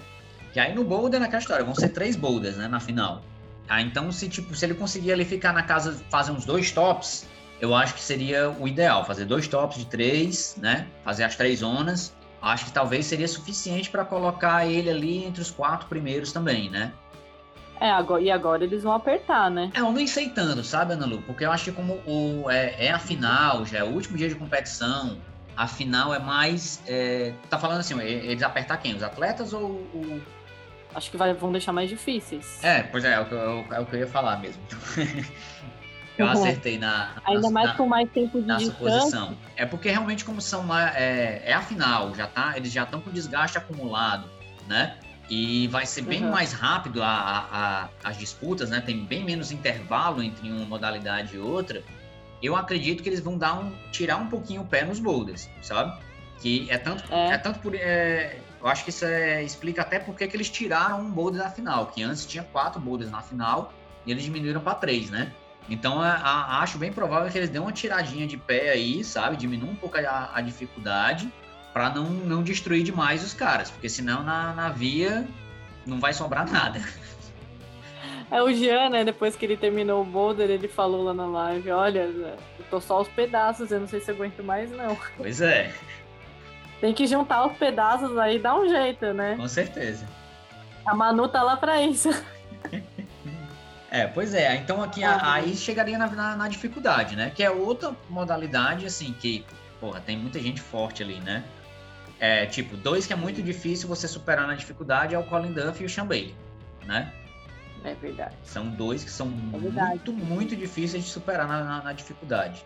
E 0.54 0.60
aí 0.60 0.74
no 0.74 0.84
boulder, 0.84 1.18
naquela 1.18 1.40
história, 1.40 1.64
vão 1.64 1.74
ser 1.74 1.88
três 1.88 2.14
boulders, 2.14 2.58
né, 2.58 2.68
na 2.68 2.78
final. 2.78 3.22
Ah, 3.66 3.80
então 3.80 4.12
se, 4.12 4.28
tipo, 4.28 4.54
se 4.54 4.66
ele 4.66 4.74
conseguir 4.74 5.12
ali 5.12 5.24
ficar 5.24 5.54
na 5.54 5.62
casa, 5.62 5.98
fazer 6.10 6.32
uns 6.32 6.44
dois 6.44 6.70
tops, 6.72 7.26
eu 7.58 7.74
acho 7.74 7.94
que 7.94 8.02
seria 8.02 8.50
o 8.50 8.68
ideal, 8.68 9.04
fazer 9.06 9.24
dois 9.24 9.48
tops 9.48 9.78
de 9.78 9.86
três, 9.86 10.56
né? 10.60 10.86
Fazer 11.04 11.24
as 11.24 11.36
três 11.36 11.60
zonas. 11.60 12.14
Acho 12.42 12.66
que 12.66 12.72
talvez 12.72 13.06
seria 13.06 13.28
suficiente 13.28 13.88
para 13.88 14.04
colocar 14.04 14.66
ele 14.66 14.90
ali 14.90 15.24
entre 15.24 15.40
os 15.40 15.50
quatro 15.50 15.86
primeiros 15.88 16.32
também, 16.32 16.68
né? 16.68 16.92
É, 17.80 17.90
agora, 17.90 18.22
e 18.22 18.30
agora 18.30 18.62
eles 18.62 18.82
vão 18.82 18.92
apertar, 18.92 19.50
né? 19.50 19.70
É, 19.74 19.80
eu 19.80 19.90
nem 19.90 20.06
sei 20.06 20.28
tanto, 20.28 20.62
sabe, 20.62 20.92
Ana 20.92 21.06
Lu? 21.06 21.22
Porque 21.22 21.44
eu 21.44 21.50
acho 21.50 21.64
que 21.64 21.72
como 21.72 21.94
o, 22.06 22.50
é, 22.50 22.86
é 22.86 22.92
a 22.92 22.98
final, 22.98 23.64
já 23.64 23.78
é 23.78 23.82
o 23.82 23.88
último 23.88 24.18
dia 24.18 24.28
de 24.28 24.34
competição, 24.34 25.16
a 25.56 25.66
final 25.66 26.14
é 26.14 26.18
mais. 26.18 26.82
É, 26.86 27.32
tá 27.48 27.58
falando 27.58 27.80
assim, 27.80 27.98
eles 28.00 28.42
apertar 28.42 28.76
quem? 28.76 28.94
Os 28.94 29.02
atletas 29.02 29.54
ou 29.54 29.62
o. 29.62 30.20
Acho 30.94 31.10
que 31.10 31.16
vai, 31.16 31.32
vão 31.32 31.52
deixar 31.52 31.72
mais 31.72 31.88
difíceis. 31.88 32.62
É, 32.62 32.82
pois 32.82 33.04
é, 33.04 33.14
é 33.14 33.20
o 33.20 33.24
que 33.24 33.32
eu, 33.32 33.66
é 33.70 33.80
o 33.80 33.86
que 33.86 33.96
eu 33.96 34.00
ia 34.00 34.06
falar 34.06 34.38
mesmo. 34.40 34.62
eu 36.18 36.26
uhum. 36.26 36.32
acertei 36.32 36.78
na. 36.78 37.12
Ainda 37.24 37.42
na, 37.42 37.50
mais 37.50 37.68
na, 37.68 37.74
com 37.76 37.86
mais 37.86 38.10
tempo 38.10 38.40
de 38.40 38.46
na 38.46 38.60
suposição. 38.60 39.36
É 39.56 39.64
porque 39.64 39.88
realmente, 39.88 40.24
como 40.24 40.40
são 40.40 40.66
é, 40.76 41.42
é 41.44 41.52
a 41.54 41.62
final, 41.62 42.14
já 42.14 42.26
tá, 42.26 42.54
eles 42.56 42.72
já 42.72 42.82
estão 42.82 43.00
com 43.00 43.10
desgaste 43.10 43.56
acumulado, 43.56 44.28
né? 44.68 44.96
E 45.30 45.68
vai 45.68 45.86
ser 45.86 46.02
bem 46.02 46.24
uhum. 46.24 46.32
mais 46.32 46.52
rápido 46.52 47.00
a, 47.04 47.06
a, 47.06 47.84
a, 47.84 47.88
as 48.02 48.18
disputas, 48.18 48.68
né? 48.68 48.80
Tem 48.80 49.04
bem 49.04 49.24
menos 49.24 49.52
intervalo 49.52 50.20
entre 50.20 50.50
uma 50.50 50.64
modalidade 50.64 51.36
e 51.36 51.38
outra. 51.38 51.84
Eu 52.42 52.56
acredito 52.56 53.00
que 53.00 53.08
eles 53.08 53.20
vão 53.20 53.38
dar 53.38 53.54
um, 53.54 53.72
tirar 53.92 54.16
um 54.16 54.26
pouquinho 54.26 54.62
o 54.62 54.66
pé 54.66 54.84
nos 54.84 54.98
boulders, 54.98 55.48
sabe? 55.62 55.96
Que 56.40 56.68
é 56.68 56.76
tanto, 56.76 57.04
é. 57.14 57.28
é 57.28 57.38
tanto 57.38 57.60
por. 57.60 57.76
É, 57.76 58.40
eu 58.60 58.66
acho 58.66 58.82
que 58.82 58.90
isso 58.90 59.04
é, 59.04 59.44
explica 59.44 59.82
até 59.82 60.00
porque 60.00 60.26
que 60.26 60.36
eles 60.36 60.50
tiraram 60.50 61.00
um 61.00 61.10
boulder 61.12 61.40
na 61.40 61.50
final, 61.50 61.86
que 61.86 62.02
antes 62.02 62.26
tinha 62.26 62.42
quatro 62.42 62.80
boulders 62.80 63.10
na 63.10 63.22
final 63.22 63.72
e 64.04 64.10
eles 64.10 64.24
diminuíram 64.24 64.60
para 64.60 64.74
três, 64.74 65.10
né? 65.10 65.32
Então 65.68 66.02
a, 66.02 66.60
acho 66.60 66.76
bem 66.76 66.92
provável 66.92 67.30
que 67.30 67.38
eles 67.38 67.50
dêem 67.50 67.62
uma 67.62 67.70
tiradinha 67.70 68.26
de 68.26 68.36
pé 68.36 68.70
aí, 68.70 69.04
sabe? 69.04 69.36
Diminuam 69.36 69.70
um 69.70 69.76
pouco 69.76 69.96
a 69.96 70.40
dificuldade 70.40 71.32
para 71.72 71.90
não, 71.90 72.04
não 72.04 72.42
destruir 72.42 72.82
demais 72.82 73.24
os 73.24 73.34
caras, 73.34 73.70
porque 73.70 73.88
senão 73.88 74.22
na, 74.22 74.52
na 74.52 74.68
via 74.68 75.26
não 75.86 75.98
vai 75.98 76.12
sobrar 76.12 76.50
nada. 76.50 76.80
É 78.30 78.40
o 78.40 78.52
Jean, 78.52 78.90
né? 78.90 79.02
Depois 79.02 79.34
que 79.34 79.44
ele 79.44 79.56
terminou 79.56 80.02
o 80.02 80.04
boulder, 80.04 80.48
ele 80.48 80.68
falou 80.68 81.02
lá 81.02 81.12
na 81.12 81.26
live: 81.26 81.70
Olha, 81.72 82.02
eu 82.02 82.36
tô 82.70 82.80
só 82.80 83.00
os 83.00 83.08
pedaços, 83.08 83.72
eu 83.72 83.80
não 83.80 83.88
sei 83.88 84.00
se 84.00 84.10
aguento 84.10 84.42
mais, 84.44 84.70
não. 84.70 84.96
Pois 85.16 85.40
é. 85.40 85.72
Tem 86.80 86.94
que 86.94 87.06
juntar 87.06 87.44
os 87.44 87.56
pedaços 87.56 88.16
aí 88.16 88.38
dá 88.38 88.56
um 88.56 88.68
jeito, 88.68 89.12
né? 89.12 89.34
Com 89.36 89.48
certeza. 89.48 90.06
A 90.86 90.94
Manu 90.94 91.28
tá 91.28 91.42
lá 91.42 91.56
pra 91.56 91.82
isso. 91.82 92.08
É, 93.92 94.06
pois 94.06 94.34
é. 94.34 94.54
Então 94.54 94.80
aqui 94.80 95.02
ah, 95.02 95.18
aí 95.20 95.56
chegaria 95.56 95.98
na, 95.98 96.06
na, 96.06 96.36
na, 96.36 96.46
dificuldade, 96.46 97.16
né? 97.16 97.32
Que 97.34 97.42
é 97.42 97.50
outra 97.50 97.92
modalidade, 98.08 98.86
assim, 98.86 99.12
que, 99.12 99.44
porra, 99.80 100.00
tem 100.00 100.16
muita 100.16 100.38
gente 100.38 100.60
forte 100.60 101.02
ali, 101.02 101.18
né? 101.18 101.42
É, 102.20 102.44
tipo, 102.44 102.76
dois 102.76 103.06
que 103.06 103.14
é 103.14 103.16
muito 103.16 103.42
difícil 103.42 103.88
você 103.88 104.06
superar 104.06 104.46
na 104.46 104.54
dificuldade 104.54 105.14
é 105.14 105.18
o 105.18 105.24
Colin 105.24 105.52
Duff 105.52 105.82
e 105.82 105.86
o 105.86 105.88
Sean 105.88 106.06
Bailey, 106.06 106.34
né? 106.86 107.12
É 107.82 107.94
verdade. 107.94 108.36
São 108.44 108.68
dois 108.68 109.02
que 109.02 109.10
são 109.10 109.26
é 109.26 109.56
muito, 109.56 110.12
muito 110.12 110.54
difíceis 110.54 111.02
de 111.02 111.08
superar 111.08 111.48
na, 111.48 111.64
na, 111.64 111.82
na 111.82 111.92
dificuldade. 111.94 112.62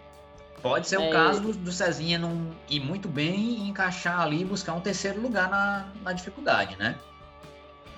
Pode 0.60 0.88
ser 0.88 0.96
é... 0.96 1.08
o 1.08 1.12
caso 1.12 1.40
do, 1.40 1.52
do 1.52 1.70
Cezinha 1.70 2.18
não 2.18 2.50
ir 2.68 2.80
muito 2.80 3.08
bem 3.08 3.38
e 3.38 3.68
encaixar 3.68 4.20
ali 4.20 4.40
e 4.40 4.44
buscar 4.44 4.74
um 4.74 4.80
terceiro 4.80 5.20
lugar 5.20 5.48
na, 5.48 5.86
na 6.02 6.12
dificuldade, 6.12 6.76
né? 6.76 6.96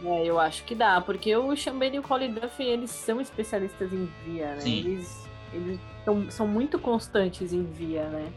É, 0.04 0.26
eu 0.26 0.38
acho 0.38 0.62
que 0.64 0.74
dá, 0.74 1.00
porque 1.00 1.34
o 1.34 1.56
Chambele 1.56 1.96
e 1.96 1.98
o 1.98 2.02
Colin 2.02 2.34
Duff, 2.34 2.62
eles 2.62 2.90
são 2.90 3.18
especialistas 3.18 3.90
em 3.92 4.04
via, 4.24 4.54
né? 4.54 4.60
Sim. 4.60 4.78
Eles, 4.80 5.26
eles 5.54 5.80
são, 6.04 6.30
são 6.30 6.46
muito 6.46 6.78
constantes 6.78 7.52
em 7.54 7.64
via, 7.64 8.04
né? 8.08 8.30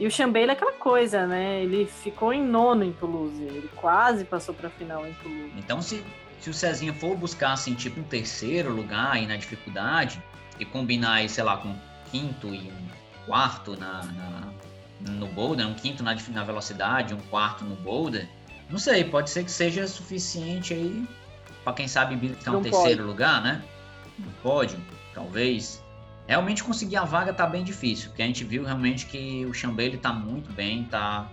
E 0.00 0.06
o 0.06 0.10
Chambele 0.10 0.50
é 0.50 0.54
aquela 0.54 0.72
coisa, 0.72 1.26
né? 1.26 1.62
Ele 1.62 1.84
ficou 1.86 2.32
em 2.32 2.42
nono 2.42 2.82
em 2.82 2.92
Toulouse, 2.92 3.42
ele 3.42 3.70
quase 3.76 4.24
passou 4.24 4.54
pra 4.54 4.70
final 4.70 5.06
em 5.06 5.12
Toulouse. 5.14 5.52
Então, 5.58 5.82
se, 5.82 6.02
se 6.40 6.48
o 6.48 6.54
Cezinha 6.54 6.94
for 6.94 7.14
buscar, 7.14 7.52
assim, 7.52 7.74
tipo 7.74 8.00
um 8.00 8.04
terceiro 8.04 8.72
lugar 8.72 9.12
aí 9.12 9.26
na 9.26 9.36
dificuldade 9.36 10.22
e 10.58 10.64
combinar 10.64 11.12
aí, 11.16 11.28
sei 11.28 11.44
lá, 11.44 11.58
com 11.58 11.68
um 11.68 11.78
quinto 12.10 12.48
e 12.48 12.58
um 12.72 12.88
quarto 13.26 13.76
na, 13.78 14.02
na- 14.04 14.48
no 15.12 15.26
boulder, 15.26 15.66
um 15.66 15.74
quinto 15.74 16.02
na, 16.02 16.16
na 16.30 16.44
velocidade, 16.44 17.12
um 17.14 17.20
quarto 17.30 17.62
no 17.64 17.76
boulder, 17.76 18.26
não 18.70 18.78
sei, 18.78 19.04
pode 19.04 19.28
ser 19.28 19.44
que 19.44 19.50
seja 19.50 19.86
suficiente 19.86 20.72
aí 20.72 21.04
para 21.62 21.74
quem 21.74 21.86
sabe 21.86 22.16
buscar 22.16 22.52
um 22.52 22.54
Não 22.54 22.62
terceiro 22.62 23.04
lugar, 23.06 23.42
né? 23.42 23.62
No 24.18 24.30
pódio, 24.42 24.78
talvez. 25.14 25.79
Realmente 26.30 26.62
conseguir 26.62 26.94
a 26.94 27.04
vaga 27.04 27.34
tá 27.34 27.44
bem 27.44 27.64
difícil, 27.64 28.10
porque 28.10 28.22
a 28.22 28.24
gente 28.24 28.44
viu 28.44 28.62
realmente 28.62 29.04
que 29.06 29.44
o 29.46 29.52
Chambele 29.52 29.98
tá 29.98 30.12
muito 30.12 30.52
bem, 30.52 30.84
tá 30.84 31.28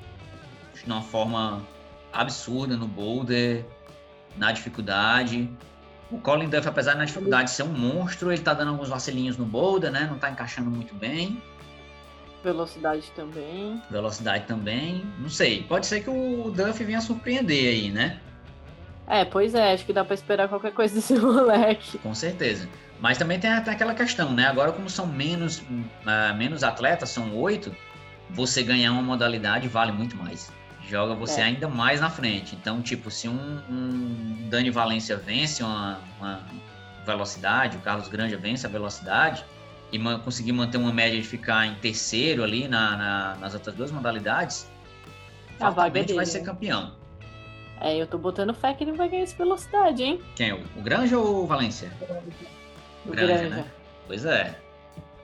de 0.73 0.83
uma 0.88 1.03
forma 1.03 1.62
absurda 2.12 2.75
no 2.75 2.88
boulder, 2.88 3.63
na 4.36 4.51
dificuldade. 4.51 5.47
O 6.10 6.17
Colin 6.19 6.49
Duff, 6.49 6.67
apesar 6.67 6.93
de 6.93 6.97
na 6.97 7.05
dificuldade 7.05 7.51
ser 7.51 7.62
um 7.62 7.73
monstro, 7.73 8.31
ele 8.31 8.41
tá 8.41 8.55
dando 8.55 8.69
alguns 8.69 8.89
vacilinhos 8.89 9.38
no 9.38 9.45
boulder, 9.45 9.91
né? 9.91 10.07
Não 10.10 10.17
tá 10.17 10.31
encaixando 10.31 10.71
muito 10.71 10.95
bem. 10.95 11.39
Velocidade 12.43 13.12
também. 13.15 13.79
Velocidade 13.91 14.45
também. 14.47 15.05
Não 15.19 15.29
sei. 15.29 15.62
Pode 15.62 15.86
ser 15.86 16.01
que 16.01 16.10
o 16.10 16.49
Duff 16.49 16.83
venha 16.83 17.01
surpreender 17.01 17.69
aí, 17.69 17.91
né? 17.91 18.19
É, 19.07 19.23
pois 19.23 19.55
é, 19.55 19.73
acho 19.73 19.85
que 19.85 19.93
dá 19.93 20.03
pra 20.03 20.13
esperar 20.13 20.49
qualquer 20.49 20.73
coisa 20.73 20.93
desse 20.95 21.13
moleque. 21.17 21.97
Com 21.99 22.13
certeza. 22.13 22.67
Mas 22.99 23.17
também 23.17 23.39
tem 23.39 23.51
até 23.51 23.71
aquela 23.71 23.93
questão, 23.93 24.33
né? 24.33 24.45
Agora, 24.47 24.71
como 24.71 24.89
são 24.89 25.05
menos, 25.07 25.63
ah, 26.05 26.33
menos 26.33 26.63
atletas, 26.63 27.09
são 27.09 27.33
oito, 27.35 27.73
você 28.29 28.61
ganhar 28.63 28.91
uma 28.91 29.01
modalidade 29.01 29.67
vale 29.67 29.91
muito 29.91 30.15
mais. 30.17 30.51
Joga 30.89 31.13
você 31.13 31.41
É. 31.41 31.43
ainda 31.45 31.67
mais 31.69 32.01
na 32.01 32.09
frente. 32.09 32.55
Então, 32.55 32.81
tipo, 32.81 33.09
se 33.11 33.27
um, 33.29 33.61
um 33.69 34.47
Dani 34.49 34.69
Valência 34.71 35.15
vence 35.15 35.61
uma, 35.63 35.99
uma 36.19 36.41
velocidade, 37.05 37.77
o 37.77 37.79
Carlos 37.81 38.07
Granja 38.09 38.35
vence 38.37 38.65
a 38.65 38.69
velocidade, 38.69 39.45
e 39.91 39.97
ma- 39.99 40.19
conseguir 40.19 40.51
manter 40.51 40.77
uma 40.77 40.91
média 40.91 41.19
de 41.21 41.25
ficar 41.27 41.65
em 41.65 41.75
terceiro 41.75 42.43
ali 42.43 42.67
na, 42.67 42.97
na- 42.97 43.35
nas 43.35 43.53
outras 43.53 43.73
duas 43.75 43.91
modalidades, 43.91 44.67
A 45.59 45.69
vaga 45.69 45.99
é 45.99 46.03
vai 46.13 46.25
ser 46.25 46.39
né? 46.39 46.45
campeão. 46.45 46.91
É, 47.81 47.95
eu 47.95 48.07
tô 48.07 48.17
botando 48.17 48.53
fé 48.53 48.73
que 48.73 48.83
ele 48.83 48.93
vai 48.93 49.07
ganhar 49.07 49.23
essa 49.23 49.35
velocidade, 49.37 50.03
hein? 50.03 50.21
Quem? 50.35 50.53
O, 50.53 50.59
o 50.77 50.81
Granja 50.81 51.17
ou 51.17 51.43
o 51.43 51.47
Valência? 51.47 51.91
O 53.05 53.11
Granja, 53.11 53.33
Granja. 53.37 53.49
né? 53.49 53.65
Pois 54.07 54.25
é. 54.25 54.55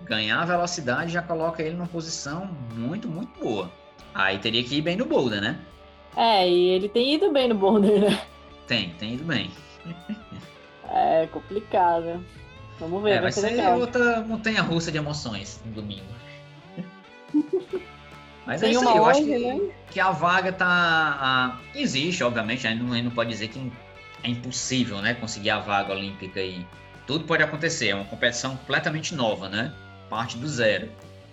Ganhar 0.01 0.41
a 0.41 0.45
velocidade 0.45 1.11
já 1.11 1.21
coloca 1.21 1.63
ele 1.63 1.75
numa 1.75 1.87
posição 1.87 2.45
muito, 2.75 3.07
muito 3.07 3.39
boa. 3.39 3.71
Aí 4.13 4.37
teria 4.37 4.63
que 4.63 4.75
ir 4.77 4.81
bem 4.81 4.95
no 4.95 5.05
boulder, 5.05 5.41
né? 5.41 5.57
É, 6.15 6.47
e 6.47 6.69
ele 6.69 6.87
tem 6.89 7.15
ido 7.15 7.31
bem 7.31 7.47
no 7.47 7.55
boulder, 7.55 8.01
né? 8.01 8.21
Tem, 8.67 8.89
tem 8.91 9.13
ido 9.15 9.23
bem. 9.23 9.49
É 10.95 11.25
complicado. 11.27 12.23
Vamos 12.79 13.01
ver, 13.01 13.11
É, 13.11 13.13
vai, 13.13 13.21
vai 13.23 13.31
ser 13.31 13.55
ser 13.55 13.67
outra 13.69 14.21
montanha 14.21 14.61
russa 14.61 14.91
de 14.91 14.97
emoções 14.99 15.59
no 15.65 15.71
domingo. 15.71 16.05
Mas 18.45 18.61
é 18.61 18.65
Tem 18.65 18.71
isso 18.73 18.81
uma 18.81 18.91
aí, 18.91 18.97
eu 18.97 19.05
acho 19.05 19.23
que, 19.23 19.37
né? 19.39 19.71
que 19.91 19.99
a 19.99 20.11
vaga 20.11 20.51
tá. 20.51 20.67
a- 20.67 21.57
existe, 21.75 22.23
obviamente, 22.23 22.67
a 22.67 22.71
gente 22.71 22.83
não, 22.83 22.93
a 22.93 23.01
não 23.01 23.11
pode 23.11 23.29
dizer 23.29 23.47
que 23.47 23.71
é 24.23 24.29
impossível, 24.29 25.01
né? 25.01 25.13
Conseguir 25.13 25.49
a 25.51 25.59
vaga 25.59 25.93
olímpica 25.93 26.39
aí. 26.39 26.65
Tudo 27.07 27.25
pode 27.25 27.43
acontecer, 27.43 27.89
é 27.89 27.95
uma 27.95 28.05
competição 28.05 28.55
completamente 28.57 29.13
nova, 29.15 29.47
né? 29.49 29.73
Parte 30.09 30.37
do 30.37 30.47
zero. 30.47 30.89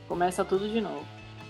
Começa 0.09 0.45
tudo 0.45 0.69
de 0.69 0.81
novo. 0.81 1.05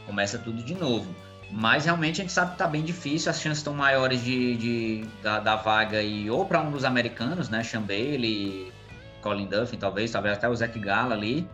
começa 0.06 0.38
tudo 0.38 0.62
de 0.62 0.74
novo. 0.74 1.14
Mas 1.52 1.84
realmente 1.84 2.20
a 2.20 2.24
gente 2.24 2.32
sabe 2.32 2.52
que 2.52 2.58
tá 2.58 2.66
bem 2.66 2.82
difícil, 2.82 3.30
as 3.30 3.40
chances 3.40 3.58
estão 3.58 3.74
maiores 3.74 4.22
de, 4.22 4.56
de- 4.56 5.04
da, 5.22 5.40
da 5.40 5.56
vaga 5.56 6.02
e 6.02 6.28
ou 6.30 6.44
para 6.44 6.60
um 6.60 6.70
dos 6.70 6.84
americanos, 6.84 7.48
né, 7.48 7.62
Chambele, 7.64 8.72
Colin 9.20 9.46
Duffin, 9.46 9.76
talvez, 9.78 10.10
talvez 10.10 10.36
até 10.36 10.48
o 10.48 10.54
Zach 10.54 10.78
Gala 10.78 11.14
ali, 11.14 11.46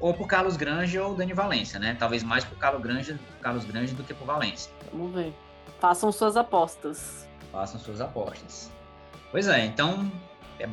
ou 0.00 0.14
pro 0.14 0.26
Carlos 0.26 0.56
Grange 0.56 0.98
ou 0.98 1.14
Dani 1.14 1.32
Valência, 1.32 1.78
né? 1.78 1.96
Talvez 1.98 2.22
mais 2.22 2.44
pro 2.44 2.56
Carlos 2.56 2.82
Grange, 2.82 3.18
Carlos 3.40 3.64
Grange 3.64 3.94
do 3.94 4.02
que 4.02 4.14
pro 4.14 4.24
Valência. 4.24 4.70
Vamos 4.92 5.12
ver. 5.12 5.34
Façam 5.80 6.10
suas 6.12 6.36
apostas. 6.36 7.28
Façam 7.52 7.80
suas 7.80 8.00
apostas. 8.00 8.70
Pois 9.30 9.48
é, 9.48 9.64
então 9.64 10.10
é 10.58 10.68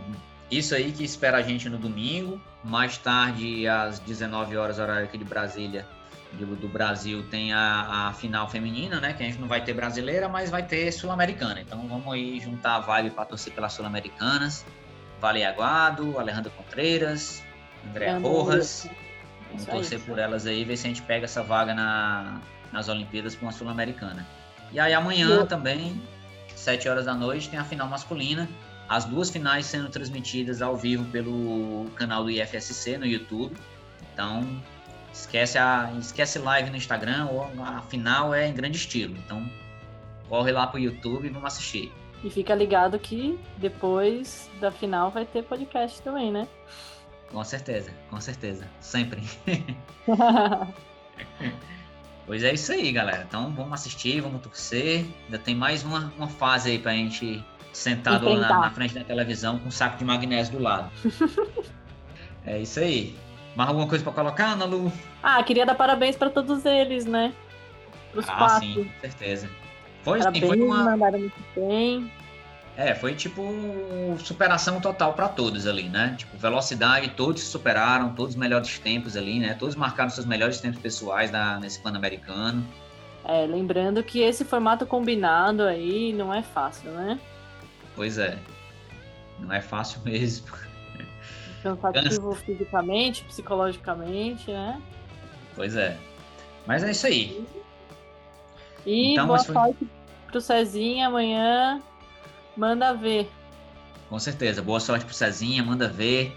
isso 0.49 0.75
aí 0.75 0.91
que 0.91 1.03
espera 1.03 1.37
a 1.37 1.41
gente 1.41 1.69
no 1.69 1.77
domingo. 1.77 2.39
Mais 2.63 2.97
tarde, 2.97 3.67
às 3.67 3.99
19 3.99 4.57
horas, 4.57 4.79
horário 4.79 5.05
aqui 5.05 5.17
de 5.17 5.23
Brasília, 5.23 5.85
do, 6.33 6.55
do 6.55 6.67
Brasil, 6.67 7.23
tem 7.29 7.53
a, 7.53 8.07
a 8.09 8.13
final 8.13 8.49
feminina, 8.49 8.99
né? 8.99 9.13
Que 9.13 9.23
a 9.23 9.25
gente 9.25 9.39
não 9.39 9.47
vai 9.47 9.63
ter 9.63 9.73
brasileira, 9.73 10.27
mas 10.27 10.49
vai 10.49 10.63
ter 10.63 10.91
sul-americana. 10.91 11.61
Então 11.61 11.87
vamos 11.87 12.11
aí 12.13 12.39
juntar 12.39 12.75
a 12.75 12.79
vibe 12.79 13.11
para 13.11 13.25
torcer 13.25 13.53
pelas 13.53 13.73
sul-americanas. 13.73 14.65
Vale 15.19 15.43
Aguado, 15.43 16.19
Alejandra 16.19 16.51
Contreiras, 16.51 17.41
André 17.89 18.07
Leandro 18.07 18.29
Rojas. 18.29 18.87
Vamos 19.55 19.65
torcer 19.65 19.99
por 20.01 20.19
elas 20.19 20.45
aí, 20.45 20.63
ver 20.63 20.77
se 20.77 20.85
a 20.85 20.89
gente 20.89 21.01
pega 21.01 21.25
essa 21.25 21.41
vaga 21.43 21.73
na, 21.73 22.39
nas 22.71 22.87
Olimpíadas 22.89 23.35
para 23.35 23.45
uma 23.45 23.51
Sul-Americana. 23.51 24.25
E 24.71 24.79
aí 24.79 24.93
amanhã 24.93 25.29
Eu- 25.29 25.47
também, 25.47 26.01
7 26.55 26.87
horas 26.89 27.05
da 27.05 27.13
noite, 27.13 27.49
tem 27.49 27.59
a 27.59 27.63
final 27.63 27.87
masculina. 27.87 28.49
As 28.87 29.05
duas 29.05 29.29
finais 29.29 29.65
sendo 29.65 29.89
transmitidas 29.89 30.61
ao 30.61 30.75
vivo 30.77 31.05
pelo 31.11 31.89
canal 31.95 32.23
do 32.23 32.29
IFSC 32.29 32.97
no 32.97 33.05
YouTube. 33.05 33.55
Então, 34.13 34.47
esquece 35.11 35.57
a 35.57 35.91
esquece 35.99 36.37
live 36.39 36.69
no 36.69 36.77
Instagram, 36.77 37.27
ou 37.31 37.49
a 37.63 37.81
final 37.81 38.33
é 38.33 38.47
em 38.47 38.53
grande 38.53 38.77
estilo. 38.77 39.15
Então, 39.17 39.49
corre 40.29 40.51
lá 40.51 40.67
pro 40.67 40.77
YouTube 40.79 41.25
e 41.25 41.29
vamos 41.29 41.47
assistir. 41.47 41.91
E 42.23 42.29
fica 42.29 42.53
ligado 42.55 42.97
que 42.99 43.39
depois 43.57 44.49
da 44.59 44.71
final 44.71 45.11
vai 45.11 45.25
ter 45.25 45.43
podcast 45.43 46.01
também, 46.01 46.31
né? 46.31 46.47
Com 47.35 47.43
certeza, 47.43 47.91
com 48.09 48.21
certeza. 48.21 48.65
Sempre. 48.79 49.21
Pois 52.25 52.43
é 52.43 52.53
isso 52.53 52.71
aí, 52.71 52.91
galera. 52.91 53.23
Então 53.27 53.53
vamos 53.53 53.73
assistir, 53.73 54.19
vamos 54.19 54.41
torcer. 54.41 55.05
Ainda 55.25 55.37
tem 55.37 55.53
mais 55.53 55.83
uma, 55.83 56.11
uma 56.17 56.27
fase 56.27 56.71
aí 56.71 56.79
pra 56.79 56.91
gente 56.93 57.43
sentado 57.71 58.27
lá 58.29 58.39
na, 58.49 58.59
na 58.61 58.71
frente 58.71 58.95
da 58.95 59.03
televisão 59.03 59.59
com 59.59 59.67
um 59.67 59.71
saco 59.71 59.97
de 59.99 60.05
magnésio 60.05 60.53
do 60.57 60.63
lado. 60.63 60.89
é 62.43 62.59
isso 62.61 62.79
aí. 62.79 63.15
Mais 63.55 63.69
alguma 63.69 63.87
coisa 63.87 64.03
pra 64.03 64.11
colocar, 64.11 64.53
Ana 64.53 64.65
Lu? 64.65 64.91
ah, 65.21 65.43
queria 65.43 65.67
dar 65.67 65.75
parabéns 65.75 66.15
pra 66.15 66.31
todos 66.31 66.65
eles, 66.65 67.05
né? 67.05 67.31
Pros 68.11 68.27
Ah, 68.27 68.37
quatro. 68.37 68.59
sim, 68.67 68.83
com 68.85 68.99
certeza. 69.01 69.47
Foi, 70.03 70.17
sim, 70.17 70.23
Parabéns, 70.23 70.47
foi 70.47 70.61
uma. 70.61 70.83
mandaram 70.83 71.19
muito 71.19 71.43
bem. 71.55 72.11
É, 72.77 72.93
foi 72.93 73.15
tipo 73.15 73.41
superação 74.19 74.81
total 74.81 75.13
pra 75.13 75.29
todos 75.29 75.65
ali, 75.65 75.83
né? 75.87 76.15
Tipo, 76.17 76.37
velocidade, 76.37 77.09
todos 77.11 77.41
se 77.43 77.47
superaram, 77.49 78.13
todos 78.13 78.31
os 78.31 78.35
melhores 78.39 78.77
tempos 78.79 79.15
ali, 79.15 79.39
né? 79.39 79.53
Todos 79.57 79.75
marcaram 79.75 80.09
seus 80.09 80.25
melhores 80.25 80.59
tempos 80.59 80.81
pessoais 80.81 81.31
na, 81.31 81.57
nesse 81.59 81.79
Pan-Americano. 81.79 82.65
É, 83.23 83.45
lembrando 83.45 84.03
que 84.03 84.19
esse 84.19 84.43
formato 84.43 84.85
combinado 84.85 85.63
aí 85.63 86.11
não 86.13 86.33
é 86.33 86.43
fácil, 86.43 86.91
né? 86.91 87.17
Pois 87.95 88.17
é. 88.17 88.37
Não 89.39 89.53
é 89.53 89.61
fácil 89.61 90.01
mesmo. 90.05 90.47
Cansativo 91.63 92.35
fisicamente, 92.35 93.23
psicologicamente, 93.23 94.51
né? 94.51 94.81
Pois 95.55 95.75
é. 95.77 95.97
Mas 96.67 96.83
é 96.83 96.91
isso 96.91 97.07
aí. 97.07 97.45
E 98.85 99.13
Então, 99.13 99.27
boa 99.27 99.39
foi- 99.39 99.53
sorte 99.53 99.87
pro 100.27 100.41
Cezinha 100.41 101.07
amanhã. 101.07 101.81
Manda 102.55 102.93
ver. 102.93 103.29
Com 104.09 104.19
certeza. 104.19 104.61
Boa 104.61 104.79
sorte 104.79 105.05
pro 105.05 105.13
Cezinha, 105.13 105.63
manda 105.63 105.87
ver. 105.87 106.35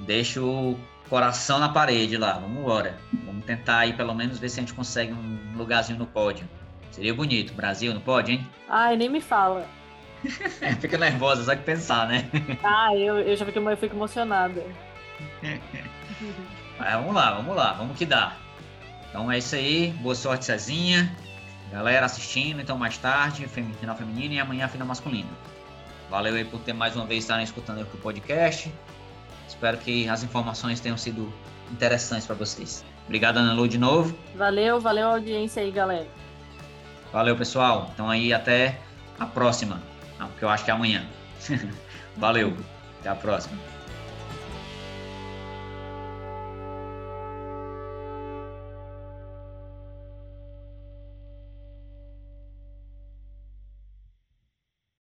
Deixa 0.00 0.40
o 0.42 0.78
coração 1.08 1.58
na 1.58 1.68
parede 1.68 2.16
lá. 2.16 2.34
Vamos 2.34 2.58
embora. 2.58 2.98
Vamos 3.24 3.44
tentar 3.44 3.78
aí 3.80 3.92
pelo 3.92 4.14
menos 4.14 4.38
ver 4.38 4.48
se 4.48 4.60
a 4.60 4.62
gente 4.62 4.74
consegue 4.74 5.12
um 5.12 5.56
lugarzinho 5.56 5.98
no 5.98 6.06
pódio. 6.06 6.48
Seria 6.90 7.14
bonito. 7.14 7.52
Brasil 7.52 7.92
no 7.94 8.00
pódio, 8.00 8.34
hein? 8.34 8.46
Ai, 8.68 8.96
nem 8.96 9.08
me 9.08 9.20
fala. 9.20 9.66
Fica 10.80 10.98
nervosa 10.98 11.44
só 11.44 11.54
de 11.54 11.62
pensar, 11.62 12.08
né? 12.08 12.28
Ah, 12.64 12.94
eu, 12.96 13.18
eu 13.20 13.36
já 13.36 13.46
fico, 13.46 13.58
eu 13.58 13.76
fico 13.76 13.94
emocionada. 13.94 14.64
Mas 16.78 16.92
vamos 16.94 17.14
lá, 17.14 17.34
vamos 17.34 17.54
lá. 17.56 17.72
Vamos 17.74 17.96
que 17.96 18.04
dá. 18.04 18.36
Então 19.08 19.30
é 19.30 19.38
isso 19.38 19.54
aí. 19.54 19.90
Boa 20.00 20.14
sorte, 20.14 20.44
Cezinha. 20.44 21.14
Galera 21.70 22.06
assistindo, 22.06 22.60
então 22.60 22.78
mais 22.78 22.96
tarde, 22.96 23.46
final 23.46 23.96
feminino 23.96 24.34
e 24.34 24.40
amanhã 24.40 24.68
final 24.68 24.86
masculino. 24.86 25.28
Valeu 26.08 26.34
aí 26.34 26.44
por 26.44 26.60
ter 26.60 26.72
mais 26.72 26.96
uma 26.96 27.04
vez 27.04 27.24
estarem 27.24 27.44
escutando 27.44 27.82
aqui 27.82 27.94
o 27.94 28.00
podcast. 28.00 28.72
Espero 29.46 29.76
que 29.76 30.08
as 30.08 30.22
informações 30.22 30.80
tenham 30.80 30.96
sido 30.96 31.32
interessantes 31.70 32.26
para 32.26 32.36
vocês. 32.36 32.84
Obrigado, 33.04 33.38
Ana 33.38 33.52
Lu, 33.52 33.68
de 33.68 33.78
novo. 33.78 34.16
Valeu, 34.34 34.80
valeu 34.80 35.08
a 35.08 35.12
audiência 35.12 35.62
aí, 35.62 35.70
galera. 35.70 36.06
Valeu, 37.12 37.36
pessoal. 37.36 37.90
Então 37.92 38.08
aí 38.08 38.32
até 38.32 38.80
a 39.18 39.26
próxima, 39.26 39.82
que 40.38 40.44
eu 40.44 40.48
acho 40.48 40.64
que 40.64 40.70
é 40.70 40.74
amanhã. 40.74 41.04
Valeu, 42.16 42.56
até 43.00 43.08
a 43.08 43.14
próxima. 43.14 43.56